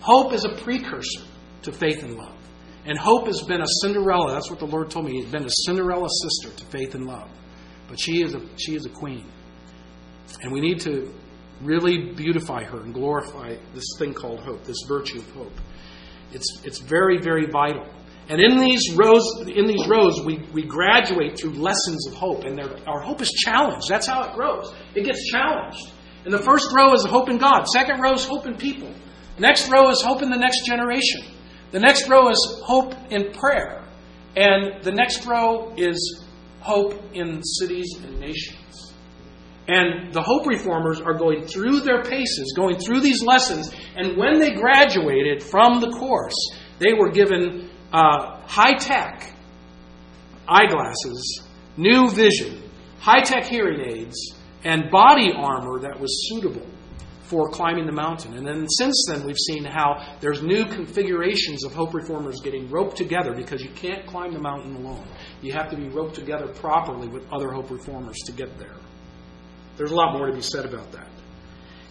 Hope 0.00 0.32
is 0.32 0.44
a 0.44 0.54
precursor 0.62 1.22
to 1.62 1.72
faith 1.72 2.02
and 2.04 2.16
love. 2.16 2.37
And 2.88 2.98
hope 2.98 3.26
has 3.26 3.42
been 3.42 3.60
a 3.60 3.66
Cinderella. 3.82 4.32
That's 4.32 4.48
what 4.48 4.60
the 4.60 4.66
Lord 4.66 4.90
told 4.90 5.04
me. 5.04 5.20
He's 5.20 5.30
been 5.30 5.44
a 5.44 5.50
Cinderella 5.66 6.08
sister 6.22 6.56
to 6.56 6.64
faith 6.70 6.94
and 6.94 7.06
love. 7.06 7.28
But 7.86 8.00
she 8.00 8.22
is 8.22 8.34
a, 8.34 8.40
she 8.56 8.74
is 8.74 8.86
a 8.86 8.88
queen. 8.88 9.26
And 10.40 10.50
we 10.50 10.60
need 10.60 10.80
to 10.80 11.12
really 11.60 12.12
beautify 12.14 12.64
her 12.64 12.80
and 12.80 12.94
glorify 12.94 13.56
this 13.74 13.84
thing 13.98 14.14
called 14.14 14.40
hope, 14.40 14.64
this 14.64 14.78
virtue 14.88 15.18
of 15.18 15.30
hope. 15.32 15.52
It's, 16.32 16.62
it's 16.64 16.78
very, 16.78 17.18
very 17.18 17.46
vital. 17.46 17.86
And 18.30 18.40
in 18.40 18.58
these 18.58 18.94
rows, 18.96 19.22
in 19.46 19.66
these 19.66 19.86
rows, 19.86 20.24
we, 20.24 20.38
we 20.54 20.62
graduate 20.62 21.38
through 21.38 21.52
lessons 21.52 22.06
of 22.06 22.14
hope, 22.14 22.44
and 22.44 22.58
our 22.86 23.00
hope 23.00 23.20
is 23.20 23.30
challenged. 23.32 23.88
That's 23.88 24.06
how 24.06 24.22
it 24.24 24.34
grows. 24.34 24.74
It 24.94 25.04
gets 25.04 25.30
challenged. 25.30 25.92
And 26.24 26.32
the 26.32 26.42
first 26.42 26.66
row 26.74 26.94
is 26.94 27.04
hope 27.04 27.28
in 27.28 27.36
God. 27.36 27.66
Second 27.66 28.00
row 28.00 28.14
is 28.14 28.24
hope 28.24 28.46
in 28.46 28.56
people. 28.56 28.92
Next 29.38 29.68
row 29.68 29.90
is 29.90 30.02
hope 30.02 30.22
in 30.22 30.30
the 30.30 30.38
next 30.38 30.66
generation. 30.66 31.22
The 31.70 31.80
next 31.80 32.08
row 32.08 32.30
is 32.30 32.62
hope 32.64 32.94
in 33.10 33.32
prayer. 33.32 33.84
And 34.36 34.82
the 34.82 34.92
next 34.92 35.26
row 35.26 35.74
is 35.76 36.24
hope 36.60 36.94
in 37.12 37.42
cities 37.42 37.98
and 38.02 38.18
nations. 38.20 38.94
And 39.66 40.14
the 40.14 40.22
Hope 40.22 40.46
Reformers 40.46 41.00
are 41.00 41.12
going 41.12 41.44
through 41.44 41.80
their 41.80 42.02
paces, 42.02 42.54
going 42.56 42.78
through 42.78 43.00
these 43.00 43.22
lessons. 43.22 43.70
And 43.96 44.16
when 44.16 44.38
they 44.38 44.52
graduated 44.52 45.42
from 45.42 45.80
the 45.80 45.90
course, 45.90 46.36
they 46.78 46.94
were 46.94 47.10
given 47.10 47.68
uh, 47.92 48.40
high 48.46 48.74
tech 48.74 49.34
eyeglasses, 50.48 51.42
new 51.76 52.10
vision, 52.10 52.62
high 52.98 53.20
tech 53.20 53.44
hearing 53.44 53.80
aids, 53.80 54.34
and 54.64 54.90
body 54.90 55.32
armor 55.36 55.80
that 55.80 56.00
was 56.00 56.28
suitable 56.30 56.66
for 57.28 57.50
climbing 57.50 57.86
the 57.86 57.92
mountain. 57.92 58.34
And 58.36 58.46
then 58.46 58.66
since 58.68 59.06
then, 59.08 59.26
we've 59.26 59.36
seen 59.36 59.64
how 59.64 60.16
there's 60.20 60.42
new 60.42 60.64
configurations 60.64 61.64
of 61.64 61.74
Hope 61.74 61.94
Reformers 61.94 62.40
getting 62.40 62.70
roped 62.70 62.96
together 62.96 63.34
because 63.34 63.62
you 63.62 63.70
can't 63.70 64.06
climb 64.06 64.32
the 64.32 64.40
mountain 64.40 64.76
alone. 64.76 65.06
You 65.42 65.52
have 65.52 65.70
to 65.70 65.76
be 65.76 65.88
roped 65.88 66.14
together 66.14 66.48
properly 66.48 67.08
with 67.08 67.30
other 67.32 67.52
Hope 67.52 67.70
Reformers 67.70 68.16
to 68.26 68.32
get 68.32 68.58
there. 68.58 68.76
There's 69.76 69.92
a 69.92 69.94
lot 69.94 70.16
more 70.16 70.26
to 70.26 70.32
be 70.32 70.42
said 70.42 70.64
about 70.64 70.90
that. 70.92 71.08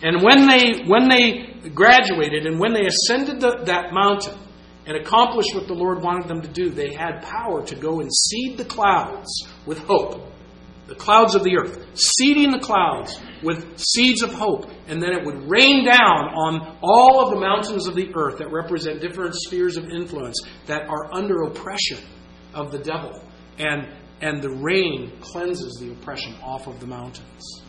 And 0.01 0.21
when 0.21 0.47
they, 0.47 0.83
when 0.85 1.09
they 1.09 1.69
graduated 1.69 2.45
and 2.45 2.59
when 2.59 2.73
they 2.73 2.85
ascended 2.85 3.39
the, 3.39 3.63
that 3.65 3.93
mountain 3.93 4.37
and 4.85 4.97
accomplished 4.97 5.55
what 5.55 5.67
the 5.67 5.73
Lord 5.73 6.01
wanted 6.01 6.27
them 6.27 6.41
to 6.41 6.47
do, 6.47 6.69
they 6.69 6.93
had 6.93 7.21
power 7.21 7.65
to 7.65 7.75
go 7.75 7.99
and 7.99 8.09
seed 8.13 8.57
the 8.57 8.65
clouds 8.65 9.47
with 9.65 9.79
hope 9.79 10.26
the 10.87 10.95
clouds 10.95 11.35
of 11.35 11.43
the 11.43 11.57
earth, 11.57 11.85
seeding 11.93 12.51
the 12.51 12.59
clouds 12.59 13.19
with 13.43 13.77
seeds 13.77 14.23
of 14.23 14.33
hope, 14.33 14.69
and 14.87 15.01
then 15.01 15.11
it 15.11 15.25
would 15.25 15.49
rain 15.49 15.85
down 15.85 16.29
on 16.33 16.77
all 16.81 17.21
of 17.23 17.33
the 17.33 17.39
mountains 17.39 17.87
of 17.87 17.95
the 17.95 18.09
earth 18.15 18.37
that 18.37 18.51
represent 18.51 19.01
different 19.01 19.35
spheres 19.35 19.77
of 19.77 19.89
influence 19.89 20.39
that 20.65 20.87
are 20.87 21.13
under 21.13 21.43
oppression 21.43 21.99
of 22.53 22.71
the 22.71 22.79
devil. 22.79 23.21
And, 23.59 23.87
and 24.21 24.41
the 24.41 24.49
rain 24.49 25.11
cleanses 25.19 25.77
the 25.79 25.91
oppression 25.91 26.35
off 26.41 26.67
of 26.67 26.79
the 26.79 26.87
mountains. 26.87 27.61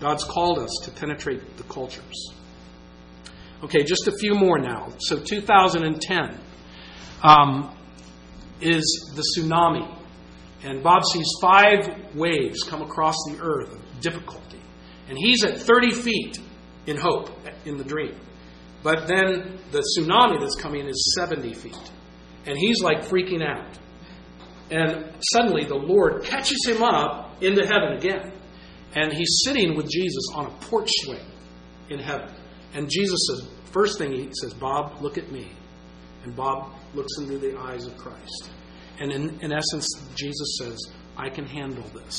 God's 0.00 0.24
called 0.24 0.58
us 0.58 0.70
to 0.84 0.90
penetrate 0.90 1.56
the 1.56 1.62
cultures. 1.64 2.32
Okay, 3.62 3.84
just 3.84 4.08
a 4.08 4.12
few 4.12 4.34
more 4.34 4.58
now. 4.58 4.88
So 4.98 5.18
2010 5.18 6.40
um, 7.22 7.76
is 8.60 9.12
the 9.14 9.22
tsunami. 9.22 9.99
And 10.62 10.82
Bob 10.82 11.02
sees 11.12 11.26
five 11.40 12.14
waves 12.14 12.62
come 12.64 12.82
across 12.82 13.16
the 13.26 13.38
earth 13.40 13.72
of 13.72 14.00
difficulty. 14.00 14.60
And 15.08 15.16
he's 15.16 15.42
at 15.44 15.58
30 15.58 15.92
feet 15.92 16.38
in 16.86 16.96
hope 16.96 17.30
in 17.64 17.76
the 17.76 17.84
dream. 17.84 18.14
But 18.82 19.06
then 19.06 19.58
the 19.70 19.80
tsunami 19.80 20.40
that's 20.40 20.56
coming 20.56 20.86
is 20.86 21.14
70 21.18 21.54
feet. 21.54 21.92
And 22.46 22.56
he's 22.56 22.82
like 22.82 23.02
freaking 23.02 23.42
out. 23.42 23.78
And 24.70 25.12
suddenly 25.32 25.64
the 25.64 25.74
Lord 25.74 26.24
catches 26.24 26.64
him 26.66 26.82
up 26.82 27.42
into 27.42 27.66
heaven 27.66 27.96
again. 27.96 28.32
And 28.94 29.12
he's 29.12 29.40
sitting 29.44 29.76
with 29.76 29.88
Jesus 29.88 30.24
on 30.34 30.46
a 30.46 30.50
porch 30.50 30.90
swing 31.04 31.24
in 31.90 31.98
heaven. 31.98 32.32
And 32.74 32.88
Jesus 32.88 33.18
says, 33.28 33.48
first 33.72 33.98
thing 33.98 34.12
he 34.12 34.30
says, 34.40 34.54
Bob, 34.54 35.00
look 35.00 35.18
at 35.18 35.30
me. 35.30 35.50
And 36.24 36.34
Bob 36.36 36.72
looks 36.94 37.12
into 37.18 37.38
the 37.38 37.58
eyes 37.58 37.86
of 37.86 37.96
Christ. 37.96 38.50
And 39.00 39.10
in, 39.10 39.40
in 39.40 39.52
essence, 39.52 39.88
Jesus 40.14 40.58
says, 40.58 40.78
I 41.16 41.30
can 41.30 41.46
handle 41.46 41.84
this. 41.94 42.18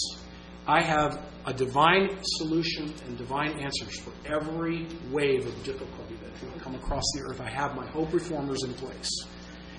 I 0.67 0.81
have 0.83 1.23
a 1.45 1.53
divine 1.53 2.19
solution 2.23 2.93
and 3.05 3.17
divine 3.17 3.59
answers 3.59 3.99
for 3.99 4.11
every 4.25 4.87
wave 5.11 5.47
of 5.47 5.63
difficulty 5.63 6.15
that 6.15 6.43
will 6.43 6.59
come 6.59 6.75
across 6.75 7.03
the 7.15 7.21
earth. 7.29 7.41
I 7.41 7.49
have 7.49 7.75
my 7.75 7.87
hope 7.87 8.13
reformers 8.13 8.63
in 8.63 8.73
place, 8.73 9.09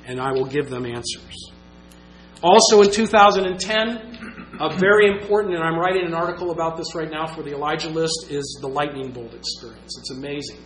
and 0.07 0.21
I 0.21 0.33
will 0.33 0.47
give 0.47 0.71
them 0.71 0.87
answers. 0.87 1.53
Also 2.43 2.83
in 2.83 2.91
2010, 2.91 4.57
a 4.61 4.77
very 4.77 5.09
important, 5.09 5.55
and 5.55 5.63
I'm 5.63 5.79
writing 5.79 6.05
an 6.05 6.15
article 6.15 6.51
about 6.51 6.77
this 6.77 6.95
right 6.95 7.11
now 7.11 7.27
for 7.27 7.43
the 7.43 7.55
Elijah 7.55 7.89
list, 7.89 8.27
is 8.31 8.59
the 8.61 8.69
lightning 8.69 9.13
bolt 9.13 9.35
experience. 9.35 9.97
It's 9.99 10.11
amazing. 10.11 10.59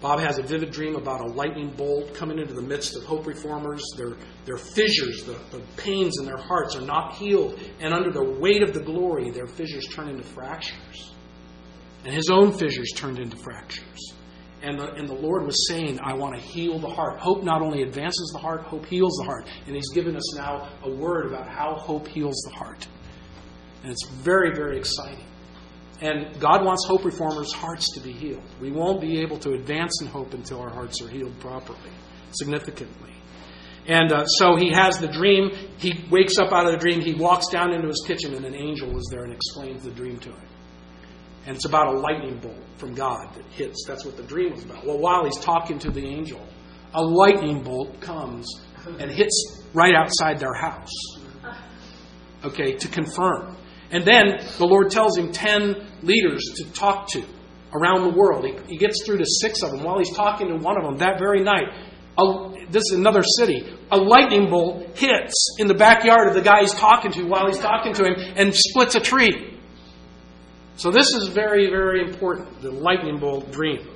Bob 0.00 0.20
has 0.20 0.38
a 0.38 0.42
vivid 0.42 0.70
dream 0.70 0.94
about 0.94 1.20
a 1.20 1.26
lightning 1.26 1.70
bolt 1.70 2.14
coming 2.14 2.38
into 2.38 2.54
the 2.54 2.62
midst 2.62 2.96
of 2.96 3.02
hope 3.04 3.26
reformers. 3.26 3.82
Their, 3.96 4.12
their 4.44 4.56
fissures, 4.56 5.24
the, 5.24 5.38
the 5.50 5.60
pains 5.76 6.18
in 6.20 6.24
their 6.24 6.36
hearts 6.36 6.76
are 6.76 6.82
not 6.82 7.16
healed. 7.16 7.58
And 7.80 7.92
under 7.92 8.12
the 8.12 8.22
weight 8.22 8.62
of 8.62 8.72
the 8.72 8.80
glory, 8.80 9.30
their 9.30 9.48
fissures 9.48 9.86
turn 9.88 10.08
into 10.08 10.22
fractures. 10.22 11.12
And 12.04 12.14
his 12.14 12.30
own 12.30 12.52
fissures 12.52 12.92
turned 12.94 13.18
into 13.18 13.36
fractures. 13.36 14.14
And 14.62 14.78
the, 14.78 14.92
and 14.94 15.08
the 15.08 15.14
Lord 15.14 15.44
was 15.44 15.68
saying, 15.68 16.00
I 16.02 16.14
want 16.14 16.34
to 16.34 16.40
heal 16.40 16.78
the 16.78 16.88
heart. 16.88 17.20
Hope 17.20 17.44
not 17.44 17.62
only 17.62 17.82
advances 17.82 18.30
the 18.32 18.38
heart, 18.38 18.62
hope 18.62 18.86
heals 18.86 19.16
the 19.18 19.24
heart. 19.24 19.46
And 19.66 19.74
He's 19.74 19.90
given 19.90 20.16
us 20.16 20.34
now 20.34 20.68
a 20.82 20.90
word 20.90 21.26
about 21.26 21.48
how 21.48 21.74
hope 21.74 22.08
heals 22.08 22.36
the 22.48 22.56
heart. 22.56 22.86
And 23.82 23.92
it's 23.92 24.08
very, 24.08 24.52
very 24.54 24.78
exciting. 24.78 25.24
And 26.00 26.38
God 26.40 26.64
wants 26.64 26.86
hope 26.86 27.04
reformers' 27.04 27.52
hearts 27.52 27.92
to 27.94 28.00
be 28.00 28.12
healed. 28.12 28.44
We 28.60 28.70
won't 28.70 29.00
be 29.00 29.20
able 29.20 29.38
to 29.38 29.52
advance 29.54 30.00
in 30.00 30.06
hope 30.06 30.32
until 30.32 30.60
our 30.60 30.70
hearts 30.70 31.02
are 31.02 31.08
healed 31.08 31.38
properly, 31.40 31.90
significantly. 32.32 33.14
And 33.88 34.12
uh, 34.12 34.26
so 34.26 34.54
he 34.56 34.70
has 34.72 34.98
the 34.98 35.08
dream. 35.08 35.50
He 35.78 36.04
wakes 36.10 36.38
up 36.38 36.52
out 36.52 36.66
of 36.66 36.72
the 36.72 36.78
dream. 36.78 37.00
He 37.00 37.14
walks 37.14 37.48
down 37.48 37.72
into 37.72 37.88
his 37.88 38.04
kitchen, 38.06 38.34
and 38.34 38.44
an 38.44 38.54
angel 38.54 38.96
is 38.96 39.08
there 39.10 39.24
and 39.24 39.32
explains 39.32 39.82
the 39.82 39.90
dream 39.90 40.18
to 40.18 40.28
him. 40.28 40.48
And 41.46 41.56
it's 41.56 41.64
about 41.64 41.94
a 41.94 41.98
lightning 41.98 42.38
bolt 42.38 42.62
from 42.76 42.94
God 42.94 43.34
that 43.34 43.44
hits. 43.46 43.84
That's 43.88 44.04
what 44.04 44.16
the 44.16 44.22
dream 44.22 44.52
was 44.52 44.64
about. 44.64 44.84
Well, 44.86 44.98
while 44.98 45.24
he's 45.24 45.38
talking 45.38 45.78
to 45.80 45.90
the 45.90 46.04
angel, 46.04 46.46
a 46.92 47.02
lightning 47.02 47.62
bolt 47.62 48.00
comes 48.00 48.46
and 49.00 49.10
hits 49.10 49.64
right 49.72 49.94
outside 49.94 50.38
their 50.38 50.54
house. 50.54 50.92
Okay, 52.44 52.76
to 52.76 52.88
confirm. 52.88 53.56
And 53.90 54.04
then 54.04 54.38
the 54.58 54.66
Lord 54.66 54.90
tells 54.90 55.16
him 55.16 55.32
10 55.32 55.87
leaders 56.02 56.42
to 56.56 56.72
talk 56.72 57.08
to 57.10 57.24
around 57.74 58.02
the 58.02 58.16
world. 58.16 58.44
He, 58.44 58.74
he 58.74 58.76
gets 58.76 59.04
through 59.04 59.18
to 59.18 59.26
six 59.26 59.62
of 59.62 59.70
them. 59.70 59.82
While 59.82 59.98
he's 59.98 60.14
talking 60.14 60.48
to 60.48 60.56
one 60.56 60.78
of 60.78 60.84
them 60.84 60.98
that 60.98 61.18
very 61.18 61.42
night, 61.42 61.68
a, 62.18 62.66
this 62.70 62.84
is 62.90 62.92
another 62.92 63.22
city, 63.22 63.64
a 63.90 63.96
lightning 63.96 64.50
bolt 64.50 64.98
hits 64.98 65.56
in 65.58 65.66
the 65.66 65.74
backyard 65.74 66.28
of 66.28 66.34
the 66.34 66.42
guy 66.42 66.60
he's 66.60 66.74
talking 66.74 67.12
to 67.12 67.24
while 67.24 67.46
he's 67.46 67.58
talking 67.58 67.92
to 67.94 68.04
him 68.04 68.14
and 68.36 68.54
splits 68.54 68.94
a 68.94 69.00
tree. 69.00 69.58
So 70.76 70.90
this 70.90 71.12
is 71.14 71.28
very, 71.28 71.70
very 71.70 72.02
important 72.08 72.60
the 72.60 72.70
lightning 72.70 73.18
bolt 73.18 73.50
dream. 73.50 73.86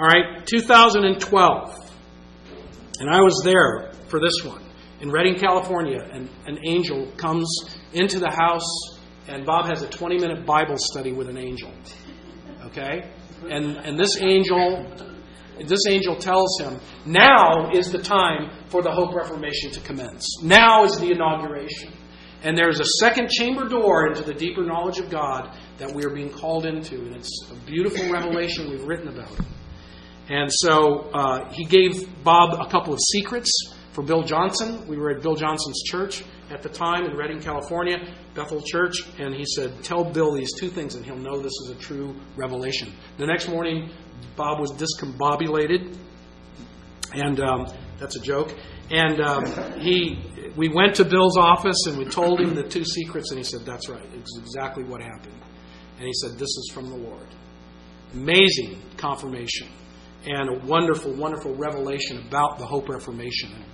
All 0.00 0.06
right, 0.06 0.46
2012. 0.46 1.92
And 3.00 3.10
I 3.10 3.20
was 3.20 3.42
there 3.44 3.92
for 4.08 4.20
this 4.20 4.44
one 4.44 4.62
in 5.00 5.10
Redding, 5.10 5.36
California, 5.36 6.00
and 6.12 6.28
an 6.46 6.58
angel 6.66 7.10
comes 7.16 7.48
into 7.92 8.18
the 8.18 8.30
house, 8.30 8.97
and 9.28 9.44
Bob 9.44 9.68
has 9.68 9.82
a 9.82 9.88
20 9.88 10.18
minute 10.18 10.46
Bible 10.46 10.76
study 10.78 11.12
with 11.12 11.28
an 11.28 11.36
angel. 11.36 11.70
Okay? 12.66 13.10
And, 13.48 13.76
and 13.76 13.98
this 13.98 14.20
angel. 14.20 14.86
This 15.66 15.88
angel 15.88 16.14
tells 16.14 16.60
him, 16.60 16.78
now 17.04 17.70
is 17.72 17.90
the 17.90 17.98
time 17.98 18.48
for 18.68 18.80
the 18.80 18.92
Hope 18.92 19.12
Reformation 19.12 19.72
to 19.72 19.80
commence. 19.80 20.40
Now 20.40 20.84
is 20.84 21.00
the 21.00 21.10
inauguration. 21.10 21.92
And 22.44 22.56
there's 22.56 22.78
a 22.78 22.84
second 23.00 23.28
chamber 23.28 23.68
door 23.68 24.06
into 24.06 24.22
the 24.22 24.34
deeper 24.34 24.62
knowledge 24.62 25.00
of 25.00 25.10
God 25.10 25.58
that 25.78 25.92
we 25.92 26.04
are 26.04 26.10
being 26.10 26.30
called 26.30 26.64
into. 26.64 26.94
And 26.94 27.16
it's 27.16 27.50
a 27.50 27.56
beautiful 27.66 28.08
revelation 28.08 28.70
we've 28.70 28.84
written 28.84 29.08
about 29.08 29.32
it. 29.32 29.46
And 30.28 30.48
so 30.52 31.10
uh, 31.12 31.52
he 31.52 31.64
gave 31.64 32.22
Bob 32.22 32.54
a 32.60 32.70
couple 32.70 32.92
of 32.92 33.00
secrets 33.00 33.50
for 33.98 34.04
Bill 34.04 34.22
Johnson. 34.22 34.86
We 34.86 34.96
were 34.96 35.10
at 35.10 35.22
Bill 35.22 35.34
Johnson's 35.34 35.82
church 35.82 36.22
at 36.52 36.62
the 36.62 36.68
time 36.68 37.04
in 37.04 37.16
Redding, 37.16 37.40
California, 37.40 37.96
Bethel 38.32 38.62
Church, 38.62 39.02
and 39.18 39.34
he 39.34 39.44
said, 39.44 39.82
Tell 39.82 40.04
Bill 40.04 40.34
these 40.34 40.52
two 40.56 40.68
things, 40.68 40.94
and 40.94 41.04
he'll 41.04 41.16
know 41.16 41.40
this 41.40 41.52
is 41.64 41.70
a 41.70 41.74
true 41.74 42.14
revelation. 42.36 42.92
The 43.16 43.26
next 43.26 43.48
morning, 43.48 43.90
Bob 44.36 44.60
was 44.60 44.70
discombobulated, 44.74 45.98
and 47.12 47.40
um, 47.40 47.66
that's 47.98 48.14
a 48.14 48.20
joke. 48.20 48.54
And 48.88 49.20
um, 49.20 49.80
he, 49.80 50.52
we 50.56 50.68
went 50.68 50.94
to 50.94 51.04
Bill's 51.04 51.36
office 51.36 51.86
and 51.88 51.98
we 51.98 52.04
told 52.04 52.40
him 52.40 52.54
the 52.54 52.68
two 52.68 52.84
secrets, 52.84 53.32
and 53.32 53.38
he 53.38 53.44
said, 53.44 53.66
That's 53.66 53.88
right. 53.88 54.06
It's 54.14 54.38
exactly 54.38 54.84
what 54.84 55.02
happened. 55.02 55.42
And 55.96 56.06
he 56.06 56.12
said, 56.12 56.38
This 56.38 56.50
is 56.50 56.70
from 56.72 56.88
the 56.88 56.96
Lord. 56.96 57.26
Amazing 58.12 58.80
confirmation 58.96 59.66
and 60.24 60.48
a 60.50 60.66
wonderful, 60.66 61.12
wonderful 61.14 61.56
revelation 61.56 62.24
about 62.28 62.58
the 62.58 62.64
Hope 62.64 62.88
Reformation. 62.88 63.64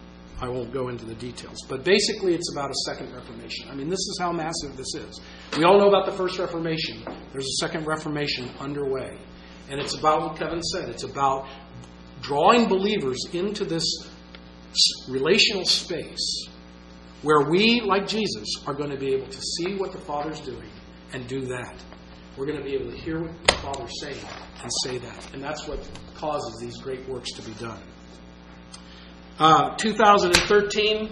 I 0.40 0.48
won't 0.48 0.72
go 0.72 0.88
into 0.88 1.04
the 1.04 1.14
details. 1.14 1.58
But 1.68 1.84
basically, 1.84 2.34
it's 2.34 2.52
about 2.52 2.70
a 2.70 2.74
second 2.86 3.14
Reformation. 3.14 3.68
I 3.70 3.74
mean, 3.74 3.88
this 3.88 4.00
is 4.00 4.18
how 4.20 4.32
massive 4.32 4.76
this 4.76 4.94
is. 4.94 5.20
We 5.56 5.64
all 5.64 5.78
know 5.78 5.88
about 5.88 6.06
the 6.06 6.16
first 6.16 6.38
Reformation. 6.38 7.04
There's 7.32 7.46
a 7.46 7.66
second 7.66 7.86
Reformation 7.86 8.50
underway. 8.58 9.16
And 9.70 9.80
it's 9.80 9.94
about 9.94 10.22
what 10.22 10.36
Kevin 10.36 10.62
said 10.62 10.88
it's 10.88 11.04
about 11.04 11.48
drawing 12.20 12.68
believers 12.68 13.18
into 13.32 13.64
this 13.64 13.84
relational 15.08 15.64
space 15.64 16.48
where 17.22 17.48
we, 17.48 17.80
like 17.80 18.06
Jesus, 18.06 18.48
are 18.66 18.74
going 18.74 18.90
to 18.90 18.98
be 18.98 19.14
able 19.14 19.28
to 19.28 19.40
see 19.40 19.76
what 19.76 19.92
the 19.92 19.98
Father's 19.98 20.40
doing 20.40 20.70
and 21.12 21.26
do 21.28 21.42
that. 21.46 21.76
We're 22.36 22.46
going 22.46 22.58
to 22.58 22.64
be 22.64 22.74
able 22.74 22.90
to 22.90 22.96
hear 22.96 23.22
what 23.22 23.46
the 23.46 23.52
Father's 23.54 24.00
saying 24.00 24.18
and 24.62 24.70
say 24.82 24.98
that. 24.98 25.32
And 25.32 25.42
that's 25.42 25.66
what 25.68 25.78
causes 26.16 26.58
these 26.60 26.76
great 26.78 27.08
works 27.08 27.30
to 27.32 27.42
be 27.42 27.52
done. 27.52 27.80
Uh, 29.38 29.74
2013, 29.76 31.10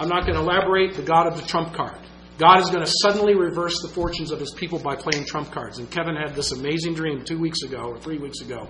I'm 0.00 0.08
not 0.08 0.26
going 0.26 0.34
to 0.34 0.40
elaborate, 0.40 0.94
the 0.94 1.02
God 1.02 1.28
of 1.28 1.40
the 1.40 1.46
trump 1.46 1.74
card. 1.74 1.98
God 2.38 2.60
is 2.60 2.70
going 2.70 2.84
to 2.84 2.92
suddenly 3.02 3.36
reverse 3.36 3.80
the 3.82 3.88
fortunes 3.88 4.32
of 4.32 4.40
his 4.40 4.52
people 4.52 4.80
by 4.80 4.96
playing 4.96 5.26
trump 5.26 5.52
cards. 5.52 5.78
And 5.78 5.88
Kevin 5.88 6.16
had 6.16 6.34
this 6.34 6.50
amazing 6.50 6.94
dream 6.94 7.22
two 7.24 7.38
weeks 7.38 7.62
ago 7.62 7.82
or 7.84 7.98
three 8.00 8.18
weeks 8.18 8.40
ago. 8.40 8.68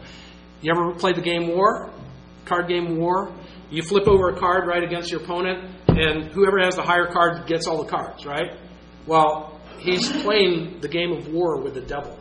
You 0.60 0.72
ever 0.72 0.92
play 0.94 1.14
the 1.14 1.22
game 1.22 1.48
War? 1.48 1.90
Card 2.44 2.68
game 2.68 2.98
War? 2.98 3.34
You 3.70 3.82
flip 3.82 4.06
over 4.06 4.28
a 4.28 4.38
card 4.38 4.66
right 4.66 4.82
against 4.82 5.10
your 5.10 5.22
opponent, 5.22 5.74
and 5.88 6.30
whoever 6.32 6.58
has 6.62 6.76
the 6.76 6.82
higher 6.82 7.10
card 7.10 7.46
gets 7.46 7.66
all 7.66 7.82
the 7.82 7.88
cards, 7.88 8.26
right? 8.26 8.58
Well, 9.06 9.58
he's 9.78 10.12
playing 10.22 10.80
the 10.80 10.88
game 10.88 11.12
of 11.12 11.28
war 11.28 11.62
with 11.62 11.72
the 11.72 11.80
devil. 11.80 12.18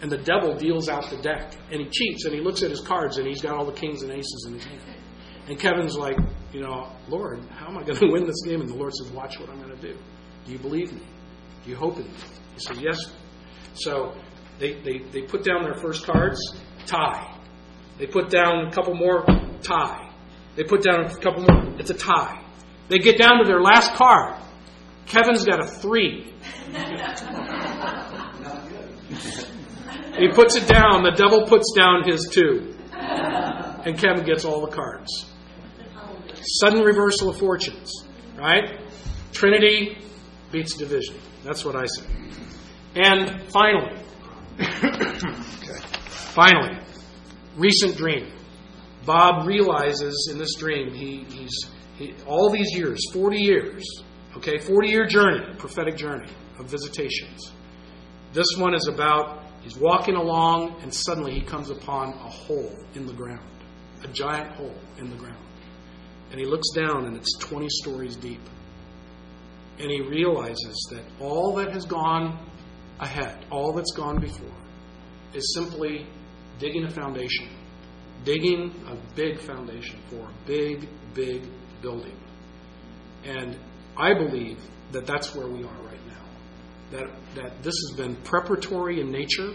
And 0.00 0.10
the 0.10 0.18
devil 0.18 0.56
deals 0.56 0.88
out 0.88 1.10
the 1.10 1.18
deck. 1.18 1.54
And 1.70 1.82
he 1.82 1.88
cheats, 1.90 2.24
and 2.24 2.34
he 2.34 2.40
looks 2.40 2.62
at 2.62 2.70
his 2.70 2.80
cards, 2.80 3.18
and 3.18 3.26
he's 3.26 3.42
got 3.42 3.54
all 3.54 3.66
the 3.66 3.72
kings 3.72 4.02
and 4.02 4.10
aces 4.10 4.46
in 4.48 4.54
his 4.54 4.64
hand. 4.64 4.95
And 5.48 5.58
Kevin's 5.58 5.96
like, 5.96 6.16
you 6.52 6.60
know, 6.60 6.90
Lord, 7.08 7.40
how 7.50 7.68
am 7.68 7.78
I 7.78 7.84
going 7.84 7.98
to 8.00 8.10
win 8.10 8.26
this 8.26 8.42
game? 8.44 8.60
And 8.60 8.68
the 8.68 8.74
Lord 8.74 8.92
says, 8.94 9.10
watch 9.12 9.38
what 9.38 9.48
I'm 9.48 9.60
going 9.60 9.76
to 9.76 9.80
do. 9.80 9.96
Do 10.44 10.52
you 10.52 10.58
believe 10.58 10.92
me? 10.92 11.02
Do 11.64 11.70
you 11.70 11.76
hope 11.76 11.96
in 11.96 12.04
me? 12.04 12.18
He 12.54 12.60
said, 12.60 12.78
yes. 12.80 12.98
So 13.74 14.14
they, 14.58 14.80
they, 14.80 14.98
they 15.12 15.22
put 15.22 15.44
down 15.44 15.62
their 15.64 15.74
first 15.74 16.04
cards, 16.04 16.40
tie. 16.86 17.36
They 17.98 18.06
put 18.06 18.30
down 18.30 18.66
a 18.66 18.72
couple 18.72 18.94
more, 18.94 19.24
tie. 19.62 20.10
They 20.54 20.64
put 20.64 20.82
down 20.82 21.04
a 21.04 21.14
couple 21.16 21.42
more, 21.42 21.78
it's 21.78 21.90
a 21.90 21.94
tie. 21.94 22.42
They 22.88 22.98
get 22.98 23.18
down 23.18 23.38
to 23.38 23.44
their 23.44 23.60
last 23.60 23.94
card. 23.94 24.40
Kevin's 25.06 25.44
got 25.44 25.60
a 25.60 25.66
three. 25.66 26.32
he 30.18 30.28
puts 30.28 30.56
it 30.56 30.66
down. 30.68 31.02
The 31.02 31.14
devil 31.16 31.46
puts 31.46 31.72
down 31.76 32.04
his 32.04 32.28
two. 32.30 32.74
And 32.92 33.98
Kevin 33.98 34.24
gets 34.24 34.44
all 34.44 34.66
the 34.66 34.72
cards. 34.74 35.26
Sudden 36.46 36.82
reversal 36.82 37.30
of 37.30 37.38
fortunes, 37.38 38.04
right? 38.36 38.80
Trinity 39.32 39.98
beats 40.52 40.74
division. 40.76 41.16
That's 41.44 41.64
what 41.64 41.76
I 41.76 41.86
say. 41.86 42.06
And 42.94 43.42
finally, 43.50 43.98
okay. 44.60 45.32
finally, 46.08 46.78
recent 47.56 47.96
dream. 47.96 48.32
Bob 49.04 49.46
realizes 49.46 50.28
in 50.32 50.38
this 50.38 50.54
dream 50.54 50.92
he, 50.94 51.24
he's 51.24 51.70
he, 51.96 52.14
all 52.26 52.50
these 52.50 52.76
years, 52.76 53.00
40 53.12 53.38
years, 53.38 53.84
okay, 54.36 54.58
40 54.58 54.88
year 54.88 55.06
journey, 55.06 55.54
prophetic 55.58 55.96
journey 55.96 56.28
of 56.58 56.66
visitations. 56.66 57.52
This 58.32 58.56
one 58.56 58.74
is 58.74 58.86
about 58.86 59.44
he's 59.62 59.76
walking 59.76 60.14
along 60.14 60.80
and 60.82 60.92
suddenly 60.92 61.32
he 61.32 61.40
comes 61.40 61.70
upon 61.70 62.10
a 62.10 62.28
hole 62.28 62.76
in 62.94 63.06
the 63.06 63.14
ground, 63.14 63.48
a 64.02 64.08
giant 64.08 64.54
hole 64.56 64.74
in 64.98 65.08
the 65.08 65.16
ground. 65.16 65.45
And 66.36 66.44
he 66.44 66.50
looks 66.50 66.68
down 66.74 67.06
and 67.06 67.16
it's 67.16 67.32
20 67.38 67.66
stories 67.70 68.14
deep. 68.14 68.42
And 69.78 69.90
he 69.90 70.02
realizes 70.02 70.86
that 70.90 71.02
all 71.18 71.54
that 71.54 71.72
has 71.72 71.86
gone 71.86 72.38
ahead, 73.00 73.46
all 73.50 73.72
that's 73.72 73.92
gone 73.92 74.20
before, 74.20 74.52
is 75.32 75.54
simply 75.54 76.06
digging 76.58 76.84
a 76.84 76.90
foundation, 76.90 77.48
digging 78.24 78.70
a 78.86 78.96
big 79.14 79.38
foundation 79.38 79.98
for 80.10 80.28
a 80.28 80.32
big, 80.44 80.86
big 81.14 81.48
building. 81.80 82.18
And 83.24 83.56
I 83.96 84.12
believe 84.12 84.58
that 84.92 85.06
that's 85.06 85.34
where 85.34 85.46
we 85.46 85.64
are 85.64 85.82
right 85.84 86.06
now. 86.06 86.98
That, 86.98 87.06
that 87.34 87.62
this 87.62 87.72
has 87.88 87.96
been 87.96 88.14
preparatory 88.16 89.00
in 89.00 89.10
nature, 89.10 89.54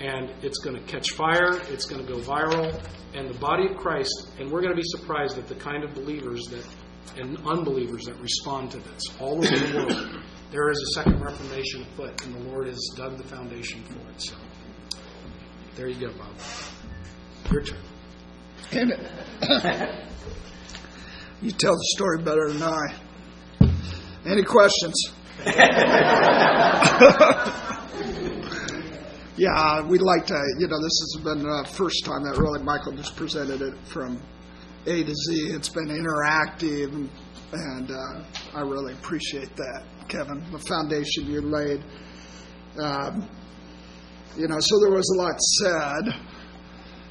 and 0.00 0.30
it's 0.42 0.58
going 0.58 0.76
to 0.76 0.82
catch 0.82 1.10
fire, 1.12 1.60
it's 1.70 1.86
going 1.86 2.04
to 2.04 2.12
go 2.12 2.18
viral, 2.20 2.80
and 3.14 3.28
the 3.28 3.38
body 3.38 3.66
of 3.68 3.76
Christ, 3.76 4.30
and 4.38 4.50
we're 4.50 4.60
going 4.60 4.74
to 4.74 4.80
be 4.80 4.86
surprised 4.86 5.38
at 5.38 5.48
the 5.48 5.54
kind 5.54 5.82
of 5.84 5.94
believers 5.94 6.44
that 6.50 6.64
and 7.16 7.38
unbelievers 7.46 8.04
that 8.04 8.18
respond 8.20 8.70
to 8.70 8.78
this 8.78 9.02
all 9.18 9.38
over 9.38 9.46
the 9.46 9.76
world. 9.76 10.22
There 10.50 10.70
is 10.70 10.78
a 10.78 10.92
second 10.94 11.20
Reformation 11.20 11.82
afoot, 11.82 12.24
and 12.24 12.34
the 12.34 12.50
Lord 12.50 12.66
has 12.68 12.78
dug 12.96 13.18
the 13.18 13.24
foundation 13.24 13.82
for 13.84 13.98
it. 14.10 14.20
So 14.20 14.34
there 15.74 15.88
you 15.88 16.08
go, 16.08 16.12
Bob. 16.16 16.34
Your 17.50 17.62
turn. 17.62 17.78
Amen. 18.72 19.00
you 21.42 21.50
tell 21.50 21.74
the 21.74 21.88
story 21.96 22.22
better 22.22 22.50
than 22.52 22.62
I. 22.62 22.94
Any 24.26 24.42
questions? 24.42 25.12
yeah, 29.38 29.86
we'd 29.86 30.02
like 30.02 30.26
to, 30.26 30.42
you 30.58 30.66
know, 30.66 30.82
this 30.82 31.14
has 31.14 31.22
been 31.22 31.42
the 31.44 31.68
first 31.72 32.04
time 32.04 32.24
that 32.24 32.36
really 32.38 32.62
Michael 32.62 32.92
just 32.92 33.14
presented 33.14 33.62
it 33.62 33.74
from 33.86 34.20
A 34.86 35.04
to 35.04 35.14
Z. 35.14 35.50
It's 35.54 35.68
been 35.68 35.86
interactive, 35.86 36.92
and, 36.92 37.08
and 37.52 37.90
uh, 37.90 38.24
I 38.54 38.60
really 38.62 38.94
appreciate 38.94 39.54
that, 39.56 39.84
Kevin, 40.08 40.44
the 40.50 40.58
foundation 40.58 41.26
you 41.26 41.40
laid. 41.40 41.84
Um, 42.82 43.28
you 44.36 44.48
know, 44.48 44.58
so 44.58 44.78
there 44.80 44.90
was 44.90 45.08
a 45.16 45.22
lot 45.22 45.40
said. 45.40 46.14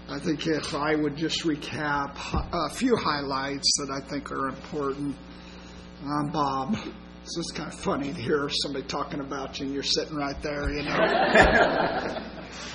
I 0.09 0.19
think 0.19 0.47
if 0.47 0.73
I 0.73 0.95
would 0.95 1.17
just 1.17 1.43
recap 1.43 2.15
a 2.33 2.73
few 2.73 2.95
highlights 2.95 3.69
that 3.79 3.91
I 3.91 4.09
think 4.09 4.31
are 4.31 4.47
important. 4.49 5.15
Um, 6.03 6.31
Bob, 6.31 6.77
it's 7.23 7.35
just 7.35 7.55
kind 7.55 7.73
of 7.73 7.77
funny 7.77 8.13
to 8.13 8.21
hear 8.21 8.47
somebody 8.63 8.85
talking 8.87 9.19
about 9.19 9.59
you 9.59 9.65
and 9.65 9.73
you're 9.73 9.83
sitting 9.83 10.15
right 10.15 10.41
there, 10.41 10.69
you 10.69 10.83
know. 10.83 10.95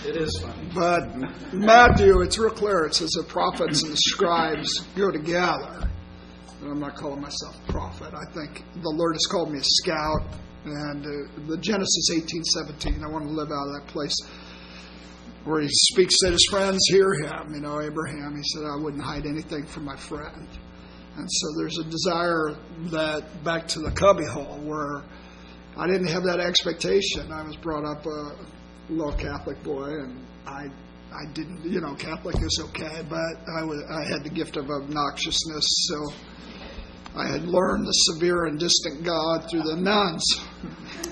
It 0.04 0.16
is 0.16 0.36
funny. 0.42 0.68
But 0.74 1.52
Matthew, 1.52 2.20
it's 2.22 2.36
real 2.36 2.50
clear. 2.50 2.86
It 2.86 2.94
says 2.94 3.10
the 3.10 3.22
prophets 3.22 3.82
and 3.82 3.92
the 3.92 3.96
scribes 3.96 4.80
go 4.96 5.12
together. 5.12 5.88
And 6.60 6.70
I'm 6.70 6.80
not 6.80 6.96
calling 6.96 7.20
myself 7.20 7.56
a 7.68 7.72
prophet. 7.72 8.12
I 8.12 8.32
think 8.32 8.64
the 8.82 8.90
Lord 8.90 9.14
has 9.14 9.26
called 9.30 9.52
me 9.52 9.58
a 9.58 9.64
scout. 9.64 10.38
And 10.64 11.04
uh, 11.04 11.46
the 11.48 11.56
Genesis 11.56 12.10
18:17, 12.10 13.04
I 13.04 13.08
want 13.08 13.24
to 13.26 13.30
live 13.30 13.48
out 13.50 13.68
of 13.68 13.74
that 13.80 13.86
place 13.88 14.16
where 15.44 15.60
he 15.60 15.68
speaks 15.70 16.14
that 16.22 16.32
his 16.32 16.46
friends 16.50 16.78
hear 16.88 17.14
him. 17.14 17.54
You 17.54 17.60
know, 17.60 17.80
Abraham, 17.80 18.36
he 18.36 18.42
said, 18.54 18.62
I 18.64 18.76
wouldn't 18.76 19.02
hide 19.02 19.26
anything 19.26 19.66
from 19.66 19.84
my 19.84 19.96
friend. 19.96 20.48
And 21.16 21.28
so 21.28 21.46
there's 21.58 21.78
a 21.78 21.84
desire 21.84 22.56
that 22.90 23.44
back 23.44 23.68
to 23.68 23.80
the 23.80 23.90
cubbyhole 23.90 24.60
where 24.64 25.02
I 25.76 25.86
didn't 25.86 26.08
have 26.08 26.22
that 26.24 26.40
expectation. 26.40 27.32
I 27.32 27.42
was 27.42 27.56
brought 27.56 27.84
up 27.84 28.06
a 28.06 28.36
little 28.88 29.12
Catholic 29.12 29.62
boy, 29.62 29.88
and 29.88 30.24
I 30.46 30.66
I 31.12 31.26
didn't, 31.34 31.64
you 31.64 31.80
know, 31.80 31.94
Catholic 31.94 32.36
is 32.40 32.60
okay, 32.68 33.02
but 33.08 33.18
I 33.58 33.64
was 33.64 33.82
I 33.90 34.04
had 34.04 34.24
the 34.24 34.30
gift 34.30 34.56
of 34.56 34.66
obnoxiousness, 34.66 35.64
so 35.88 36.12
I 37.14 37.26
had 37.26 37.44
learned 37.44 37.86
the 37.86 37.92
severe 37.92 38.46
and 38.46 38.58
distant 38.58 39.04
God 39.04 39.48
through 39.50 39.62
the 39.62 39.76
nuns. 39.76 40.24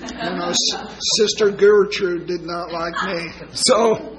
You 0.01 0.37
know, 0.37 0.49
S- 0.49 0.97
Sister 1.17 1.51
Gertrude 1.51 2.25
did 2.25 2.41
not 2.41 2.71
like 2.71 2.95
me, 3.03 3.31
so 3.53 4.17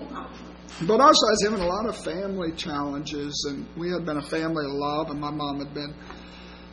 but 0.87 1.01
also, 1.01 1.27
I 1.27 1.31
was 1.31 1.43
having 1.45 1.61
a 1.61 1.67
lot 1.67 1.87
of 1.89 1.97
family 1.97 2.51
challenges, 2.53 3.47
and 3.49 3.67
we 3.77 3.91
had 3.91 4.05
been 4.05 4.17
a 4.17 4.27
family 4.27 4.65
of 4.65 4.73
love, 4.73 5.11
and 5.11 5.21
my 5.21 5.31
mom 5.31 5.59
had 5.61 5.73
been 5.75 5.95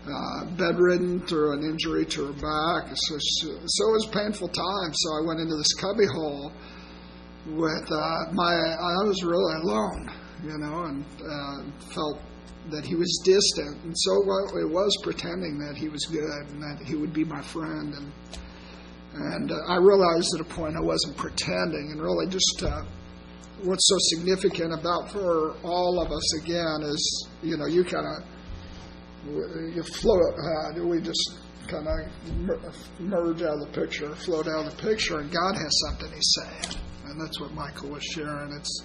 uh, 0.10 0.46
bedridden 0.58 1.22
through 1.22 1.54
an 1.54 1.64
injury 1.64 2.06
to 2.06 2.28
her 2.28 2.34
back. 2.34 2.92
So, 2.96 3.18
she, 3.18 3.48
so 3.66 3.88
it 3.88 3.94
was 3.94 4.10
painful 4.12 4.48
time. 4.48 4.92
So 4.94 5.10
I 5.22 5.28
went 5.28 5.40
into 5.40 5.56
this 5.56 5.74
cubbyhole 5.76 6.52
with 7.48 7.92
uh, 7.92 8.32
my, 8.34 8.54
I 8.54 9.04
was 9.06 9.24
really 9.24 9.56
alone, 9.62 10.12
you 10.44 10.58
know, 10.58 10.84
and 10.84 11.06
uh, 11.22 11.92
felt 11.94 12.20
that 12.72 12.86
he 12.86 12.96
was 12.96 13.22
distant. 13.24 13.84
And 13.84 13.98
so 13.98 14.12
it 14.60 14.70
was 14.70 14.96
pretending 15.04 15.60
that 15.60 15.76
he 15.78 15.90
was 15.90 16.06
good 16.06 16.48
and 16.50 16.62
that 16.62 16.86
he 16.86 16.96
would 16.96 17.14
be 17.14 17.24
my 17.24 17.42
friend. 17.42 17.94
And, 17.94 18.12
and 19.14 19.52
uh, 19.52 19.56
I 19.68 19.78
realized 19.78 20.34
at 20.36 20.42
a 20.42 20.50
point 20.50 20.76
I 20.76 20.82
wasn't 20.82 21.18
pretending 21.18 21.92
and 21.92 22.02
really 22.02 22.28
just 22.28 22.64
uh, 22.64 22.82
what's 23.64 23.88
so 23.88 23.96
significant 24.16 24.74
about 24.74 25.12
for 25.12 25.56
all 25.64 26.02
of 26.02 26.12
us 26.12 26.42
again 26.42 26.82
is 26.84 27.28
you 27.42 27.58
know 27.58 27.66
you 27.66 27.84
kind 27.84 28.06
of 28.06 28.24
you 29.26 29.84
float 29.84 30.34
uh, 30.34 30.86
we 30.86 31.02
just 31.02 31.40
kind 31.68 31.88
of 31.88 33.00
merge 33.00 33.42
out 33.42 33.54
of 33.54 33.60
the 33.60 33.72
picture 33.74 34.16
float 34.16 34.48
out 34.48 34.66
of 34.66 34.76
the 34.76 34.82
picture 34.82 35.20
and 35.20 35.32
god 35.32 35.54
has 35.56 35.82
something 35.88 36.12
he's 36.14 36.36
saying. 36.42 36.84
And 37.06 37.20
that's 37.20 37.40
what 37.40 37.52
michael 37.54 37.90
was 37.90 38.04
sharing. 38.04 38.54
It's 38.54 38.84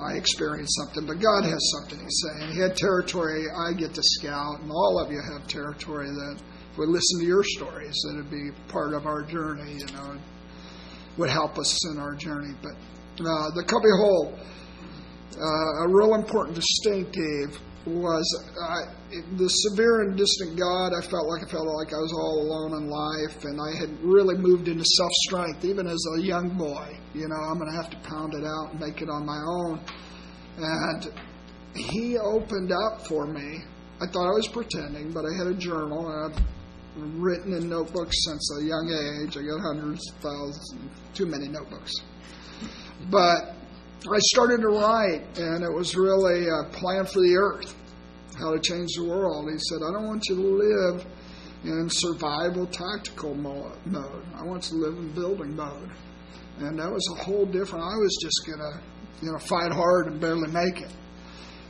i 0.00 0.16
experienced 0.16 0.74
something 0.76 1.06
but 1.06 1.22
god 1.22 1.44
has 1.44 1.72
something 1.78 2.00
he's 2.02 2.22
saying. 2.26 2.52
He 2.52 2.60
had 2.60 2.76
territory 2.76 3.44
i 3.68 3.72
get 3.72 3.94
to 3.94 4.02
scout 4.02 4.60
and 4.60 4.70
all 4.70 4.98
of 5.04 5.12
you 5.12 5.20
have 5.32 5.46
territory 5.46 6.08
that 6.08 6.40
if 6.72 6.78
we 6.78 6.86
listen 6.86 7.20
to 7.20 7.26
your 7.26 7.44
stories 7.44 7.94
that 8.08 8.16
would 8.16 8.30
be 8.30 8.50
part 8.68 8.94
of 8.94 9.06
our 9.06 9.22
journey 9.22 9.74
you 9.78 9.86
know 9.94 10.18
would 11.16 11.30
help 11.30 11.58
us 11.58 11.90
in 11.90 11.98
our 11.98 12.14
journey. 12.14 12.54
But 12.62 12.72
uh, 13.24 13.50
the 13.54 13.64
cubby 13.64 13.90
hole, 13.98 14.38
uh, 15.36 15.84
a 15.84 15.88
real 15.88 16.14
important 16.14 16.56
distinctive 16.56 17.60
was 17.86 18.24
uh, 18.60 19.16
the 19.36 19.48
severe 19.48 20.02
and 20.02 20.16
distant 20.16 20.58
God. 20.58 20.92
I 20.96 21.02
felt 21.02 21.26
like 21.28 21.44
I 21.46 21.50
felt 21.50 21.66
like 21.66 21.92
I 21.92 22.00
was 22.00 22.12
all 22.12 22.40
alone 22.40 22.82
in 22.82 22.88
life, 22.88 23.44
and 23.44 23.60
I 23.60 23.78
had 23.78 23.90
really 24.02 24.36
moved 24.36 24.68
into 24.68 24.84
self 24.84 25.12
strength, 25.26 25.64
even 25.64 25.86
as 25.86 26.02
a 26.16 26.22
young 26.22 26.56
boy. 26.56 26.98
You 27.12 27.28
know, 27.28 27.36
I'm 27.36 27.58
going 27.58 27.70
to 27.70 27.76
have 27.76 27.90
to 27.90 28.08
pound 28.08 28.34
it 28.34 28.44
out 28.44 28.72
and 28.72 28.80
make 28.80 29.02
it 29.02 29.08
on 29.08 29.26
my 29.26 29.38
own. 29.38 29.80
And 30.58 31.12
He 31.74 32.16
opened 32.18 32.72
up 32.72 33.06
for 33.06 33.26
me. 33.26 33.60
I 34.00 34.06
thought 34.06 34.26
I 34.26 34.34
was 34.34 34.48
pretending, 34.48 35.12
but 35.12 35.24
I 35.24 35.36
had 35.36 35.46
a 35.46 35.54
journal, 35.54 36.08
and 36.08 36.34
I've 36.34 36.42
written 37.20 37.52
in 37.52 37.68
notebooks 37.68 38.16
since 38.24 38.58
a 38.60 38.64
young 38.64 38.88
age. 38.88 39.36
I 39.36 39.42
got 39.42 39.60
hundreds, 39.60 40.10
thousands, 40.20 40.90
too 41.12 41.26
many 41.26 41.48
notebooks. 41.48 41.92
But 43.10 43.53
I 44.12 44.18
started 44.34 44.60
to 44.60 44.68
write, 44.68 45.22
and 45.38 45.64
it 45.64 45.72
was 45.72 45.96
really 45.96 46.46
a 46.48 46.68
plan 46.72 47.06
for 47.06 47.20
the 47.20 47.36
earth, 47.36 47.74
how 48.38 48.52
to 48.52 48.60
change 48.60 48.90
the 48.96 49.04
world. 49.04 49.48
He 49.50 49.58
said, 49.58 49.78
I 49.86 49.92
don't 49.92 50.06
want 50.06 50.22
you 50.28 50.36
to 50.36 50.42
live 50.42 51.06
in 51.64 51.88
survival 51.88 52.66
tactical 52.66 53.34
mode. 53.34 53.72
I 54.36 54.42
want 54.44 54.70
you 54.70 54.78
to 54.78 54.86
live 54.88 54.98
in 54.98 55.12
building 55.12 55.56
mode. 55.56 55.90
And 56.58 56.78
that 56.78 56.90
was 56.90 57.02
a 57.18 57.24
whole 57.24 57.46
different, 57.46 57.84
I 57.84 57.96
was 57.96 58.18
just 58.20 58.46
going 58.46 58.60
to, 58.60 59.24
you 59.24 59.32
know, 59.32 59.38
fight 59.38 59.72
hard 59.72 60.08
and 60.08 60.20
barely 60.20 60.50
make 60.52 60.82
it. 60.82 60.92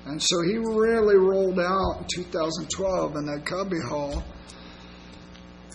And 0.06 0.20
so 0.20 0.42
he 0.42 0.58
really 0.58 1.16
rolled 1.16 1.60
out 1.60 2.00
in 2.00 2.24
2012 2.24 3.16
in 3.16 3.26
that 3.26 3.46
cubbyhole 3.46 4.22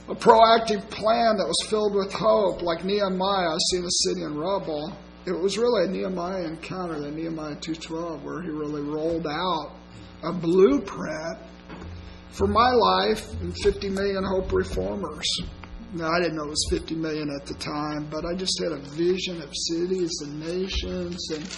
a 0.09 0.15
proactive 0.15 0.89
plan 0.89 1.37
that 1.37 1.45
was 1.45 1.67
filled 1.69 1.93
with 1.93 2.11
hope, 2.11 2.63
like 2.63 2.83
Nehemiah, 2.83 3.55
seeing 3.69 3.83
the 3.83 3.89
city 3.89 4.23
in 4.23 4.35
rubble 4.35 4.91
it 5.29 5.39
was 5.39 5.57
really 5.57 5.85
a 5.85 5.87
Nehemiah 5.87 6.43
encounter, 6.43 6.99
the 6.99 7.11
Nehemiah 7.11 7.55
2.12, 7.55 8.23
where 8.23 8.41
he 8.41 8.49
really 8.49 8.81
rolled 8.81 9.27
out 9.27 9.71
a 10.23 10.33
blueprint 10.33 11.37
for 12.29 12.47
my 12.47 12.71
life 12.71 13.29
and 13.41 13.55
50 13.63 13.89
million 13.89 14.23
Hope 14.23 14.51
reformers. 14.51 15.27
now 15.93 16.09
I 16.11 16.19
didn't 16.19 16.37
know 16.37 16.43
it 16.43 16.49
was 16.49 16.67
50 16.69 16.95
million 16.95 17.29
at 17.39 17.45
the 17.47 17.55
time, 17.55 18.07
but 18.09 18.25
I 18.25 18.35
just 18.35 18.59
had 18.61 18.71
a 18.71 18.81
vision 18.95 19.41
of 19.41 19.49
cities 19.53 20.11
and 20.21 20.39
nations, 20.39 21.29
and 21.31 21.49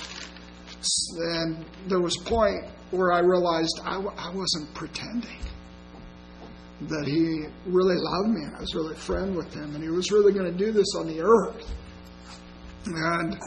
and 1.33 1.65
there 1.87 1.99
was 1.99 2.17
a 2.19 2.23
point 2.23 2.65
where 2.89 3.11
I 3.11 3.19
realized 3.19 3.79
I, 3.83 3.93
w- 3.93 4.15
I 4.17 4.33
wasn't 4.33 4.73
pretending 4.73 5.39
that 6.81 7.05
he 7.05 7.45
really 7.69 7.95
loved 7.95 8.29
me 8.29 8.43
and 8.43 8.55
I 8.55 8.59
was 8.59 8.73
really 8.73 8.93
a 8.93 8.99
friend 8.99 9.35
with 9.35 9.53
him 9.53 9.75
and 9.75 9.83
he 9.83 9.89
was 9.89 10.11
really 10.11 10.33
going 10.33 10.51
to 10.51 10.57
do 10.57 10.71
this 10.71 10.87
on 10.97 11.05
the 11.05 11.21
earth. 11.21 11.71
And 12.87 13.37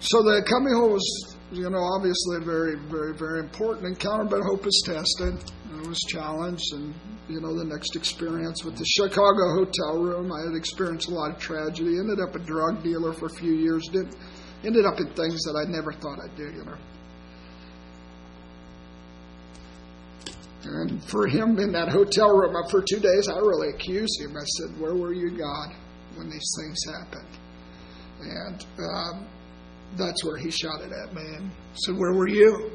so 0.00 0.22
the 0.22 0.42
coming 0.46 0.74
home 0.74 0.92
was, 0.92 1.36
you 1.50 1.68
know, 1.68 1.82
obviously 1.96 2.38
very, 2.44 2.76
very, 2.88 3.14
very 3.14 3.40
important 3.40 3.86
encounter, 3.86 4.24
but 4.24 4.42
hope 4.42 4.66
is 4.66 4.82
tested. 4.86 5.34
It 5.74 5.86
was 5.86 5.98
challenged 6.08 6.72
and, 6.72 6.94
you 7.28 7.40
know, 7.40 7.56
the 7.56 7.64
next 7.64 7.96
experience 7.96 8.64
with 8.64 8.76
the 8.76 8.86
Chicago 8.86 9.58
hotel 9.58 9.98
room, 9.98 10.32
I 10.32 10.50
had 10.50 10.56
experienced 10.56 11.08
a 11.08 11.14
lot 11.14 11.32
of 11.32 11.38
tragedy, 11.38 11.98
ended 11.98 12.20
up 12.20 12.34
a 12.34 12.38
drug 12.38 12.82
dealer 12.82 13.12
for 13.12 13.26
a 13.26 13.34
few 13.34 13.52
years, 13.52 13.86
did, 13.88 14.06
ended 14.64 14.86
up 14.86 14.98
in 15.00 15.06
things 15.14 15.42
that 15.44 15.56
I 15.58 15.70
never 15.70 15.92
thought 15.92 16.18
I'd 16.22 16.36
do, 16.36 16.44
you 16.44 16.64
know. 16.64 16.78
And 20.64 21.02
for 21.04 21.26
him 21.26 21.58
in 21.58 21.72
that 21.72 21.88
hotel 21.88 22.36
room 22.36 22.54
for 22.70 22.82
two 22.82 22.98
days, 22.98 23.28
I 23.28 23.38
really 23.38 23.70
accused 23.70 24.20
him. 24.20 24.36
I 24.36 24.44
said, 24.44 24.80
Where 24.80 24.94
were 24.94 25.12
you, 25.12 25.30
God, 25.30 25.74
when 26.16 26.28
these 26.28 26.50
things 26.60 26.78
happened? 26.84 27.38
And 28.20 28.66
um, 28.78 29.26
that's 29.96 30.24
where 30.24 30.36
he 30.36 30.50
shot 30.50 30.80
it 30.80 30.92
at 30.92 31.14
me 31.14 31.22
and 31.22 31.50
said, 31.74 31.96
Where 31.96 32.12
were 32.12 32.28
you? 32.28 32.70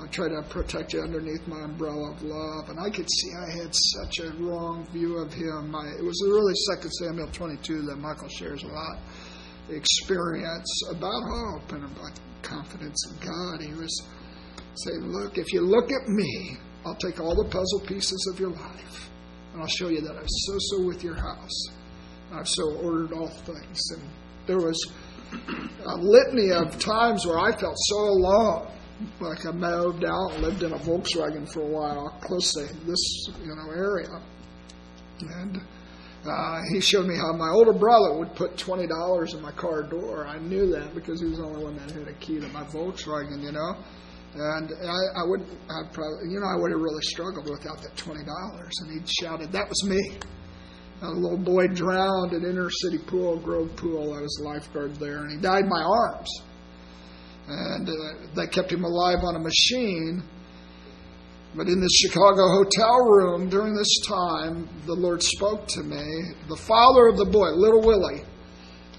I 0.00 0.06
tried 0.06 0.28
to 0.28 0.42
protect 0.48 0.92
you 0.92 1.02
underneath 1.02 1.46
my 1.48 1.60
umbrella 1.64 2.12
of 2.12 2.22
love. 2.22 2.68
And 2.68 2.78
I 2.78 2.88
could 2.88 3.08
see 3.10 3.30
I 3.36 3.50
had 3.50 3.74
such 3.74 4.20
a 4.20 4.30
wrong 4.34 4.86
view 4.92 5.18
of 5.18 5.32
him. 5.32 5.74
I, 5.74 5.88
it 5.98 6.04
was 6.04 6.22
really 6.24 6.54
2 6.80 6.88
Samuel 7.00 7.28
22 7.32 7.82
that 7.82 7.96
Michael 7.96 8.28
shares 8.28 8.62
a 8.62 8.68
lot. 8.68 8.98
Experience 9.70 10.82
about 10.90 11.22
hope 11.28 11.72
and 11.72 11.84
about 11.84 12.18
confidence 12.42 13.10
in 13.10 13.26
God. 13.26 13.60
He 13.60 13.74
was 13.74 14.08
saying, 14.76 15.02
Look, 15.02 15.36
if 15.36 15.52
you 15.52 15.62
look 15.62 15.90
at 15.90 16.08
me, 16.08 16.58
I'll 16.86 16.94
take 16.94 17.20
all 17.20 17.34
the 17.34 17.50
puzzle 17.50 17.80
pieces 17.86 18.30
of 18.32 18.38
your 18.38 18.50
life 18.50 19.10
and 19.52 19.62
I'll 19.62 19.68
show 19.68 19.88
you 19.88 20.00
that 20.02 20.16
I'm 20.16 20.28
so 20.28 20.54
so 20.58 20.86
with 20.86 21.02
your 21.02 21.16
house. 21.16 21.66
I've 22.32 22.48
so 22.48 22.76
ordered 22.82 23.12
all 23.12 23.28
things. 23.28 23.80
And 23.90 24.08
there 24.46 24.58
was 24.58 24.78
a 25.32 25.96
litany 25.96 26.50
of 26.52 26.78
times 26.78 27.26
where 27.26 27.38
I 27.38 27.52
felt 27.52 27.76
so 27.76 27.96
alone. 27.96 28.68
Like 29.20 29.46
I 29.46 29.52
moved 29.52 30.04
out 30.04 30.32
and 30.32 30.42
lived 30.42 30.62
in 30.64 30.72
a 30.72 30.78
Volkswagen 30.78 31.48
for 31.48 31.60
a 31.60 31.66
while, 31.66 32.18
close 32.20 32.52
to 32.54 32.66
this 32.84 33.28
you 33.42 33.54
know 33.54 33.70
area. 33.70 34.20
And 35.20 35.60
uh, 36.26 36.60
he 36.72 36.80
showed 36.80 37.06
me 37.06 37.16
how 37.16 37.32
my 37.32 37.48
older 37.48 37.72
brother 37.72 38.18
would 38.18 38.34
put 38.34 38.56
twenty 38.56 38.88
dollars 38.88 39.34
in 39.34 39.40
my 39.42 39.52
car 39.52 39.82
door. 39.82 40.26
I 40.26 40.38
knew 40.38 40.70
that 40.72 40.94
because 40.94 41.20
he 41.20 41.26
was 41.26 41.38
the 41.38 41.44
only 41.44 41.62
one 41.62 41.76
that 41.76 41.90
had 41.92 42.08
a 42.08 42.12
key 42.14 42.40
to 42.40 42.48
my 42.48 42.64
Volkswagen, 42.64 43.40
you 43.42 43.52
know. 43.52 43.76
And 44.34 44.72
I, 44.84 45.20
I 45.20 45.24
would, 45.24 45.40
I'd 45.40 45.92
probably, 45.92 46.30
you 46.30 46.38
know, 46.38 46.46
I 46.46 46.56
would 46.56 46.70
have 46.70 46.80
really 46.80 47.02
struggled 47.02 47.48
without 47.48 47.80
that 47.82 47.96
twenty 47.96 48.24
dollars. 48.24 48.72
And 48.80 49.00
he 49.00 49.06
shouted, 49.20 49.52
"That 49.52 49.68
was 49.68 49.84
me." 49.84 50.18
A 51.00 51.10
little 51.10 51.38
boy 51.38 51.68
drowned 51.68 52.32
in 52.32 52.44
inner 52.44 52.70
city 52.70 52.98
pool, 52.98 53.38
Grove 53.38 53.74
Pool. 53.76 54.14
I 54.14 54.20
was 54.20 54.40
a 54.40 54.44
lifeguard 54.44 54.96
there, 54.96 55.18
and 55.18 55.30
he 55.30 55.36
died 55.36 55.64
in 55.64 55.68
my 55.68 55.82
arms. 55.82 56.28
And 57.46 57.88
uh, 57.88 57.92
they 58.34 58.46
kept 58.48 58.72
him 58.72 58.84
alive 58.84 59.18
on 59.22 59.36
a 59.36 59.38
machine. 59.38 60.22
But 61.54 61.68
in 61.68 61.80
the 61.80 61.88
Chicago 61.88 62.48
hotel 62.48 62.98
room 63.06 63.48
during 63.48 63.74
this 63.74 64.00
time, 64.06 64.68
the 64.86 64.94
Lord 64.94 65.22
spoke 65.22 65.66
to 65.68 65.82
me. 65.82 66.04
The 66.48 66.56
father 66.56 67.06
of 67.06 67.16
the 67.16 67.24
boy, 67.24 67.50
little 67.50 67.80
Willie, 67.80 68.22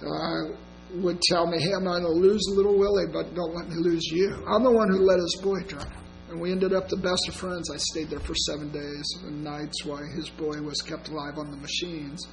uh, 0.02 0.56
would 1.02 1.22
tell 1.22 1.47
me, 1.47 1.62
Hey, 1.62 1.74
I'm 1.76 1.84
not 1.84 2.00
going 2.00 2.04
to 2.04 2.28
lose 2.28 2.41
little 2.56 2.78
Willie, 2.78 3.12
but 3.12 3.36
don't 3.36 3.54
let 3.54 3.68
me 3.68 3.76
lose 3.78 4.06
you. 4.06 4.43
I'm 4.47 4.64
the 4.64 4.72
one 4.72 4.89
who 4.89 5.00
let 5.00 5.20
his 5.20 5.39
boy 5.43 5.60
drown. 5.68 5.93
And 6.30 6.39
we 6.39 6.51
ended 6.51 6.73
up 6.73 6.88
the 6.88 6.97
best 6.97 7.27
of 7.27 7.36
friends. 7.36 7.71
I 7.73 7.77
stayed 7.77 8.11
there 8.11 8.19
for 8.19 8.36
seven 8.36 8.71
days 8.71 9.05
and 9.23 9.43
nights 9.43 9.84
while 9.84 10.05
his 10.15 10.30
boy 10.30 10.61
was 10.61 10.80
kept 10.82 11.09
alive 11.09 11.38
on 11.38 11.49
the 11.49 11.57
machines. 11.57 12.27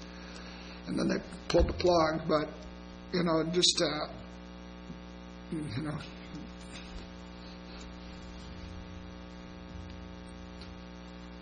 And 0.86 0.98
then 0.98 1.08
they 1.08 1.16
pulled 1.48 1.68
the 1.68 1.72
plug. 1.72 2.28
But, 2.28 2.50
you 3.14 3.24
know, 3.24 3.42
just, 3.52 3.82
uh, 3.82 4.12
you 5.50 5.82
know, 5.82 5.98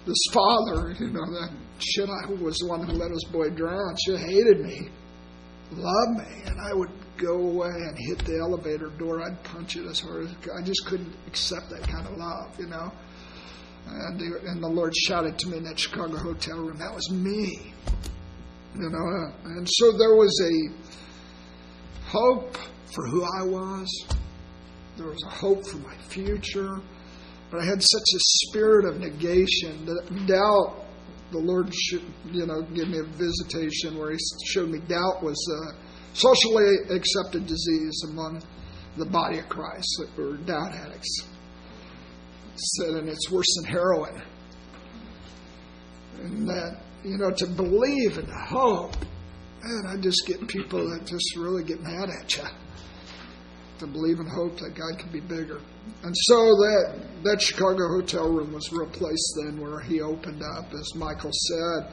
this 0.06 0.24
father, 0.32 0.94
you 1.00 1.10
know, 1.10 1.26
that 1.32 1.50
shit, 1.80 2.08
I 2.08 2.32
was 2.34 2.56
the 2.58 2.68
one 2.68 2.86
who 2.86 2.92
let 2.92 3.10
his 3.10 3.24
boy 3.32 3.50
drown. 3.50 3.96
She 4.06 4.16
hated 4.16 4.60
me, 4.60 4.90
loved 5.72 6.18
me, 6.18 6.42
and 6.46 6.60
I 6.60 6.74
would 6.74 6.90
go 7.16 7.34
away 7.34 7.68
and 7.68 7.96
hit 7.98 8.24
the 8.24 8.38
elevator 8.38 8.90
door. 8.98 9.22
I'd 9.22 9.42
punch 9.44 9.76
it 9.76 9.86
as 9.86 10.00
hard 10.00 10.26
as 10.26 10.34
I 10.56 10.62
just 10.62 10.86
couldn't 10.86 11.14
accept 11.26 11.70
that 11.70 11.82
kind 11.88 12.06
of 12.06 12.16
love, 12.16 12.58
you 12.58 12.66
know. 12.66 12.92
And 13.86 14.18
the, 14.18 14.48
and 14.48 14.62
the 14.62 14.68
Lord 14.68 14.96
shouted 14.96 15.38
to 15.40 15.48
me 15.48 15.58
in 15.58 15.64
that 15.64 15.78
Chicago 15.78 16.16
hotel 16.16 16.58
room, 16.58 16.78
"That 16.78 16.94
was 16.94 17.10
me," 17.10 17.72
you 18.74 18.88
know. 18.90 19.32
And 19.44 19.68
so 19.70 19.92
there 19.92 20.14
was 20.16 20.40
a 20.42 20.70
hope 22.08 22.56
for 22.94 23.06
who 23.08 23.24
I 23.24 23.42
was. 23.44 24.06
There 24.96 25.06
was 25.06 25.22
a 25.26 25.30
hope 25.30 25.66
for 25.66 25.78
my 25.78 25.96
future. 26.08 26.80
But 27.50 27.60
I 27.60 27.66
had 27.66 27.82
such 27.82 28.08
a 28.14 28.20
spirit 28.20 28.84
of 28.86 28.98
negation, 29.00 29.84
that 29.86 30.26
doubt. 30.26 30.80
The 31.30 31.38
Lord, 31.38 31.74
should, 31.74 32.02
you 32.30 32.46
know, 32.46 32.62
give 32.62 32.88
me 32.88 32.98
a 32.98 33.04
visitation 33.04 33.98
where 33.98 34.12
He 34.12 34.18
showed 34.46 34.68
me 34.68 34.78
doubt 34.86 35.22
was 35.22 35.36
a 35.50 35.83
socially 36.14 36.76
accepted 36.90 37.46
disease 37.46 38.04
among 38.08 38.42
the 38.96 39.06
body 39.06 39.38
of 39.38 39.48
Christ, 39.48 40.02
or 40.18 40.36
doubt 40.38 40.72
addicts. 40.72 41.28
Said, 42.56 42.90
and 42.90 43.08
it's 43.08 43.30
worse 43.30 43.52
than 43.56 43.72
heroin. 43.72 44.22
And 46.20 46.48
that, 46.48 46.80
you 47.02 47.18
know, 47.18 47.30
to 47.30 47.46
believe 47.46 48.16
and 48.18 48.28
hope, 48.30 48.96
man, 49.62 49.82
I 49.88 50.00
just 50.00 50.24
get 50.26 50.46
people 50.46 50.88
that 50.90 51.04
just 51.04 51.36
really 51.36 51.64
get 51.64 51.80
mad 51.82 52.08
at 52.10 52.36
you 52.36 52.44
to 53.80 53.86
believe 53.86 54.20
and 54.20 54.30
hope 54.30 54.58
that 54.60 54.74
God 54.74 54.98
can 54.98 55.10
be 55.10 55.20
bigger. 55.20 55.60
And 56.02 56.14
so 56.14 56.36
that 56.36 57.00
that 57.24 57.42
Chicago 57.42 57.88
hotel 57.88 58.30
room 58.30 58.52
was 58.52 58.68
place 58.92 59.34
then 59.42 59.60
where 59.60 59.80
he 59.80 60.00
opened 60.00 60.42
up, 60.42 60.72
as 60.72 60.94
Michael 60.94 61.32
said, 61.32 61.92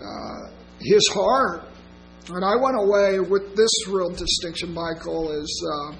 uh, 0.00 0.50
his 0.80 1.06
heart. 1.12 1.64
And 2.30 2.44
I 2.44 2.56
went 2.56 2.76
away 2.78 3.20
with 3.20 3.56
this 3.56 3.70
real 3.88 4.10
distinction, 4.10 4.74
Michael, 4.74 5.32
is 5.32 5.66
uh, 5.72 5.96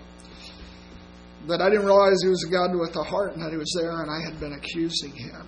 that 1.48 1.60
I 1.62 1.70
didn't 1.70 1.86
realize 1.86 2.16
he 2.22 2.28
was 2.28 2.44
a 2.44 2.50
God 2.50 2.78
with 2.78 2.94
a 2.96 3.02
heart 3.02 3.34
and 3.34 3.42
that 3.42 3.50
he 3.50 3.56
was 3.56 3.74
there 3.80 4.02
and 4.02 4.10
I 4.10 4.20
had 4.24 4.38
been 4.38 4.52
accusing 4.52 5.14
him. 5.14 5.46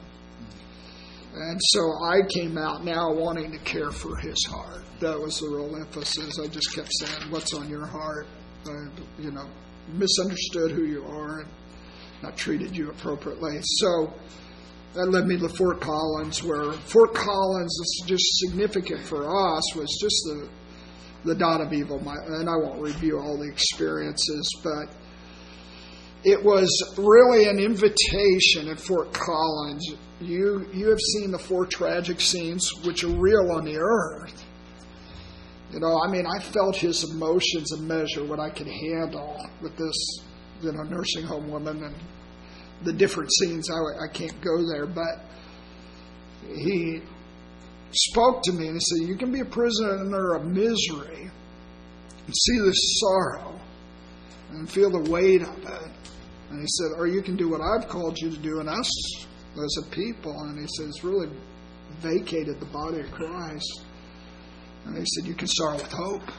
And 1.34 1.60
so 1.62 1.80
I 2.04 2.22
came 2.28 2.58
out 2.58 2.84
now 2.84 3.12
wanting 3.12 3.52
to 3.52 3.58
care 3.58 3.90
for 3.90 4.16
his 4.16 4.44
heart. 4.46 4.82
That 5.00 5.18
was 5.18 5.38
the 5.38 5.48
real 5.48 5.76
emphasis. 5.76 6.38
I 6.42 6.48
just 6.48 6.74
kept 6.74 6.90
saying, 6.92 7.30
What's 7.30 7.54
on 7.54 7.68
your 7.68 7.86
heart? 7.86 8.26
uh, 8.66 8.90
you 9.18 9.30
know, 9.30 9.48
misunderstood 9.92 10.70
who 10.72 10.84
you 10.84 11.04
are 11.04 11.40
and 11.40 11.48
not 12.22 12.36
treated 12.36 12.76
you 12.76 12.90
appropriately. 12.90 13.58
So 13.62 14.12
that 14.94 15.06
led 15.06 15.26
me 15.26 15.38
to 15.38 15.48
Fort 15.48 15.80
Collins, 15.80 16.42
where 16.42 16.72
Fort 16.72 17.14
Collins 17.14 17.72
is 17.80 18.04
just 18.06 18.24
significant 18.38 19.00
for 19.00 19.24
us 19.24 19.74
was 19.74 19.88
just 20.00 20.16
the 20.26 20.48
the 21.24 21.34
dot 21.34 21.60
of 21.60 21.72
evil. 21.72 22.00
My, 22.00 22.14
and 22.14 22.48
I 22.48 22.56
won't 22.56 22.80
review 22.80 23.18
all 23.18 23.38
the 23.38 23.48
experiences, 23.48 24.50
but 24.62 24.94
it 26.24 26.42
was 26.42 26.68
really 26.98 27.48
an 27.48 27.58
invitation 27.58 28.68
at 28.68 28.78
Fort 28.78 29.12
Collins. 29.12 29.94
You 30.20 30.68
you 30.72 30.88
have 30.88 31.00
seen 31.00 31.30
the 31.30 31.38
four 31.38 31.66
tragic 31.66 32.20
scenes 32.20 32.70
which 32.84 33.04
are 33.04 33.08
real 33.08 33.52
on 33.52 33.64
the 33.64 33.78
earth 33.78 34.44
you 35.72 35.78
know, 35.78 36.00
I 36.02 36.10
mean, 36.10 36.26
I 36.26 36.40
felt 36.40 36.76
his 36.76 37.04
emotions 37.04 37.70
and 37.72 37.86
measure 37.86 38.24
what 38.24 38.40
I 38.40 38.50
could 38.50 38.66
handle 38.66 39.38
with 39.62 39.76
this, 39.76 39.94
you 40.62 40.72
know, 40.72 40.82
nursing 40.82 41.22
home 41.24 41.48
woman 41.48 41.84
and 41.84 41.94
the 42.82 42.92
different 42.92 43.30
scenes. 43.32 43.70
I, 43.70 44.04
I 44.04 44.08
can't 44.08 44.40
go 44.40 44.66
there, 44.66 44.86
but 44.86 45.24
he 46.56 47.02
spoke 47.92 48.42
to 48.44 48.52
me 48.52 48.66
and 48.66 48.76
he 48.76 48.80
said, 48.80 49.08
You 49.08 49.16
can 49.16 49.32
be 49.32 49.40
a 49.40 49.44
prisoner 49.44 50.34
of 50.34 50.46
misery 50.46 51.30
and 52.26 52.34
see 52.34 52.58
this 52.58 53.00
sorrow 53.00 53.58
and 54.50 54.70
feel 54.70 54.90
the 54.90 55.10
weight 55.10 55.42
of 55.42 55.58
it. 55.58 55.90
And 56.50 56.60
he 56.60 56.66
said, 56.66 56.88
Or 56.96 57.06
you 57.06 57.22
can 57.22 57.36
do 57.36 57.48
what 57.48 57.60
I've 57.60 57.88
called 57.88 58.18
you 58.18 58.30
to 58.30 58.36
do 58.36 58.60
in 58.60 58.68
us 58.68 59.24
as 59.24 59.78
a 59.84 59.90
people. 59.90 60.40
And 60.42 60.58
he 60.58 60.66
said, 60.76 60.86
It's 60.88 61.04
Really 61.04 61.28
vacated 62.00 62.60
the 62.60 62.66
body 62.66 63.00
of 63.00 63.10
Christ. 63.10 63.82
And 64.86 64.96
he 64.96 65.04
said, 65.04 65.26
You 65.26 65.34
can 65.34 65.48
sorrow 65.48 65.76
with 65.76 65.92
hope. 65.92 66.30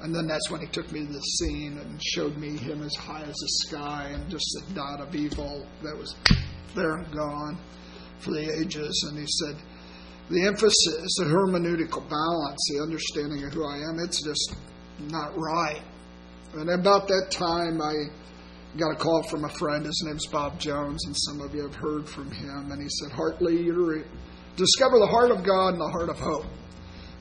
And 0.00 0.14
then 0.14 0.28
that's 0.28 0.48
when 0.48 0.60
he 0.60 0.68
took 0.68 0.90
me 0.92 1.04
to 1.04 1.12
the 1.12 1.20
scene 1.20 1.78
and 1.78 2.00
showed 2.02 2.36
me 2.36 2.56
him 2.56 2.82
as 2.82 2.94
high 2.94 3.22
as 3.22 3.34
the 3.34 3.48
sky 3.66 4.10
and 4.14 4.30
just 4.30 4.46
a 4.62 4.72
dot 4.72 5.00
of 5.00 5.14
evil 5.14 5.66
that 5.82 5.96
was 5.96 6.14
there 6.74 6.94
and 6.98 7.12
gone 7.12 7.58
for 8.20 8.30
the 8.30 8.60
ages. 8.60 9.06
And 9.08 9.18
he 9.18 9.26
said, 9.26 9.56
the 10.30 10.46
emphasis, 10.46 11.14
the 11.18 11.24
hermeneutical 11.24 12.08
balance, 12.08 12.60
the 12.70 12.82
understanding 12.82 13.44
of 13.44 13.52
who 13.52 13.64
I 13.64 13.76
am, 13.88 13.98
it's 13.98 14.22
just 14.22 14.54
not 15.08 15.36
right. 15.36 15.82
And 16.54 16.70
about 16.70 17.08
that 17.08 17.28
time, 17.30 17.80
I 17.80 17.92
got 18.76 18.92
a 18.92 18.96
call 18.96 19.22
from 19.22 19.44
a 19.44 19.48
friend. 19.48 19.86
His 19.86 20.02
name's 20.06 20.26
Bob 20.26 20.58
Jones, 20.58 21.04
and 21.06 21.16
some 21.16 21.40
of 21.40 21.54
you 21.54 21.62
have 21.62 21.74
heard 21.74 22.08
from 22.08 22.30
him. 22.30 22.70
And 22.70 22.82
he 22.82 22.88
said, 22.88 23.12
Hartley, 23.12 23.62
you 23.62 24.04
discover 24.56 24.98
the 24.98 25.06
heart 25.06 25.30
of 25.30 25.44
God 25.44 25.74
and 25.74 25.80
the 25.80 25.88
heart 25.88 26.10
of 26.10 26.18
hope. 26.18 26.46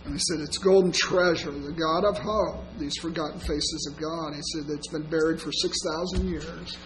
And 0.05 0.14
he 0.14 0.20
said, 0.20 0.39
It's 0.41 0.58
golden 0.58 0.91
treasure, 0.91 1.51
the 1.51 1.74
God 1.74 2.05
of 2.05 2.18
hope, 2.18 2.64
these 2.78 2.95
forgotten 2.97 3.39
faces 3.39 3.91
of 3.91 4.01
God. 4.01 4.34
He 4.34 4.41
said, 4.53 4.70
It's 4.70 4.88
been 4.88 5.10
buried 5.10 5.41
for 5.41 5.51
6,000 5.51 6.28
years. 6.28 6.78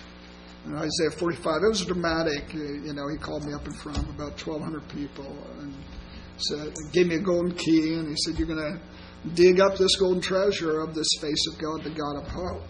And 0.65 0.76
Isaiah 0.76 1.11
45, 1.17 1.63
it 1.63 1.67
was 1.67 1.86
dramatic. 1.86 2.53
You 2.53 2.93
know, 2.93 3.07
he 3.09 3.17
called 3.17 3.45
me 3.45 3.53
up 3.53 3.65
in 3.65 3.74
front 3.74 3.97
of 3.97 4.09
about 4.09 4.39
1,200 4.45 4.88
people 4.89 5.36
and 5.59 5.74
said, 6.42 6.74
gave 6.92 7.08
me 7.08 7.16
a 7.16 7.20
golden 7.20 7.54
key, 7.54 7.96
and 7.96 8.08
he 8.08 8.16
said, 8.18 8.38
You're 8.38 8.48
going 8.48 8.60
to 8.60 8.80
dig 9.34 9.60
up 9.60 9.78
this 9.78 9.96
golden 9.98 10.22
treasure 10.22 10.82
of 10.82 10.94
this 10.94 11.08
face 11.22 11.46
of 11.52 11.60
God, 11.60 11.84
the 11.84 11.92
God 11.92 12.18
of 12.18 12.28
hope. 12.28 12.64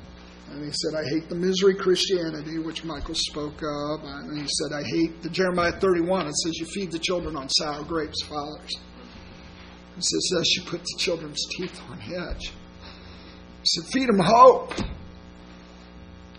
And 0.52 0.66
he 0.66 0.72
said, 0.72 1.00
I 1.00 1.08
hate 1.08 1.30
the 1.30 1.36
misery 1.36 1.76
Christianity, 1.76 2.60
which 2.60 2.84
Michael 2.84 3.16
spoke 3.16 3.62
of. 3.64 4.04
And 4.04 4.38
he 4.38 4.48
said, 4.48 4.76
I 4.76 4.84
hate 4.84 5.22
the 5.22 5.30
Jeremiah 5.30 5.72
31. 5.72 6.28
It 6.28 6.36
says, 6.36 6.58
You 6.58 6.66
feed 6.66 6.92
the 6.92 7.00
children 7.00 7.38
on 7.38 7.48
sour 7.48 7.86
grapes, 7.86 8.22
fathers. 8.24 8.76
He 9.96 10.02
says, 10.02 10.32
Thus 10.34 10.56
you 10.56 10.64
put 10.64 10.82
the 10.82 10.96
children's 10.98 11.46
teeth 11.56 11.82
on 11.90 12.02
edge. 12.02 12.48
He 12.48 13.66
said, 13.66 13.86
Feed 13.94 14.10
them 14.10 14.20
hope. 14.20 14.78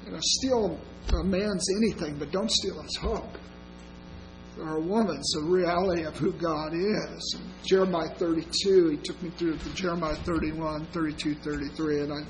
You 0.05 0.12
know, 0.12 0.18
steal 0.20 0.78
a 1.14 1.24
man's 1.24 1.66
anything, 1.78 2.18
but 2.18 2.30
don't 2.30 2.51
steal 2.51 2.83
his 2.83 2.97
hope. 2.97 3.39
Or 4.59 4.76
a 4.76 4.80
woman's 4.80 5.30
the 5.32 5.42
reality 5.44 6.03
of 6.03 6.16
who 6.16 6.32
God 6.32 6.74
is. 6.74 7.36
Jeremiah 7.64 8.14
32, 8.16 8.90
he 8.90 8.96
took 8.98 9.22
me 9.22 9.30
through 9.30 9.57
Jeremiah 9.74 10.16
31, 10.16 10.86
32, 10.92 11.34
33, 11.36 12.00
and 12.00 12.12
I 12.12 12.26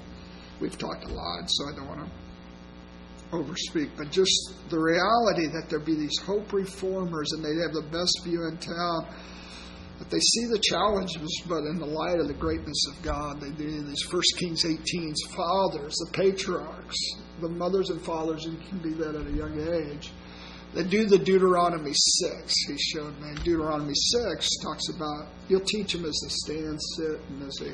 we've 0.63 0.79
talked 0.79 1.05
a 1.05 1.13
lot, 1.13 1.43
so 1.49 1.69
I 1.69 1.77
don't 1.77 1.89
want 1.89 2.09
to 2.09 3.37
overspeak, 3.37 3.91
but 3.97 4.11
just 4.11 4.55
the 4.71 4.79
reality 4.79 5.49
that 5.49 5.67
there 5.69 5.81
be 5.81 5.97
these 5.97 6.19
hope 6.21 6.53
reformers 6.53 7.33
and 7.33 7.45
they'd 7.45 7.63
have 7.63 7.73
the 7.73 7.89
best 7.91 8.21
view 8.25 8.47
in 8.47 8.57
town, 8.59 9.09
that 9.99 10.11
they 10.11 10.21
see 10.21 10.47
the 10.53 10.61
challenges, 10.63 11.43
but 11.49 11.65
in 11.65 11.79
the 11.79 11.87
light 11.87 12.21
of 12.21 12.29
the 12.29 12.35
greatness 12.35 12.87
of 12.93 13.03
God, 13.03 13.41
they 13.41 13.51
do 13.51 13.83
these 13.83 14.03
First 14.03 14.37
Kings 14.39 14.65
18's 14.65 15.23
fathers, 15.35 15.97
the 15.97 16.11
patriarchs, 16.13 16.97
the 17.41 17.49
mothers 17.49 17.91
and 17.91 18.01
fathers, 18.03 18.45
and 18.45 18.61
can 18.69 18.79
be 18.79 18.91
that 18.91 19.15
at 19.15 19.27
a 19.27 19.33
young 19.33 19.59
age. 19.59 20.13
They 20.75 20.85
do 20.85 21.05
the 21.05 21.19
Deuteronomy 21.19 21.93
6, 21.93 22.55
he 22.67 22.79
showed 22.79 23.21
me. 23.21 23.35
Deuteronomy 23.45 23.93
6 23.95 24.49
talks 24.63 24.89
about, 24.89 25.27
you'll 25.49 25.61
teach 25.61 25.93
them 25.93 26.07
as 26.07 26.19
they 26.23 26.55
stand, 26.55 26.81
sit, 26.97 27.21
and 27.29 27.43
as 27.43 27.55
they 27.61 27.73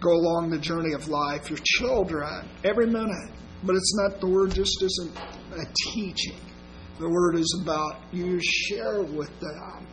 go 0.00 0.12
along 0.12 0.48
the 0.48 0.58
journey 0.58 0.94
of 0.94 1.08
life, 1.08 1.50
your 1.50 1.58
children, 1.62 2.48
every 2.64 2.86
minute. 2.86 3.30
But 3.62 3.76
it's 3.76 3.94
not, 3.96 4.18
the 4.18 4.28
word 4.28 4.52
just 4.54 4.82
isn't 4.82 5.14
a 5.18 5.64
teaching. 5.92 6.40
The 6.98 7.08
word 7.08 7.36
is 7.36 7.60
about 7.62 8.00
you 8.12 8.40
share 8.40 9.02
with 9.02 9.38
them. 9.40 9.86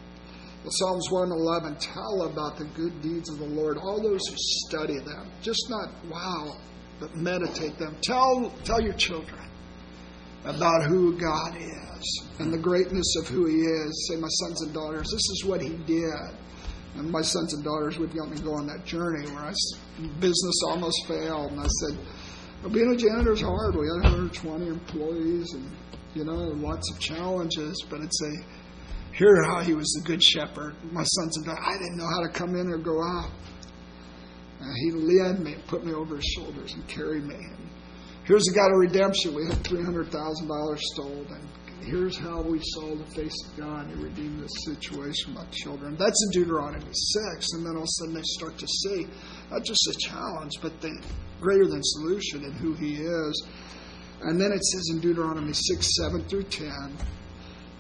The 0.64 0.70
Psalms 0.70 1.12
111 1.12 1.76
tell 1.80 2.30
about 2.32 2.58
the 2.58 2.66
good 2.74 3.02
deeds 3.02 3.30
of 3.30 3.40
the 3.40 3.46
Lord, 3.46 3.78
all 3.78 4.02
those 4.02 4.26
who 4.28 4.36
study 4.38 5.00
them. 5.00 5.30
Just 5.42 5.70
not 5.70 5.90
wow, 6.10 6.56
but 7.02 7.16
meditate 7.16 7.78
them. 7.78 7.98
Tell, 8.02 8.50
tell 8.64 8.82
your 8.82 8.94
children 8.94 9.42
about 10.46 10.86
who 10.86 11.18
God 11.20 11.58
is 11.58 11.87
and 12.40 12.54
the 12.54 12.58
greatness 12.58 13.16
of 13.20 13.28
who 13.28 13.46
He 13.46 13.58
is. 13.58 14.08
Say, 14.10 14.16
my 14.16 14.28
sons 14.28 14.62
and 14.62 14.74
daughters, 14.74 15.10
this 15.12 15.30
is 15.30 15.44
what 15.46 15.62
He 15.62 15.76
did. 15.86 16.36
And 16.98 17.12
my 17.12 17.22
sons 17.22 17.54
and 17.54 17.64
daughters 17.64 18.00
would 18.00 18.12
help 18.14 18.30
me 18.30 18.40
go 18.40 18.54
on 18.54 18.66
that 18.68 18.84
journey 18.84 19.30
where 19.30 19.44
I, 19.44 19.54
business 20.20 20.62
almost 20.68 21.06
failed. 21.08 21.52
And 21.52 21.62
I 21.62 21.68
said, 21.68 22.00
well, 22.64 22.74
being 22.74 22.92
a 22.92 22.98
janitor 22.98 23.34
is 23.34 23.42
hard. 23.42 23.76
We 23.76 23.86
had 23.86 24.12
120 24.12 24.68
employees 24.68 25.54
and, 25.54 25.72
you 26.16 26.26
know, 26.26 26.34
lots 26.34 26.92
of 26.92 27.00
challenges. 27.00 27.86
But 27.88 28.02
it's 28.02 28.20
a, 28.24 28.32
here 29.14 29.44
how 29.44 29.62
he 29.62 29.76
was 29.76 29.88
the 29.94 30.08
good 30.08 30.24
shepherd. 30.24 30.74
My 30.92 31.04
sons 31.04 31.38
and 31.38 31.46
daughters, 31.46 31.64
I 31.64 31.74
didn't 31.74 31.98
know 31.98 32.10
how 32.10 32.24
to 32.24 32.30
come 32.30 32.56
in 32.56 32.68
or 32.70 32.78
go 32.78 33.00
out. 33.00 33.32
And 34.60 34.76
he 34.78 34.92
led 34.92 35.40
me, 35.40 35.56
put 35.68 35.86
me 35.86 35.94
over 35.94 36.16
his 36.16 36.26
shoulders, 36.26 36.74
and 36.74 36.88
carried 36.88 37.26
me. 37.26 37.36
And 37.36 37.70
here's 38.24 38.46
the 38.46 38.54
God 38.54 38.72
of 38.72 38.78
redemption. 38.80 39.36
We 39.36 39.46
had 39.46 39.58
$300,000 39.64 40.80
stolen 40.80 41.48
here's 41.82 42.18
how 42.18 42.42
we 42.42 42.60
saw 42.62 42.96
the 42.96 43.06
face 43.16 43.36
of 43.46 43.58
God 43.58 43.88
and 43.88 44.04
redeem 44.04 44.42
this 44.42 44.52
situation 44.66 45.34
my 45.34 45.46
children. 45.52 45.96
That's 45.98 46.26
in 46.26 46.42
Deuteronomy 46.42 46.92
6. 46.92 47.54
And 47.54 47.66
then 47.66 47.76
all 47.76 47.84
of 47.84 47.84
a 47.84 47.88
sudden 47.88 48.14
they 48.14 48.22
start 48.24 48.58
to 48.58 48.68
see 48.68 49.08
not 49.52 49.64
just 49.64 49.88
a 49.88 49.96
challenge, 50.00 50.54
but 50.62 50.80
the 50.82 51.02
greater 51.40 51.68
than 51.68 51.82
solution 51.82 52.44
in 52.44 52.52
who 52.54 52.74
He 52.74 52.96
is. 52.96 53.48
And 54.22 54.40
then 54.40 54.52
it 54.52 54.64
says 54.64 54.90
in 54.92 55.00
Deuteronomy 55.00 55.54
6, 55.54 55.96
7 55.98 56.24
through 56.26 56.44
10, 56.44 56.98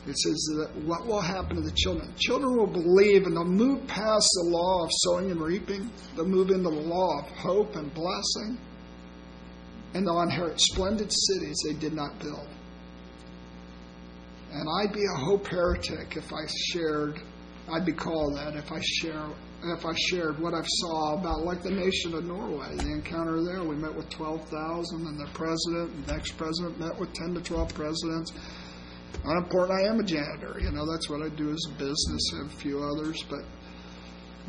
it 0.07 0.17
says 0.17 0.49
that 0.57 0.69
what 0.85 1.05
will 1.05 1.21
happen 1.21 1.57
to 1.57 1.61
the 1.61 1.75
children? 1.75 2.13
Children 2.17 2.55
will 2.55 2.67
believe 2.67 3.25
and 3.25 3.35
they'll 3.35 3.43
move 3.43 3.85
past 3.87 4.29
the 4.35 4.49
law 4.49 4.85
of 4.85 4.89
sowing 4.91 5.31
and 5.31 5.41
reaping. 5.41 5.91
They'll 6.15 6.25
move 6.25 6.49
into 6.49 6.69
the 6.69 6.69
law 6.69 7.19
of 7.19 7.25
hope 7.31 7.75
and 7.75 7.93
blessing. 7.93 8.57
And 9.93 10.05
they'll 10.05 10.21
inherit 10.21 10.61
splendid 10.61 11.11
cities 11.11 11.57
they 11.65 11.73
did 11.73 11.93
not 11.93 12.19
build 12.19 12.47
and 14.51 14.67
I'd 14.81 14.93
be 14.93 15.03
a 15.03 15.17
hope 15.19 15.47
heretic 15.47 16.15
if 16.15 16.31
I 16.33 16.45
shared. 16.71 17.19
I'd 17.73 17.85
be 17.85 17.93
called 17.93 18.37
that 18.37 18.55
if 18.55 18.71
I 18.71 18.79
share 18.81 19.29
if 19.63 19.85
I 19.85 19.93
shared 20.09 20.39
what 20.39 20.53
I 20.53 20.61
saw 20.63 21.19
about 21.19 21.43
like 21.43 21.63
the 21.63 21.71
nation 21.71 22.13
of 22.13 22.23
Norway, 22.25 22.75
the 22.75 22.91
encounter 22.91 23.43
there. 23.43 23.63
We 23.63 23.75
met 23.75 23.93
with 23.93 24.09
twelve 24.09 24.47
thousand, 24.49 25.07
and 25.07 25.19
the 25.19 25.29
president 25.33 25.91
and 25.93 26.05
the 26.05 26.13
ex 26.13 26.31
president 26.31 26.79
met 26.79 26.97
with 26.99 27.11
ten 27.13 27.33
to 27.33 27.41
twelve 27.41 27.73
presidents. 27.73 28.33
Unimportant, 29.25 29.79
I 29.79 29.89
am 29.89 29.99
a 29.99 30.03
janitor. 30.03 30.59
You 30.59 30.71
know 30.71 30.89
that's 30.89 31.09
what 31.09 31.21
I 31.23 31.29
do 31.29 31.51
as 31.51 31.65
a 31.69 31.73
business. 31.73 32.31
and 32.33 32.51
a 32.51 32.55
few 32.55 32.83
others, 32.83 33.23
but 33.23 33.39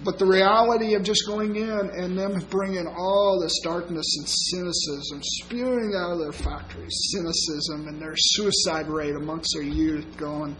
but 0.04 0.18
the 0.18 0.26
reality 0.26 0.94
of 0.94 1.02
just 1.02 1.26
going 1.26 1.56
in 1.56 1.68
and 1.68 2.16
them 2.16 2.38
bringing 2.50 2.86
all 2.86 3.40
this 3.42 3.58
darkness 3.64 4.16
and 4.18 4.28
cynicism, 4.28 5.20
spewing 5.22 5.92
out 5.98 6.12
of 6.12 6.18
their 6.20 6.32
factories, 6.32 7.10
cynicism 7.10 7.88
and 7.88 8.00
their 8.00 8.14
suicide 8.16 8.88
rate 8.88 9.16
amongst 9.16 9.54
their 9.54 9.64
youth 9.64 10.16
going 10.16 10.56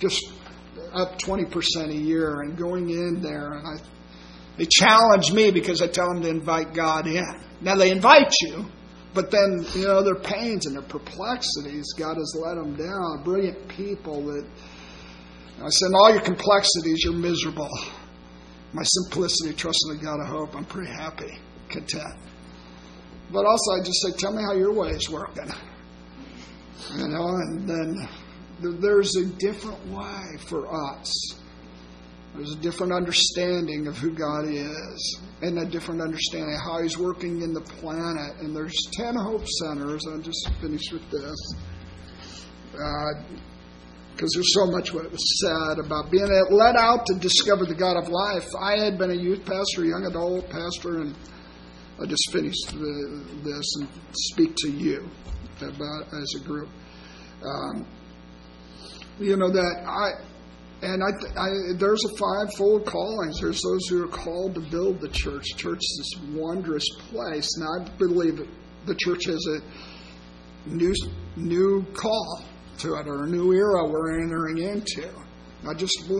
just 0.00 0.22
up 0.92 1.18
20% 1.18 1.88
a 1.88 1.94
year 1.94 2.42
and 2.42 2.58
going 2.58 2.90
in 2.90 3.22
there. 3.22 3.52
And 3.52 3.66
I, 3.66 3.82
they 4.58 4.66
challenge 4.70 5.32
me 5.32 5.50
because 5.50 5.80
I 5.80 5.86
tell 5.86 6.08
them 6.12 6.22
to 6.22 6.28
invite 6.28 6.74
God 6.74 7.06
in. 7.06 7.24
Now 7.62 7.76
they 7.76 7.90
invite 7.90 8.34
you, 8.42 8.66
but 9.14 9.30
then, 9.30 9.64
you 9.74 9.86
know, 9.86 10.02
their 10.02 10.16
pains 10.16 10.66
and 10.66 10.76
their 10.76 10.82
perplexities, 10.82 11.94
God 11.96 12.16
has 12.16 12.36
let 12.38 12.56
them 12.56 12.76
down. 12.76 13.22
Brilliant 13.24 13.66
people 13.68 14.26
that 14.26 14.46
I 15.58 15.68
said, 15.68 15.88
all 15.94 16.10
your 16.10 16.22
complexities, 16.22 17.02
you're 17.02 17.14
miserable 17.14 17.70
my 18.72 18.82
simplicity, 18.82 19.54
trusting 19.54 19.96
the 19.96 20.02
God 20.02 20.20
of 20.20 20.28
hope, 20.28 20.56
I'm 20.56 20.64
pretty 20.64 20.90
happy, 20.90 21.38
content. 21.68 22.14
But 23.30 23.46
also, 23.46 23.72
I 23.72 23.84
just 23.84 24.02
say, 24.02 24.12
tell 24.18 24.32
me 24.32 24.42
how 24.42 24.54
your 24.54 24.72
way 24.72 24.90
is 24.90 25.08
working. 25.10 25.50
You 26.94 27.08
know, 27.08 27.28
and 27.28 27.68
then 27.68 28.08
there's 28.80 29.16
a 29.16 29.26
different 29.26 29.86
way 29.88 30.38
for 30.48 30.68
us. 30.72 31.34
There's 32.34 32.54
a 32.54 32.58
different 32.58 32.92
understanding 32.92 33.86
of 33.86 33.98
who 33.98 34.10
God 34.10 34.46
is, 34.48 35.20
and 35.42 35.58
a 35.58 35.66
different 35.66 36.00
understanding 36.00 36.54
of 36.54 36.60
how 36.62 36.82
He's 36.82 36.96
working 36.96 37.42
in 37.42 37.52
the 37.52 37.60
planet. 37.60 38.36
And 38.40 38.56
there's 38.56 38.74
10 38.92 39.16
Hope 39.16 39.46
Centers. 39.46 40.06
I'll 40.06 40.18
just 40.18 40.48
finish 40.60 40.90
with 40.92 41.08
this. 41.10 41.54
Uh, 42.74 43.22
because 44.22 44.34
there's 44.34 44.54
so 44.54 44.66
much 44.70 44.94
what 44.94 45.10
was 45.10 45.40
said 45.40 45.84
about 45.84 46.08
being 46.12 46.30
led 46.50 46.76
out 46.76 47.04
to 47.06 47.14
discover 47.14 47.66
the 47.66 47.74
God 47.74 47.96
of 47.96 48.08
life. 48.08 48.46
I 48.56 48.78
had 48.78 48.96
been 48.96 49.10
a 49.10 49.16
youth 49.20 49.44
pastor, 49.44 49.84
young 49.84 50.06
adult 50.06 50.48
pastor, 50.48 51.00
and 51.00 51.16
I 52.00 52.06
just 52.06 52.30
finished 52.30 52.68
the, 52.68 53.24
this 53.42 53.74
and 53.80 53.88
speak 54.12 54.54
to 54.58 54.70
you 54.70 55.10
about 55.60 56.06
as 56.14 56.34
a 56.36 56.44
group. 56.46 56.68
Um, 57.42 57.84
you 59.18 59.36
know 59.36 59.50
that 59.50 59.82
I. 59.88 60.28
And 60.84 61.00
I, 61.00 61.40
I, 61.40 61.78
there's 61.78 62.04
a 62.04 62.16
fivefold 62.16 62.86
callings. 62.86 63.40
There's 63.40 63.60
those 63.60 63.88
who 63.88 64.04
are 64.04 64.08
called 64.08 64.54
to 64.56 64.60
build 64.60 65.00
the 65.00 65.08
church. 65.08 65.44
Church 65.56 65.78
is 65.78 66.16
this 66.18 66.34
wondrous 66.34 66.88
place. 67.08 67.48
And 67.56 67.86
I 67.86 67.96
believe 67.98 68.48
the 68.86 68.94
church 68.96 69.26
has 69.26 69.46
a 69.46 70.68
new, 70.68 70.92
new 71.36 71.86
call 71.94 72.44
to 72.78 72.94
it, 72.94 73.06
or 73.06 73.24
a 73.24 73.26
new 73.26 73.52
era 73.52 73.86
we're 73.88 74.22
entering 74.22 74.58
into. 74.58 75.08
I 75.68 75.74
just 75.74 76.10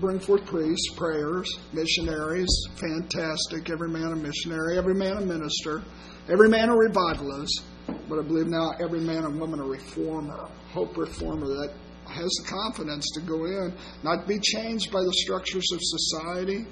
bring 0.00 0.18
forth 0.18 0.44
priests, 0.46 0.94
prayers, 0.96 1.48
missionaries, 1.72 2.48
fantastic, 2.74 3.70
every 3.70 3.88
man 3.88 4.12
a 4.12 4.16
missionary, 4.16 4.76
every 4.78 4.94
man 4.94 5.16
a 5.18 5.20
minister, 5.20 5.82
every 6.28 6.48
man 6.48 6.70
a 6.70 6.76
revivalist, 6.76 7.62
but 8.08 8.18
I 8.18 8.22
believe 8.22 8.48
now 8.48 8.72
every 8.80 9.00
man 9.00 9.24
and 9.24 9.38
woman 9.38 9.60
a 9.60 9.64
reformer, 9.64 10.48
hope 10.72 10.96
reformer, 10.96 11.46
that 11.46 11.72
has 12.08 12.28
the 12.42 12.48
confidence 12.48 13.06
to 13.14 13.20
go 13.20 13.44
in, 13.44 13.72
not 14.02 14.26
be 14.26 14.40
changed 14.40 14.90
by 14.90 15.00
the 15.00 15.12
structures 15.12 15.70
of 15.72 15.78
society, 15.80 16.66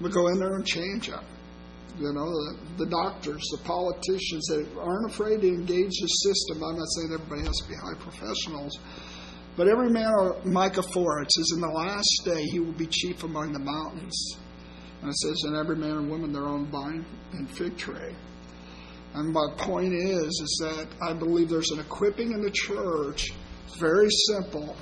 but 0.00 0.10
go 0.10 0.28
in 0.28 0.38
there 0.38 0.54
and 0.54 0.66
change 0.66 1.08
them. 1.08 1.24
You 1.98 2.12
know, 2.12 2.24
the, 2.24 2.84
the 2.84 2.90
doctors, 2.90 3.42
the 3.52 3.62
politicians 3.64 4.46
that 4.48 4.66
aren't 4.80 5.10
afraid 5.10 5.42
to 5.42 5.48
engage 5.48 5.92
the 6.00 6.06
system. 6.06 6.64
I'm 6.64 6.78
not 6.78 6.88
saying 6.96 7.12
everybody 7.12 7.46
has 7.46 7.56
to 7.58 7.68
be 7.68 7.74
high 7.74 7.98
professionals, 8.00 8.78
but 9.56 9.68
every 9.68 9.90
man, 9.90 10.10
Micah 10.44 10.82
4, 10.82 11.22
it 11.22 11.32
says, 11.32 11.52
In 11.54 11.60
the 11.60 11.68
last 11.68 12.22
day 12.24 12.42
he 12.44 12.60
will 12.60 12.72
be 12.72 12.86
chief 12.86 13.22
among 13.24 13.52
the 13.52 13.58
mountains. 13.58 14.36
And 15.02 15.10
it 15.10 15.16
says, 15.16 15.42
And 15.44 15.56
every 15.56 15.76
man 15.76 15.98
and 15.98 16.10
woman 16.10 16.32
their 16.32 16.46
own 16.46 16.66
vine 16.66 17.04
and 17.32 17.50
fig 17.50 17.76
tree. 17.76 18.14
And 19.14 19.32
my 19.32 19.46
point 19.58 19.92
is, 19.92 20.26
is 20.26 20.60
that 20.62 20.88
I 21.02 21.12
believe 21.12 21.50
there's 21.50 21.70
an 21.70 21.80
equipping 21.80 22.32
in 22.32 22.40
the 22.40 22.50
church, 22.50 23.32
very 23.78 24.08
simple, 24.26 24.74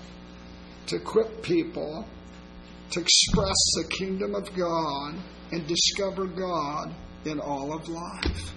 to 0.86 0.96
equip 0.96 1.42
people 1.42 2.06
to 2.90 3.00
express 3.00 3.56
the 3.76 3.88
kingdom 3.88 4.34
of 4.34 4.52
God 4.54 5.14
and 5.52 5.66
discover 5.66 6.26
God 6.26 6.94
in 7.24 7.38
all 7.38 7.72
of 7.72 7.88
life. 7.88 8.52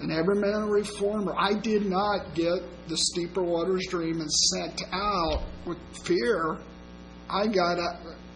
And 0.00 0.12
every 0.12 0.36
man 0.36 0.62
a 0.62 0.66
reformer. 0.66 1.34
I 1.36 1.54
did 1.54 1.84
not 1.86 2.34
get 2.34 2.60
the 2.88 2.96
steeper 2.96 3.42
waters 3.42 3.86
dream 3.88 4.20
and 4.20 4.30
sent 4.30 4.82
out 4.92 5.42
with 5.66 5.78
fear. 6.04 6.58
I 7.28 7.48
got 7.48 7.78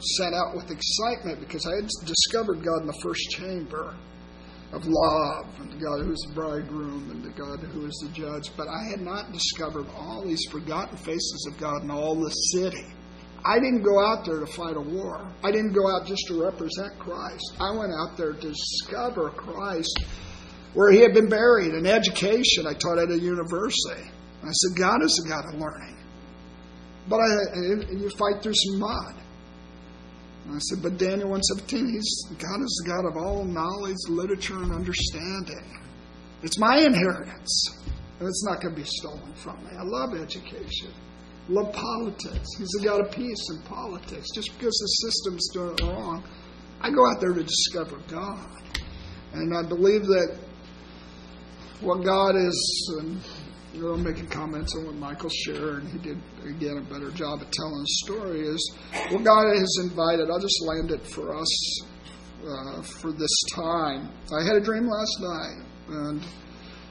sent 0.00 0.34
out 0.34 0.56
with 0.56 0.70
excitement 0.70 1.38
because 1.38 1.64
I 1.66 1.76
had 1.76 1.88
discovered 2.04 2.64
God 2.64 2.80
in 2.82 2.86
the 2.88 3.00
first 3.02 3.30
chamber 3.30 3.94
of 4.72 4.86
love 4.86 5.46
and 5.60 5.70
the 5.70 5.76
God 5.76 6.04
who 6.04 6.12
is 6.12 6.26
the 6.28 6.34
bridegroom 6.34 7.10
and 7.10 7.22
the 7.22 7.30
God 7.30 7.60
who 7.60 7.86
is 7.86 8.04
the 8.04 8.12
judge. 8.12 8.50
But 8.56 8.66
I 8.66 8.90
had 8.90 9.00
not 9.00 9.32
discovered 9.32 9.86
all 9.94 10.24
these 10.26 10.44
forgotten 10.50 10.96
faces 10.96 11.48
of 11.52 11.60
God 11.60 11.84
in 11.84 11.90
all 11.90 12.16
the 12.16 12.30
city. 12.30 12.91
I 13.44 13.58
didn't 13.58 13.82
go 13.82 13.98
out 13.98 14.24
there 14.24 14.38
to 14.38 14.46
fight 14.46 14.76
a 14.76 14.80
war. 14.80 15.26
I 15.42 15.50
didn't 15.50 15.72
go 15.72 15.90
out 15.90 16.06
just 16.06 16.26
to 16.28 16.42
represent 16.42 16.98
Christ. 16.98 17.56
I 17.58 17.70
went 17.76 17.92
out 17.92 18.16
there 18.16 18.32
to 18.32 18.52
discover 18.52 19.30
Christ 19.30 19.98
where 20.74 20.92
he 20.92 21.00
had 21.00 21.12
been 21.12 21.28
buried 21.28 21.74
in 21.74 21.86
education. 21.86 22.66
I 22.66 22.74
taught 22.74 22.98
at 22.98 23.10
a 23.10 23.18
university. 23.18 24.10
I 24.42 24.50
said, 24.50 24.78
God 24.78 25.02
is 25.02 25.22
a 25.24 25.28
God 25.28 25.44
of 25.52 25.60
learning. 25.60 25.96
But 27.08 27.16
I, 27.16 27.92
you 27.92 28.10
fight 28.16 28.42
through 28.42 28.54
some 28.54 28.78
mud. 28.78 29.14
And 30.46 30.56
I 30.56 30.58
said, 30.58 30.82
but 30.82 30.98
Daniel 30.98 31.30
117, 31.30 31.92
he's 31.92 32.24
God 32.38 32.60
is 32.62 32.82
the 32.84 32.90
God 32.90 33.06
of 33.06 33.16
all 33.16 33.44
knowledge, 33.44 33.96
literature, 34.08 34.62
and 34.62 34.72
understanding. 34.72 35.80
It's 36.42 36.58
my 36.58 36.78
inheritance. 36.78 37.78
And 38.18 38.28
it's 38.28 38.44
not 38.44 38.60
going 38.60 38.74
to 38.74 38.80
be 38.80 38.86
stolen 38.86 39.32
from 39.34 39.56
me. 39.64 39.70
I 39.76 39.82
love 39.82 40.14
education. 40.14 40.92
Love 41.48 41.72
politics. 41.72 42.48
He's 42.58 42.68
the 42.68 42.82
God 42.84 43.00
of 43.00 43.12
peace 43.12 43.50
in 43.50 43.62
politics. 43.62 44.28
Just 44.34 44.52
because 44.56 44.74
the 44.74 45.08
system's 45.08 45.48
doing 45.52 45.74
it 45.74 45.82
wrong, 45.82 46.24
I 46.80 46.90
go 46.90 47.06
out 47.10 47.20
there 47.20 47.32
to 47.32 47.42
discover 47.42 47.98
God. 48.08 48.62
And 49.32 49.56
I 49.56 49.62
believe 49.68 50.02
that 50.02 50.38
what 51.80 52.04
God 52.04 52.36
is, 52.36 52.96
and 53.00 53.20
know, 53.80 53.96
making 53.96 54.28
comments 54.28 54.74
on 54.76 54.86
what 54.86 54.94
Michael 54.96 55.30
shared, 55.30 55.82
and 55.82 55.92
he 55.92 55.98
did 55.98 56.18
again 56.44 56.78
a 56.78 56.92
better 56.92 57.10
job 57.10 57.40
of 57.40 57.50
telling 57.50 57.80
the 57.80 57.88
story. 58.04 58.40
Is 58.40 58.74
what 59.10 59.24
God 59.24 59.46
has 59.58 59.78
invited. 59.82 60.30
I'll 60.30 60.40
just 60.40 60.62
land 60.66 60.90
it 60.90 61.06
for 61.06 61.36
us 61.36 61.82
uh, 62.46 62.82
for 62.82 63.12
this 63.12 63.34
time. 63.54 64.10
I 64.32 64.44
had 64.44 64.56
a 64.56 64.60
dream 64.60 64.86
last 64.86 65.16
night, 65.20 65.66
and 65.88 66.26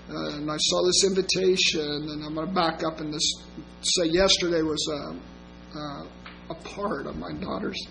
uh, 0.09 0.35
and 0.35 0.51
I 0.51 0.57
saw 0.57 0.85
this 0.85 1.03
invitation, 1.05 2.09
and 2.09 2.23
I'm 2.23 2.33
going 2.33 2.47
to 2.47 2.53
back 2.53 2.83
up 2.83 2.99
and 2.99 3.13
this 3.13 3.33
say 3.81 4.09
yesterday 4.11 4.61
was 4.61 4.87
a, 4.91 5.77
uh, 5.77 6.03
a 6.51 6.55
part 6.75 7.07
of 7.07 7.15
my 7.15 7.31
daughter's 7.39 7.81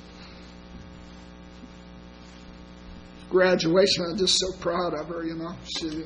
graduation. 3.29 4.05
I'm 4.11 4.19
just 4.19 4.39
so 4.39 4.59
proud 4.61 4.95
of 4.95 5.09
her. 5.09 5.25
You 5.25 5.37
know, 5.37 5.55
she 5.65 6.05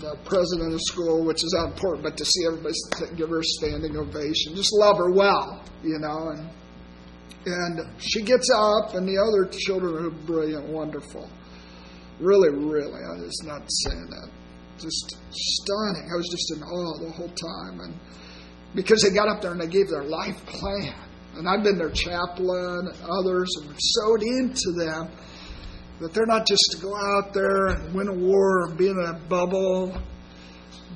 the 0.00 0.16
president 0.24 0.74
of 0.74 0.80
school, 0.82 1.24
which 1.24 1.44
is 1.44 1.54
not 1.56 1.72
important, 1.74 2.02
but 2.02 2.16
to 2.16 2.24
see 2.24 2.46
everybody 2.46 2.74
give 3.16 3.30
her 3.30 3.38
a 3.38 3.44
standing 3.44 3.96
ovation, 3.96 4.56
just 4.56 4.72
love 4.72 4.96
her 4.98 5.10
well, 5.10 5.62
you 5.82 5.98
know. 5.98 6.30
And 6.30 6.50
and 7.46 8.00
she 8.00 8.22
gets 8.22 8.50
up, 8.54 8.94
and 8.94 9.06
the 9.06 9.18
other 9.18 9.50
children 9.52 10.06
are 10.06 10.10
brilliant, 10.10 10.66
wonderful, 10.66 11.28
really, 12.18 12.48
really. 12.48 13.00
I 13.04 13.20
was 13.20 13.42
not 13.44 13.62
saying 13.68 14.06
that, 14.10 14.30
just 14.78 15.16
stunning. 15.30 16.10
I 16.12 16.16
was 16.16 16.28
just 16.30 16.52
in 16.56 16.62
awe 16.62 16.98
the 16.98 17.10
whole 17.12 17.28
time, 17.28 17.80
and 17.80 17.94
because 18.74 19.02
they 19.02 19.10
got 19.10 19.28
up 19.28 19.40
there 19.40 19.52
and 19.52 19.60
they 19.60 19.68
gave 19.68 19.88
their 19.88 20.04
life 20.04 20.44
plan, 20.46 20.94
and 21.36 21.48
I've 21.48 21.62
been 21.62 21.78
their 21.78 21.90
chaplain, 21.90 22.88
and 22.92 23.10
others, 23.10 23.50
and 23.60 23.74
sewed 23.78 24.22
into 24.22 24.72
them 24.76 25.10
that 26.00 26.12
they're 26.12 26.26
not 26.26 26.46
just 26.46 26.62
to 26.72 26.78
go 26.78 26.94
out 26.94 27.32
there 27.32 27.66
and 27.68 27.94
win 27.94 28.08
a 28.08 28.12
war 28.12 28.64
or 28.64 28.74
be 28.74 28.88
in 28.88 28.98
a 28.98 29.14
bubble, 29.28 29.96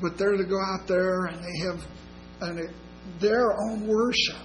but 0.02 0.18
they're 0.18 0.36
to 0.36 0.44
go 0.44 0.58
out 0.60 0.86
there 0.86 1.26
and 1.26 1.42
they 1.42 1.58
have 1.66 1.86
an, 2.40 2.74
their 3.20 3.52
own 3.52 3.86
worship, 3.86 4.36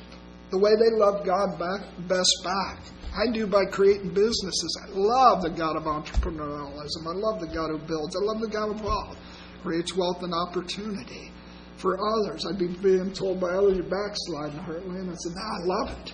the 0.51 0.57
way 0.57 0.71
they 0.75 0.95
love 0.97 1.25
God 1.25 1.59
back, 1.59 1.81
best 2.07 2.31
back. 2.43 2.79
I 3.15 3.31
do 3.31 3.47
by 3.47 3.65
creating 3.65 4.13
businesses. 4.13 4.79
I 4.83 4.89
love 4.91 5.43
the 5.43 5.49
God 5.49 5.77
of 5.77 5.83
entrepreneurialism. 5.83 7.05
I 7.05 7.13
love 7.13 7.39
the 7.39 7.47
God 7.47 7.69
who 7.69 7.77
builds. 7.77 8.15
I 8.15 8.23
love 8.23 8.41
the 8.41 8.47
God 8.47 8.71
of 8.71 8.81
wealth, 8.81 9.17
creates 9.61 9.95
wealth 9.95 10.23
and 10.23 10.33
opportunity 10.33 11.31
for 11.77 11.97
others. 11.99 12.45
I'd 12.49 12.57
be 12.57 12.67
being 12.67 13.13
told 13.13 13.39
by 13.39 13.49
others, 13.49 13.77
you're 13.77 13.85
backsliding, 13.85 14.59
Hartley. 14.59 14.99
I 14.99 15.13
said, 15.15 15.33
no, 15.35 15.41
I 15.41 15.59
love 15.63 15.97
it 16.05 16.13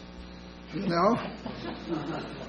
you 0.73 0.87
know? 0.87 1.17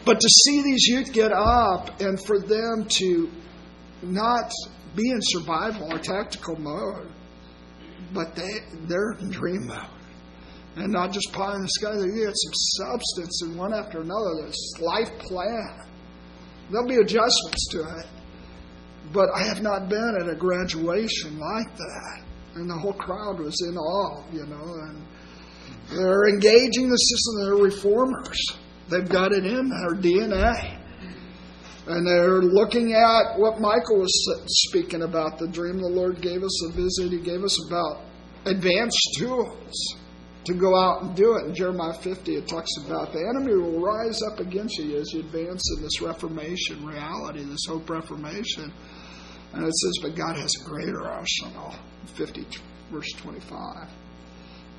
But 0.05 0.21
to 0.21 0.29
see 0.45 0.63
these 0.63 0.87
youth 0.87 1.13
get 1.13 1.33
up 1.33 2.01
and 2.01 2.19
for 2.25 2.39
them 2.39 2.87
to 2.89 3.31
not 4.03 4.53
be 4.97 5.11
in 5.11 5.21
survival 5.21 5.93
or 5.93 5.99
tactical 5.99 6.59
mode, 6.59 7.09
but 8.13 8.35
they, 8.35 8.61
they're 8.89 9.13
in 9.21 9.31
dream 9.31 9.67
mode. 9.67 9.87
And 10.77 10.93
not 10.93 11.13
just 11.13 11.33
pie 11.33 11.55
in 11.55 11.63
the 11.63 11.69
sky, 11.69 11.93
they 11.97 12.07
get 12.07 12.33
some 12.33 12.55
substance 12.55 13.43
and 13.43 13.57
one 13.57 13.75
after 13.75 14.01
another, 14.01 14.47
this 14.47 14.73
life 14.81 15.11
plan. 15.19 15.87
There'll 16.71 16.87
be 16.87 16.97
adjustments 16.97 17.69
to 17.73 17.81
it. 17.99 18.07
But 19.13 19.29
I 19.35 19.43
have 19.43 19.63
not 19.63 19.89
been 19.89 20.17
at 20.21 20.29
a 20.29 20.37
graduation 20.37 21.39
like 21.39 21.77
that. 21.77 22.23
And 22.55 22.71
the 22.71 22.75
whole 22.75 22.93
crowd 22.93 23.41
was 23.41 23.57
in 23.69 23.77
awe, 23.77 24.23
you 24.33 24.47
know, 24.47 24.75
and 24.87 25.05
they're 25.91 26.29
engaging 26.29 26.89
the 26.89 26.97
system. 26.97 27.35
They're 27.43 27.65
reformers. 27.65 28.41
They've 28.89 29.09
got 29.09 29.33
it 29.33 29.45
in 29.45 29.69
their 29.69 29.97
DNA. 30.01 30.79
And 31.87 32.07
they're 32.07 32.43
looking 32.43 32.93
at 32.93 33.37
what 33.37 33.61
Michael 33.61 33.99
was 33.99 34.47
speaking 34.69 35.03
about 35.03 35.39
the 35.39 35.49
dream 35.49 35.79
the 35.79 35.89
Lord 35.89 36.21
gave 36.21 36.45
us, 36.45 36.65
a 36.67 36.73
visit 36.73 37.11
He 37.11 37.19
gave 37.19 37.43
us 37.43 37.57
about 37.69 38.05
advanced 38.47 39.17
tools 39.17 39.97
to 40.45 40.55
go 40.55 40.75
out 40.75 41.03
and 41.03 41.15
do 41.15 41.37
it. 41.37 41.47
In 41.47 41.55
Jeremiah 41.55 41.93
50, 41.93 42.35
it 42.35 42.49
talks 42.49 42.71
about 42.87 43.13
the 43.13 43.21
enemy 43.21 43.55
will 43.55 43.81
rise 43.81 44.21
up 44.23 44.41
against 44.41 44.79
you 44.79 44.97
as 44.97 45.13
you 45.13 45.21
advance 45.21 45.63
in 45.77 45.83
this 45.83 46.01
Reformation 46.01 46.85
reality, 46.87 47.45
this 47.45 47.67
hope 47.69 47.89
Reformation. 47.91 48.73
And 49.53 49.65
it 49.65 49.75
says, 49.75 49.99
but 50.03 50.15
God 50.15 50.37
has 50.37 50.53
a 50.61 50.65
greater 50.65 51.07
arsenal. 51.07 51.75
50, 52.15 52.47
verse 52.91 53.13
25. 53.19 53.89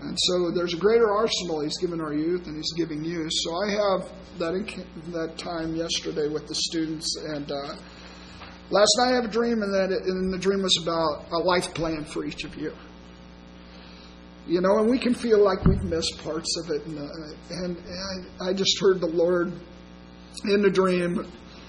And 0.01 0.18
so 0.18 0.51
there's 0.51 0.74
a 0.74 0.78
greater 0.78 1.12
arsenal 1.12 1.62
He's 1.62 1.78
given 1.78 2.01
our 2.01 2.14
youth 2.14 2.47
and 2.47 2.55
He's 2.55 2.74
giving 2.76 3.03
you. 3.03 3.28
So 3.30 3.51
I 3.64 3.70
have 3.70 4.12
that, 4.39 4.86
that 5.12 5.38
time 5.38 5.76
yesterday 5.76 6.28
with 6.28 6.47
the 6.47 6.55
students. 6.55 7.16
And 7.18 7.51
uh, 7.51 7.76
last 8.72 8.91
night 8.97 9.12
I 9.12 9.16
have 9.16 9.26
a 9.26 9.32
dream, 9.32 9.62
and, 9.62 9.74
that 9.74 9.91
it, 9.91 10.03
and 10.03 10.34
the 10.34 10.39
dream 10.39 10.64
was 10.64 10.78
about 10.82 11.32
a 11.32 11.38
life 11.38 11.74
plan 11.74 12.03
for 12.05 12.26
each 12.26 12.43
of 12.43 12.55
you. 12.55 12.74
You 14.47 14.59
know, 14.59 14.79
and 14.79 14.89
we 14.89 14.97
can 14.97 15.13
feel 15.13 15.43
like 15.43 15.63
we've 15.65 15.83
missed 15.83 16.19
parts 16.23 16.57
of 16.63 16.71
it. 16.71 16.85
And, 16.85 16.97
uh, 16.97 17.63
and, 17.63 17.77
and 17.77 18.25
I 18.41 18.53
just 18.53 18.79
heard 18.81 18.99
the 18.99 19.07
Lord 19.07 19.53
in 20.45 20.61
the 20.61 20.69
dream. 20.69 21.25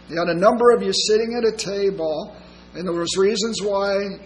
He 0.08 0.14
had 0.14 0.28
a 0.28 0.34
number 0.34 0.70
of 0.70 0.82
you 0.82 0.92
sitting 0.92 1.34
at 1.34 1.44
a 1.44 1.56
table, 1.56 2.34
and 2.74 2.86
there 2.86 2.94
was 2.94 3.16
reasons 3.16 3.60
why 3.62 4.18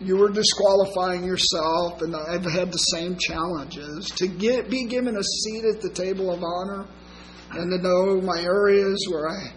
you 0.00 0.16
were 0.16 0.30
disqualifying 0.30 1.24
yourself, 1.24 2.02
and 2.02 2.14
I've 2.14 2.44
had 2.44 2.70
the 2.70 2.78
same 2.78 3.16
challenges 3.18 4.06
to 4.16 4.28
get 4.28 4.70
be 4.70 4.86
given 4.86 5.16
a 5.16 5.22
seat 5.22 5.64
at 5.64 5.80
the 5.80 5.90
table 5.90 6.32
of 6.32 6.42
honor, 6.42 6.86
and 7.50 7.70
to 7.70 7.78
know 7.78 8.20
my 8.20 8.40
areas 8.40 9.06
where 9.10 9.28
I 9.28 9.52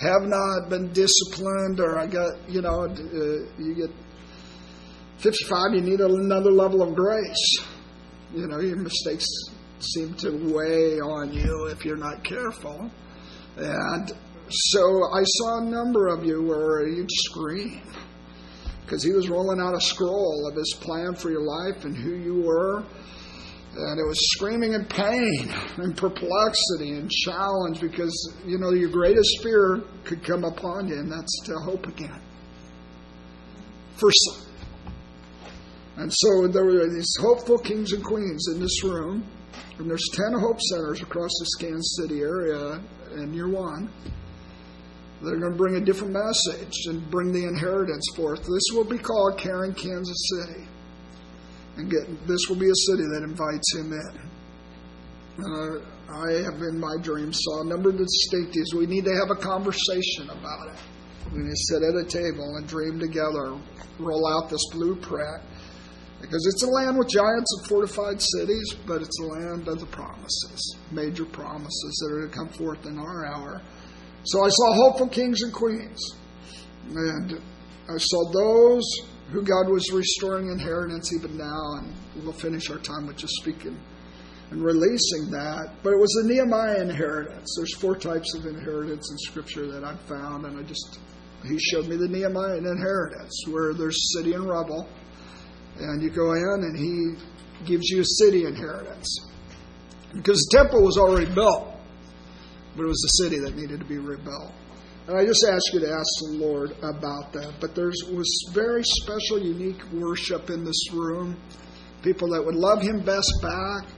have 0.00 0.22
not 0.22 0.68
been 0.68 0.92
disciplined, 0.92 1.80
or 1.80 1.98
I 1.98 2.06
got 2.06 2.48
you 2.48 2.62
know 2.62 2.84
uh, 2.84 3.62
you 3.62 3.74
get 3.74 3.90
fifty 5.18 5.44
five, 5.44 5.74
you 5.74 5.80
need 5.80 6.00
another 6.00 6.52
level 6.52 6.82
of 6.82 6.94
grace. 6.94 7.58
You 8.34 8.46
know 8.46 8.60
your 8.60 8.76
mistakes 8.76 9.26
seem 9.80 10.14
to 10.14 10.30
weigh 10.30 11.00
on 11.00 11.32
you 11.32 11.66
if 11.66 11.84
you're 11.84 11.96
not 11.96 12.22
careful, 12.22 12.90
and 13.56 14.12
so 14.48 14.80
I 15.12 15.22
saw 15.24 15.58
a 15.60 15.64
number 15.64 16.08
of 16.08 16.24
you 16.24 16.42
where 16.42 16.86
you'd 16.86 17.10
scream 17.10 17.82
because 18.90 19.04
he 19.04 19.12
was 19.12 19.28
rolling 19.28 19.60
out 19.60 19.74
a 19.74 19.80
scroll 19.80 20.48
of 20.48 20.56
his 20.56 20.74
plan 20.80 21.14
for 21.14 21.30
your 21.30 21.42
life 21.42 21.84
and 21.84 21.96
who 21.96 22.14
you 22.16 22.42
were. 22.42 22.82
And 23.72 24.00
it 24.00 24.04
was 24.04 24.18
screaming 24.32 24.72
in 24.72 24.84
pain 24.86 25.54
and 25.76 25.96
perplexity 25.96 26.90
and 26.98 27.08
challenge 27.08 27.80
because, 27.80 28.34
you 28.44 28.58
know, 28.58 28.72
your 28.72 28.90
greatest 28.90 29.44
fear 29.44 29.82
could 30.02 30.24
come 30.24 30.42
upon 30.42 30.88
you, 30.88 30.96
and 30.96 31.10
that's 31.10 31.40
to 31.44 31.54
hope 31.64 31.86
again. 31.86 32.20
For 33.94 34.10
some. 34.10 34.49
And 36.00 36.10
so 36.10 36.48
there 36.48 36.64
were 36.64 36.88
these 36.88 37.14
hopeful 37.20 37.58
kings 37.58 37.92
and 37.92 38.02
queens 38.02 38.48
in 38.54 38.58
this 38.58 38.82
room, 38.82 39.22
and 39.78 39.90
there's 39.90 40.08
10 40.14 40.32
hope 40.40 40.58
centers 40.58 41.02
across 41.02 41.30
this 41.40 41.54
Kansas 41.56 41.98
City 42.00 42.22
area, 42.22 42.80
and 43.12 43.34
you're 43.34 43.50
one. 43.50 43.92
They're 45.20 45.36
going 45.36 45.52
to 45.52 45.58
bring 45.58 45.76
a 45.76 45.80
different 45.84 46.14
message 46.14 46.86
and 46.86 47.10
bring 47.10 47.32
the 47.32 47.44
inheritance 47.44 48.06
forth. 48.16 48.38
This 48.38 48.64
will 48.72 48.84
be 48.84 48.96
called 48.96 49.36
Caring 49.36 49.74
Kansas 49.74 50.30
City. 50.32 50.66
And 51.76 51.90
get, 51.90 52.26
this 52.26 52.48
will 52.48 52.56
be 52.56 52.70
a 52.70 52.80
city 52.88 53.04
that 53.12 53.20
invites 53.22 53.76
him 53.76 53.92
in. 53.92 54.30
Uh, 55.44 55.84
I 56.08 56.32
have 56.44 56.62
in 56.62 56.80
my 56.80 56.96
dreams 57.02 57.40
saw 57.42 57.60
a 57.60 57.66
number 57.66 57.90
of 57.90 57.96
distinctives. 57.96 58.72
We 58.74 58.86
need 58.86 59.04
to 59.04 59.14
have 59.16 59.30
a 59.30 59.36
conversation 59.36 60.30
about 60.30 60.72
it. 60.72 60.80
We 61.30 61.40
need 61.40 61.50
to 61.50 61.56
sit 61.56 61.82
at 61.82 61.94
a 61.94 62.08
table 62.08 62.56
and 62.56 62.66
dream 62.66 62.98
together, 62.98 63.60
roll 63.98 64.26
out 64.26 64.48
this 64.48 64.64
blueprint. 64.72 65.42
Because 66.20 66.46
it's 66.46 66.62
a 66.62 66.68
land 66.68 66.98
with 66.98 67.08
giants 67.08 67.46
and 67.58 67.68
fortified 67.68 68.20
cities, 68.20 68.74
but 68.86 69.00
it's 69.02 69.18
a 69.20 69.24
land 69.24 69.68
of 69.68 69.80
the 69.80 69.86
promises, 69.86 70.76
major 70.90 71.24
promises 71.24 72.04
that 72.04 72.14
are 72.14 72.28
to 72.28 72.34
come 72.34 72.48
forth 72.48 72.84
in 72.86 72.98
our 72.98 73.26
hour. 73.26 73.62
So 74.24 74.44
I 74.44 74.48
saw 74.48 74.74
hopeful 74.74 75.08
kings 75.08 75.42
and 75.42 75.52
queens. 75.52 76.14
And 76.94 77.40
I 77.88 77.96
saw 77.96 78.32
those 78.32 78.84
who 79.30 79.42
God 79.42 79.70
was 79.70 79.90
restoring 79.92 80.50
inheritance 80.50 81.12
even 81.14 81.38
now, 81.38 81.78
and 81.78 81.94
we'll 82.22 82.32
finish 82.32 82.68
our 82.70 82.78
time 82.78 83.06
with 83.06 83.16
just 83.16 83.34
speaking 83.36 83.78
and 84.50 84.62
releasing 84.62 85.30
that. 85.30 85.72
But 85.82 85.92
it 85.92 85.98
was 85.98 86.10
the 86.22 86.28
Nehemiah 86.28 86.82
inheritance. 86.82 87.54
There's 87.56 87.74
four 87.76 87.96
types 87.96 88.34
of 88.34 88.46
inheritance 88.46 89.10
in 89.10 89.18
Scripture 89.18 89.66
that 89.68 89.84
I've 89.84 90.00
found, 90.00 90.44
and 90.46 90.58
I 90.58 90.62
just 90.62 90.98
he 91.48 91.58
showed 91.58 91.88
me 91.88 91.96
the 91.96 92.08
Nehemiah 92.08 92.58
inheritance, 92.58 93.32
where 93.48 93.72
there's 93.72 94.12
city 94.14 94.34
and 94.34 94.46
rubble, 94.46 94.88
and 95.80 96.02
you 96.02 96.10
go 96.10 96.32
in 96.32 96.62
and 96.62 96.76
he 96.76 97.64
gives 97.64 97.88
you 97.88 98.00
a 98.00 98.04
city 98.04 98.44
inheritance. 98.44 99.26
Because 100.14 100.38
the 100.50 100.58
temple 100.58 100.82
was 100.82 100.96
already 100.96 101.32
built 101.32 101.70
but 102.76 102.84
it 102.84 102.88
was 102.88 103.00
the 103.00 103.24
city 103.24 103.38
that 103.40 103.56
needed 103.56 103.80
to 103.80 103.86
be 103.86 103.98
rebuilt. 103.98 104.52
And 105.08 105.16
I 105.16 105.24
just 105.24 105.44
ask 105.48 105.72
you 105.72 105.80
to 105.80 105.90
ask 105.90 106.08
the 106.20 106.38
Lord 106.38 106.70
about 106.78 107.32
that. 107.32 107.54
But 107.60 107.74
there 107.74 107.86
was 107.86 108.50
very 108.54 108.82
special, 108.84 109.38
unique 109.38 109.82
worship 109.92 110.50
in 110.50 110.64
this 110.64 110.92
room. 110.92 111.36
People 112.02 112.28
that 112.30 112.44
would 112.44 112.54
love 112.54 112.80
Him 112.80 113.00
best 113.00 113.30
back. 113.42 113.88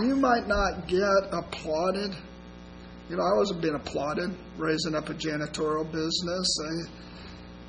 You 0.00 0.16
might 0.16 0.48
not 0.48 0.88
get 0.88 1.30
applauded. 1.30 2.16
You 3.10 3.16
know, 3.16 3.22
I 3.22 3.36
wasn't 3.36 3.60
being 3.60 3.74
applauded 3.74 4.30
raising 4.56 4.94
up 4.94 5.10
a 5.10 5.14
janitorial 5.14 5.84
business. 5.92 6.56
I, 6.64 6.72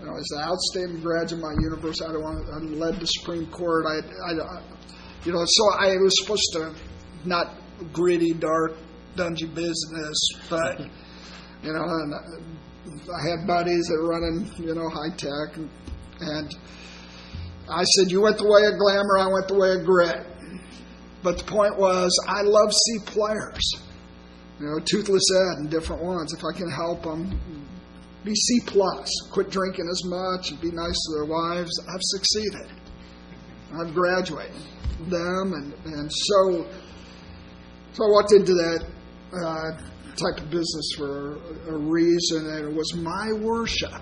you 0.03 0.09
know, 0.09 0.15
I 0.15 0.19
was 0.19 0.31
an 0.31 0.41
outstanding 0.41 1.01
graduate 1.01 1.31
of 1.31 1.39
my 1.39 1.53
university. 1.61 2.05
I, 2.05 2.17
want, 2.17 2.43
I 2.51 2.57
led 2.75 2.99
the 2.99 3.05
Supreme 3.05 3.47
Court. 3.47 3.85
I, 3.87 3.99
I, 3.99 4.61
you 5.23 5.31
know, 5.31 5.45
so 5.45 5.63
I 5.79 5.95
was 5.95 6.13
supposed 6.21 6.49
to 6.53 6.75
not 7.23 7.55
gritty, 7.93 8.33
dark, 8.33 8.73
dungy 9.15 9.47
business, 9.55 10.17
but 10.49 10.81
you 11.61 11.71
know, 11.71 11.83
and 11.83 12.13
I 12.13 13.29
had 13.29 13.47
buddies 13.47 13.87
that 13.87 13.99
were 14.01 14.09
running, 14.09 14.51
you 14.57 14.75
know, 14.75 14.89
high 14.89 15.15
tech, 15.15 15.55
and, 15.55 15.69
and 16.19 16.55
I 17.69 17.83
said, 17.83 18.11
"You 18.11 18.21
went 18.21 18.37
the 18.37 18.43
way 18.43 18.67
of 18.67 18.77
glamour, 18.77 19.19
I 19.19 19.31
went 19.31 19.47
the 19.47 19.55
way 19.55 19.71
of 19.71 19.85
grit." 19.85 20.27
But 21.23 21.37
the 21.37 21.45
point 21.45 21.77
was, 21.77 22.11
I 22.27 22.41
love 22.41 22.73
C 22.73 22.99
players, 23.05 23.75
you 24.59 24.65
know, 24.65 24.79
Toothless 24.83 25.23
Ed 25.33 25.59
and 25.59 25.69
different 25.69 26.03
ones. 26.03 26.33
If 26.33 26.43
I 26.43 26.51
can 26.57 26.69
help 26.69 27.03
them, 27.03 27.39
be 28.23 28.33
C 28.35 28.59
plus, 28.65 29.09
quit 29.31 29.49
drinking 29.49 29.87
as 29.89 30.01
much, 30.05 30.51
and 30.51 30.61
be 30.61 30.71
nice 30.71 30.93
to 30.93 31.13
their 31.15 31.25
wives. 31.25 31.71
I've 31.81 32.01
succeeded. 32.01 32.71
I've 33.79 33.93
graduated 33.93 34.61
them, 35.09 35.53
and 35.53 35.73
and 35.85 36.11
so 36.11 36.67
so 37.93 38.05
I 38.05 38.09
walked 38.09 38.31
into 38.33 38.53
that 38.53 38.85
uh, 39.33 39.77
type 40.15 40.43
of 40.43 40.49
business 40.49 40.93
for 40.97 41.37
a 41.67 41.77
reason, 41.77 42.47
and 42.47 42.69
it 42.69 42.73
was 42.73 42.95
my 42.95 43.31
worship. 43.33 44.01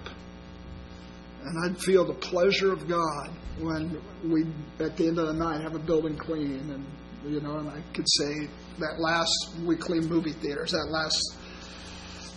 And 1.43 1.65
I'd 1.65 1.81
feel 1.81 2.05
the 2.05 2.13
pleasure 2.13 2.71
of 2.71 2.87
God 2.87 3.31
when 3.59 3.99
we, 4.23 4.45
at 4.79 4.95
the 4.95 5.07
end 5.07 5.19
of 5.19 5.27
the 5.27 5.33
night, 5.33 5.61
have 5.61 5.75
a 5.75 5.79
building 5.79 6.15
clean, 6.17 6.69
and 6.71 6.85
you 7.25 7.41
know, 7.41 7.57
and 7.57 7.69
I 7.69 7.81
could 7.93 8.07
say 8.07 8.47
that 8.79 8.99
last 8.99 9.55
we 9.65 9.75
clean 9.75 10.07
movie 10.07 10.33
theaters, 10.33 10.71
that 10.71 10.87
last, 10.89 11.19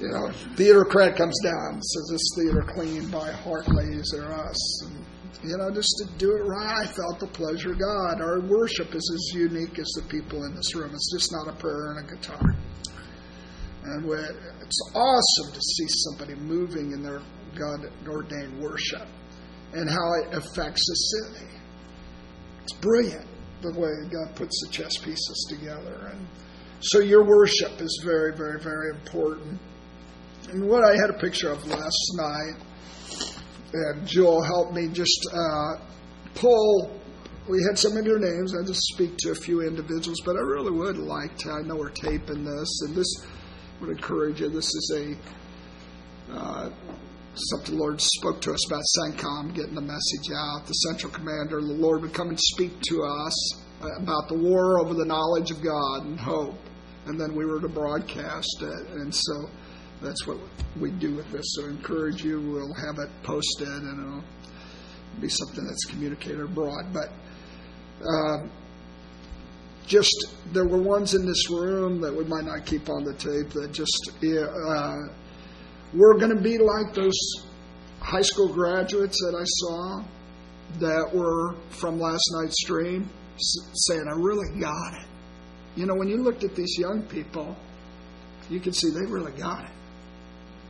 you 0.01 0.09
know, 0.09 0.30
theater 0.57 0.84
credit 0.84 1.16
comes 1.16 1.38
down, 1.42 1.80
says 1.80 2.09
this 2.11 2.28
theater 2.36 2.62
cleaned 2.74 3.11
by 3.12 3.30
Hartley's 3.30 4.12
or 4.14 4.32
us, 4.32 4.84
and 4.84 5.05
you 5.45 5.57
know, 5.59 5.70
just 5.70 5.95
to 5.99 6.18
do 6.18 6.30
it 6.30 6.40
right. 6.40 6.84
I 6.84 6.86
felt 6.86 7.20
the 7.20 7.26
pleasure 7.26 7.72
of 7.72 7.78
God. 7.78 8.20
Our 8.22 8.40
worship 8.40 8.95
is 8.95 9.11
as 9.14 9.34
unique 9.34 9.78
as 9.78 9.88
the 9.97 10.03
people 10.09 10.45
in 10.45 10.55
this 10.55 10.74
room. 10.74 10.90
It's 10.95 11.12
just 11.12 11.32
not 11.32 11.49
a 11.49 11.57
prayer 11.59 11.97
and 11.97 12.09
a 12.09 12.16
guitar. 12.16 12.57
And 13.84 14.11
it's 14.62 14.92
awesome 14.95 15.53
to 15.53 15.61
see 15.61 15.86
somebody 15.88 16.34
moving 16.40 16.92
in 16.92 17.03
their 17.03 17.20
God 17.55 17.90
ordained 18.09 18.59
worship 18.59 19.07
and 19.74 19.90
how 19.90 20.12
it 20.22 20.34
affects 20.34 20.86
the 20.86 20.95
city. 20.95 21.51
It's 22.62 22.72
brilliant 22.80 23.26
the 23.61 23.72
way 23.78 23.90
God 24.11 24.34
puts 24.36 24.59
the 24.64 24.72
chess 24.72 24.97
pieces 24.97 25.47
together. 25.51 26.12
And 26.12 26.26
so 26.80 27.01
your 27.01 27.24
worship 27.24 27.80
is 27.80 28.03
very, 28.03 28.34
very, 28.34 28.61
very 28.61 28.90
important. 28.90 29.61
And 30.55 30.68
what 30.68 30.84
I 30.84 30.94
had 30.94 31.11
a 31.11 31.18
picture 31.18 31.50
of 31.50 31.66
last 31.66 32.12
night, 32.14 32.55
and 33.72 34.07
Joel 34.07 34.40
helped 34.40 34.72
me 34.72 34.86
just 34.86 35.26
uh, 35.34 35.78
pull. 36.36 36.96
We 37.48 37.59
had 37.68 37.76
some 37.76 37.96
of 37.96 38.07
your 38.07 38.20
names. 38.20 38.55
I 38.55 38.64
just 38.64 38.80
speak 38.94 39.16
to 39.18 39.32
a 39.32 39.34
few 39.34 39.62
individuals, 39.62 40.20
but 40.24 40.36
I 40.36 40.38
really 40.38 40.70
would 40.70 40.96
like 40.96 41.36
to. 41.38 41.50
I 41.50 41.62
know 41.62 41.74
we're 41.74 41.90
taping 41.90 42.44
this, 42.44 42.82
and 42.86 42.94
this 42.94 43.26
would 43.80 43.90
encourage 43.90 44.42
you. 44.42 44.48
This 44.48 44.66
is 44.66 45.18
a 46.30 46.36
uh, 46.36 46.70
something 47.34 47.74
the 47.74 47.80
Lord 47.80 48.00
spoke 48.00 48.40
to 48.42 48.52
us 48.52 48.70
about 48.70 48.82
CENTCOM, 49.00 49.57
getting 49.57 49.74
the 49.74 49.80
message 49.80 50.30
out. 50.36 50.66
The 50.68 50.72
central 50.72 51.12
commander, 51.12 51.61
the 51.61 51.74
Lord 51.74 52.02
would 52.02 52.14
come 52.14 52.28
and 52.28 52.38
speak 52.38 52.80
to 52.90 53.02
us 53.02 53.55
about 53.80 54.28
the 54.28 54.38
war 54.38 54.78
over 54.78 54.94
the 54.94 55.05
knowledge 55.05 55.50
of 55.50 55.61
God 55.61 56.05
and 56.05 56.16
hope. 56.16 56.55
And 57.07 57.20
then 57.20 57.34
we 57.34 57.44
were 57.44 57.61
to 57.61 57.68
broadcast 57.68 58.62
it. 58.62 58.88
And 58.92 59.12
so 59.12 59.50
that's 60.05 60.26
what 60.26 60.38
we 60.78 60.90
do 60.90 61.14
with 61.14 61.30
this. 61.32 61.44
So 61.55 61.66
encourage 61.66 62.24
you. 62.24 62.40
We'll 62.40 62.74
have 62.74 62.98
it 62.98 63.11
posted 63.22 63.68
and 63.68 64.00
it'll 64.00 64.24
be 65.20 65.28
something 65.28 65.64
that's 65.64 65.84
communicated 65.84 66.40
abroad. 66.40 66.92
But 66.92 67.11
uh, 68.07 68.46
just 69.86 70.26
there 70.52 70.66
were 70.66 70.80
ones 70.80 71.14
in 71.14 71.26
this 71.26 71.50
room 71.50 72.00
that 72.00 72.14
we 72.14 72.24
might 72.24 72.44
not 72.44 72.64
keep 72.64 72.88
on 72.88 73.05
the 73.05 73.14
tape 73.14 73.50
that 73.50 73.72
just 73.72 74.11
uh, 74.22 74.94
we're 75.92 76.18
going 76.18 76.34
to 76.34 76.42
be 76.42 76.59
like 76.59 76.94
those 76.94 77.18
high 78.00 78.22
school 78.22 78.52
graduates 78.52 79.18
that 79.20 79.36
I 79.38 79.44
saw 79.44 80.05
that 80.80 81.14
were 81.14 81.55
from 81.70 82.00
last 82.00 82.22
night's 82.40 82.57
stream 82.62 83.09
saying, 83.36 84.05
I 84.09 84.16
really 84.16 84.61
got 84.61 84.94
it. 84.94 85.09
You 85.76 85.86
know, 85.86 85.94
when 85.94 86.09
you 86.09 86.22
looked 86.22 86.44
at 86.44 86.55
these 86.55 86.76
young 86.78 87.02
people, 87.02 87.57
you 88.48 88.61
could 88.61 88.74
see 88.74 88.90
they 88.90 89.11
really 89.11 89.32
got 89.32 89.64
it. 89.64 89.74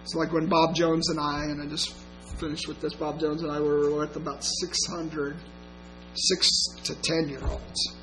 It's 0.04 0.14
like 0.14 0.32
when 0.32 0.46
Bob 0.46 0.76
Jones 0.76 1.08
and 1.08 1.18
I, 1.18 1.44
and 1.44 1.60
I 1.62 1.66
just 1.66 1.94
finished 2.38 2.68
with 2.68 2.80
this, 2.80 2.94
Bob 2.94 3.18
Jones 3.18 3.42
and 3.42 3.50
I 3.50 3.58
were 3.58 3.98
with 3.98 4.14
about 4.16 4.44
600 4.44 5.36
six 6.14 6.48
to 6.84 6.94
10 6.94 7.28
year 7.28 7.44
olds 7.44 7.96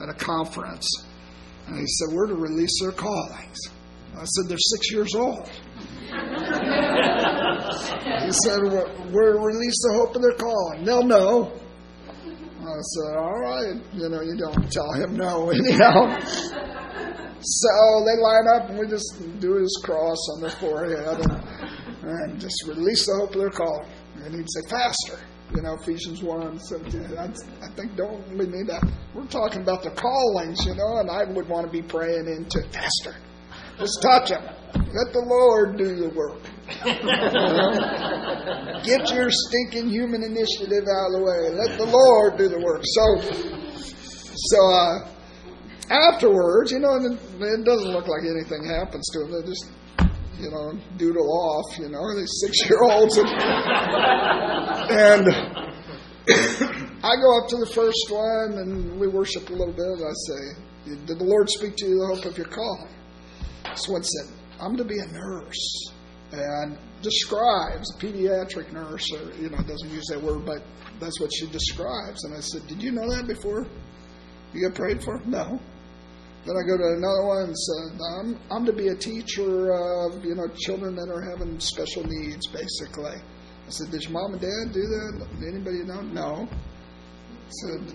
at 0.00 0.08
a 0.08 0.14
conference. 0.14 0.86
And 1.66 1.78
he 1.78 1.86
said, 1.86 2.14
We're 2.14 2.28
to 2.28 2.34
release 2.34 2.80
their 2.80 2.92
callings. 2.92 3.58
I 4.16 4.24
said, 4.24 4.48
They're 4.48 4.58
six 4.58 4.90
years 4.92 5.14
old. 5.14 5.48
he 5.48 6.12
said, 8.32 8.60
We're 9.12 9.32
to 9.32 9.40
release 9.40 9.78
the 9.82 9.92
hope 9.94 10.14
of 10.16 10.22
their 10.22 10.34
calling. 10.34 10.84
They'll 10.84 11.04
know. 11.04 11.52
I 12.60 12.80
said, 12.80 13.16
All 13.16 13.40
right. 13.40 13.80
You 13.94 14.08
know, 14.08 14.20
you 14.22 14.36
don't 14.36 14.70
tell 14.70 14.92
him 14.92 15.16
no, 15.16 15.50
anyhow. 15.50 16.18
So 17.40 18.04
they 18.04 18.20
line 18.20 18.46
up 18.54 18.70
and 18.70 18.78
we 18.78 18.86
just 18.86 19.40
do 19.40 19.54
his 19.54 19.80
cross 19.84 20.18
on 20.34 20.42
their 20.42 20.50
forehead 20.50 21.20
and, 21.20 21.32
and 22.02 22.40
just 22.40 22.64
release 22.66 23.06
the 23.06 23.16
hope 23.20 23.34
of 23.34 23.40
their 23.40 23.50
calling. 23.50 23.88
And 24.16 24.34
he'd 24.34 24.50
say, 24.50 24.60
Faster 24.68 25.18
you 25.54 25.62
know, 25.62 25.76
Ephesians 25.80 26.22
1 26.22 26.58
17. 26.58 27.16
I, 27.18 27.28
think 27.74 27.96
don't 27.96 28.28
we 28.30 28.46
need 28.46 28.68
that? 28.68 28.82
We're 29.14 29.26
talking 29.26 29.62
about 29.62 29.82
the 29.82 29.90
callings, 29.90 30.64
you 30.64 30.74
know, 30.74 30.98
and 30.98 31.10
I 31.10 31.24
would 31.24 31.48
want 31.48 31.66
to 31.66 31.72
be 31.72 31.82
praying 31.82 32.26
into 32.26 32.60
it 32.60 32.72
faster. 32.72 33.16
Just 33.78 34.00
touch 34.02 34.30
them. 34.30 34.44
Let 34.74 35.12
the 35.12 35.24
Lord 35.24 35.76
do 35.78 35.96
the 35.96 36.08
work. 36.10 36.40
Get 38.84 39.10
your 39.12 39.28
stinking 39.30 39.88
human 39.88 40.22
initiative 40.22 40.86
out 40.86 41.06
of 41.06 41.12
the 41.18 41.24
way. 41.24 41.50
Let 41.50 41.76
the 41.78 41.86
Lord 41.86 42.36
do 42.36 42.48
the 42.48 42.60
work. 42.60 42.84
So, 42.84 43.20
so 44.36 44.70
uh, 44.70 45.08
afterwards, 45.90 46.70
you 46.70 46.78
know, 46.78 46.94
and 46.94 47.18
it 47.18 47.64
doesn't 47.64 47.90
look 47.90 48.06
like 48.06 48.22
anything 48.22 48.64
happens 48.64 49.04
to 49.12 49.18
them. 49.20 49.32
They 49.32 49.42
just, 49.46 49.66
you 50.38 50.50
know, 50.50 50.78
doodle 50.96 51.28
off, 51.28 51.78
you 51.78 51.88
know, 51.88 52.00
these 52.16 52.32
six 52.40 52.70
year 52.70 52.82
olds. 52.82 53.18
And, 54.90 55.26
and 55.26 55.50
I 57.04 57.16
go 57.16 57.38
up 57.38 57.48
to 57.48 57.56
the 57.56 57.70
first 57.74 58.10
one 58.10 58.58
and 58.58 59.00
we 59.00 59.08
worship 59.08 59.48
a 59.50 59.52
little 59.52 59.74
bit. 59.74 59.84
I 59.84 60.12
say, 60.26 60.96
Did 61.06 61.18
the 61.18 61.24
Lord 61.24 61.48
speak 61.50 61.76
to 61.76 61.86
you 61.86 61.98
the 61.98 62.14
hope 62.14 62.24
of 62.24 62.36
your 62.36 62.46
calling? 62.46 62.92
This 63.64 63.88
one 63.88 64.02
said, 64.02 64.34
I'm 64.60 64.76
going 64.76 64.88
to 64.88 64.94
be 64.94 64.98
a 64.98 65.12
nurse. 65.12 65.92
And 66.32 66.78
describes 67.02 67.92
a 67.94 67.98
pediatric 67.98 68.72
nurse, 68.72 69.04
or, 69.12 69.32
you 69.40 69.50
know, 69.50 69.58
doesn't 69.58 69.90
use 69.90 70.06
that 70.10 70.22
word, 70.22 70.44
but 70.44 70.62
that's 71.00 71.18
what 71.20 71.30
she 71.34 71.46
describes. 71.48 72.24
And 72.24 72.36
I 72.36 72.40
said, 72.40 72.66
Did 72.68 72.82
you 72.82 72.92
know 72.92 73.08
that 73.10 73.26
before? 73.26 73.66
You 74.52 74.68
get 74.68 74.74
prayed 74.74 75.02
for? 75.02 75.20
No. 75.24 75.60
Then 76.46 76.56
I 76.56 76.66
go 76.66 76.76
to 76.76 76.96
another 76.96 77.26
one 77.26 77.42
and 77.48 77.56
said, 77.56 78.00
I'm, 78.18 78.38
I'm 78.50 78.64
to 78.64 78.72
be 78.72 78.88
a 78.88 78.94
teacher 78.94 79.72
of, 79.72 80.24
you 80.24 80.34
know, 80.34 80.48
children 80.56 80.94
that 80.96 81.10
are 81.10 81.20
having 81.20 81.60
special 81.60 82.02
needs, 82.06 82.46
basically. 82.46 83.12
I 83.70 83.70
said, 83.70 83.90
Did 83.90 84.02
your 84.04 84.12
mom 84.12 84.32
and 84.32 84.40
dad 84.40 84.72
do 84.72 84.80
that? 84.80 85.26
Anybody 85.46 85.84
know? 85.84 86.00
No. 86.00 86.48
I 86.50 87.50
said, 87.50 87.94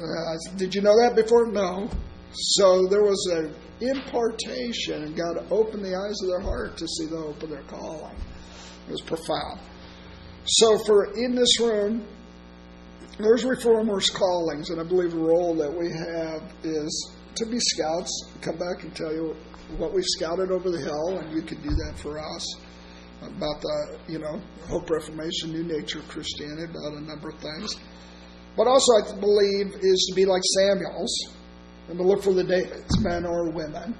uh, 0.00 0.04
I 0.04 0.36
said, 0.44 0.58
Did 0.58 0.74
you 0.74 0.82
know 0.82 0.96
that 1.00 1.16
before? 1.16 1.46
No. 1.46 1.88
So 2.32 2.86
there 2.88 3.02
was 3.02 3.26
an 3.32 3.54
impartation, 3.80 5.04
and 5.04 5.16
God 5.16 5.46
opened 5.50 5.84
the 5.84 5.96
eyes 5.96 6.20
of 6.22 6.28
their 6.28 6.40
heart 6.40 6.76
to 6.76 6.86
see 6.86 7.06
the 7.06 7.16
hope 7.16 7.42
of 7.42 7.50
their 7.50 7.62
calling. 7.62 8.16
It 8.86 8.92
was 8.92 9.00
profound. 9.00 9.60
So, 10.44 10.78
for 10.84 11.14
in 11.14 11.34
this 11.34 11.58
room, 11.58 12.06
there's 13.18 13.44
reformers' 13.44 14.10
callings, 14.10 14.70
and 14.70 14.80
I 14.80 14.84
believe 14.84 15.12
the 15.12 15.18
role 15.18 15.54
that 15.56 15.72
we 15.72 15.90
have 15.90 16.42
is 16.64 17.12
to 17.36 17.46
be 17.46 17.58
scouts, 17.58 18.10
come 18.40 18.56
back 18.56 18.82
and 18.82 18.94
tell 18.94 19.12
you 19.12 19.36
what 19.76 19.92
we've 19.92 20.04
scouted 20.04 20.50
over 20.50 20.70
the 20.70 20.78
hill, 20.78 21.18
and 21.18 21.32
you 21.32 21.42
can 21.42 21.60
do 21.62 21.70
that 21.70 21.94
for 21.96 22.18
us 22.18 22.56
about 23.22 23.60
the, 23.60 23.98
you 24.08 24.18
know, 24.18 24.40
Hope 24.68 24.90
Reformation, 24.90 25.52
New 25.52 25.64
Nature 25.64 26.00
of 26.00 26.08
Christianity, 26.08 26.64
about 26.64 26.92
a 26.92 27.00
number 27.00 27.30
of 27.30 27.38
things. 27.38 27.76
But 28.56 28.66
also, 28.66 28.92
I 29.02 29.18
believe, 29.18 29.74
is 29.80 30.06
to 30.10 30.14
be 30.14 30.26
like 30.26 30.42
Samuel's 30.58 31.34
and 31.88 31.98
to 31.98 32.04
look 32.04 32.22
for 32.22 32.32
the 32.32 32.44
Davids, 32.44 33.00
men 33.00 33.24
or 33.24 33.50
women, 33.50 33.96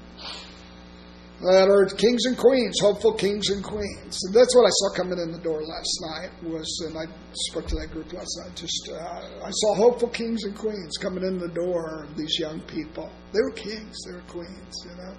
that 1.40 1.68
are 1.68 1.84
kings 1.86 2.24
and 2.26 2.38
queens, 2.38 2.78
hopeful 2.80 3.12
kings 3.12 3.50
and 3.50 3.62
queens. 3.62 4.18
And 4.24 4.34
that's 4.34 4.54
what 4.54 4.64
I 4.64 4.70
saw 4.70 4.94
coming 4.96 5.18
in 5.18 5.32
the 5.32 5.42
door 5.42 5.62
last 5.62 5.98
night. 6.12 6.30
Was 6.44 6.84
and 6.86 6.96
I 6.96 7.06
spoke 7.50 7.66
to 7.68 7.76
that 7.76 7.90
group 7.90 8.12
last 8.12 8.38
night. 8.42 8.56
Just 8.56 8.88
uh, 8.92 9.44
I 9.44 9.50
saw 9.50 9.74
hopeful 9.74 10.08
kings 10.08 10.44
and 10.44 10.56
queens 10.56 10.96
coming 10.96 11.24
in 11.24 11.38
the 11.38 11.48
door. 11.48 12.06
These 12.16 12.38
young 12.38 12.60
people, 12.62 13.10
they 13.32 13.40
were 13.42 13.50
kings, 13.50 13.96
they 14.06 14.14
were 14.14 14.28
queens, 14.28 14.74
you 14.84 14.96
know. 14.96 15.14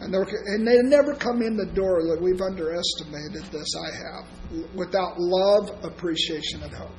And, 0.00 0.12
were, 0.12 0.26
and 0.46 0.66
they 0.66 0.78
never 0.82 1.14
come 1.14 1.42
in 1.42 1.56
the 1.56 1.70
door 1.74 2.02
that 2.08 2.20
we've 2.20 2.40
underestimated 2.40 3.44
this. 3.52 3.68
I 3.76 3.90
have 4.02 4.74
without 4.74 5.18
love, 5.18 5.70
appreciation, 5.84 6.62
and 6.62 6.72
hope. 6.72 6.96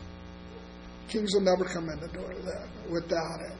Kings 1.09 1.33
will 1.33 1.41
never 1.41 1.65
come 1.65 1.89
in 1.89 1.99
the 1.99 2.07
door 2.13 2.33
without 2.89 3.39
it. 3.41 3.57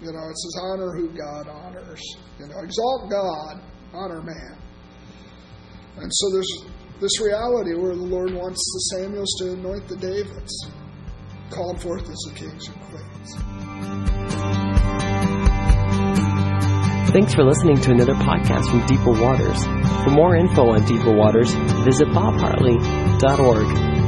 You 0.00 0.10
know, 0.10 0.26
it 0.26 0.36
says 0.36 0.56
honor 0.62 0.90
who 0.96 1.10
God 1.10 1.48
honors. 1.48 2.02
You 2.40 2.48
know, 2.48 2.58
exalt 2.58 3.08
God, 3.08 3.62
honor 3.92 4.22
man. 4.22 4.56
And 5.98 6.10
so 6.12 6.30
there's 6.32 6.64
this 7.00 7.20
reality 7.20 7.74
where 7.74 7.94
the 7.94 8.02
Lord 8.02 8.32
wants 8.32 8.58
the 8.58 8.96
Samuels 8.96 9.34
to 9.40 9.52
anoint 9.52 9.88
the 9.88 9.96
Davids, 9.96 10.66
call 11.50 11.72
them 11.72 11.82
forth 11.82 12.08
as 12.08 12.18
the 12.28 12.34
kings 12.34 12.68
and 12.68 12.80
queens. 12.80 13.36
Thanks 17.12 17.34
for 17.34 17.44
listening 17.44 17.78
to 17.82 17.90
another 17.90 18.14
podcast 18.14 18.70
from 18.70 18.86
Deeper 18.86 19.10
Waters. 19.10 19.62
For 20.04 20.10
more 20.10 20.34
info 20.34 20.70
on 20.70 20.82
Deeper 20.86 21.12
Waters, 21.12 21.52
visit 21.84 22.08
bobhartley.org. 22.08 24.01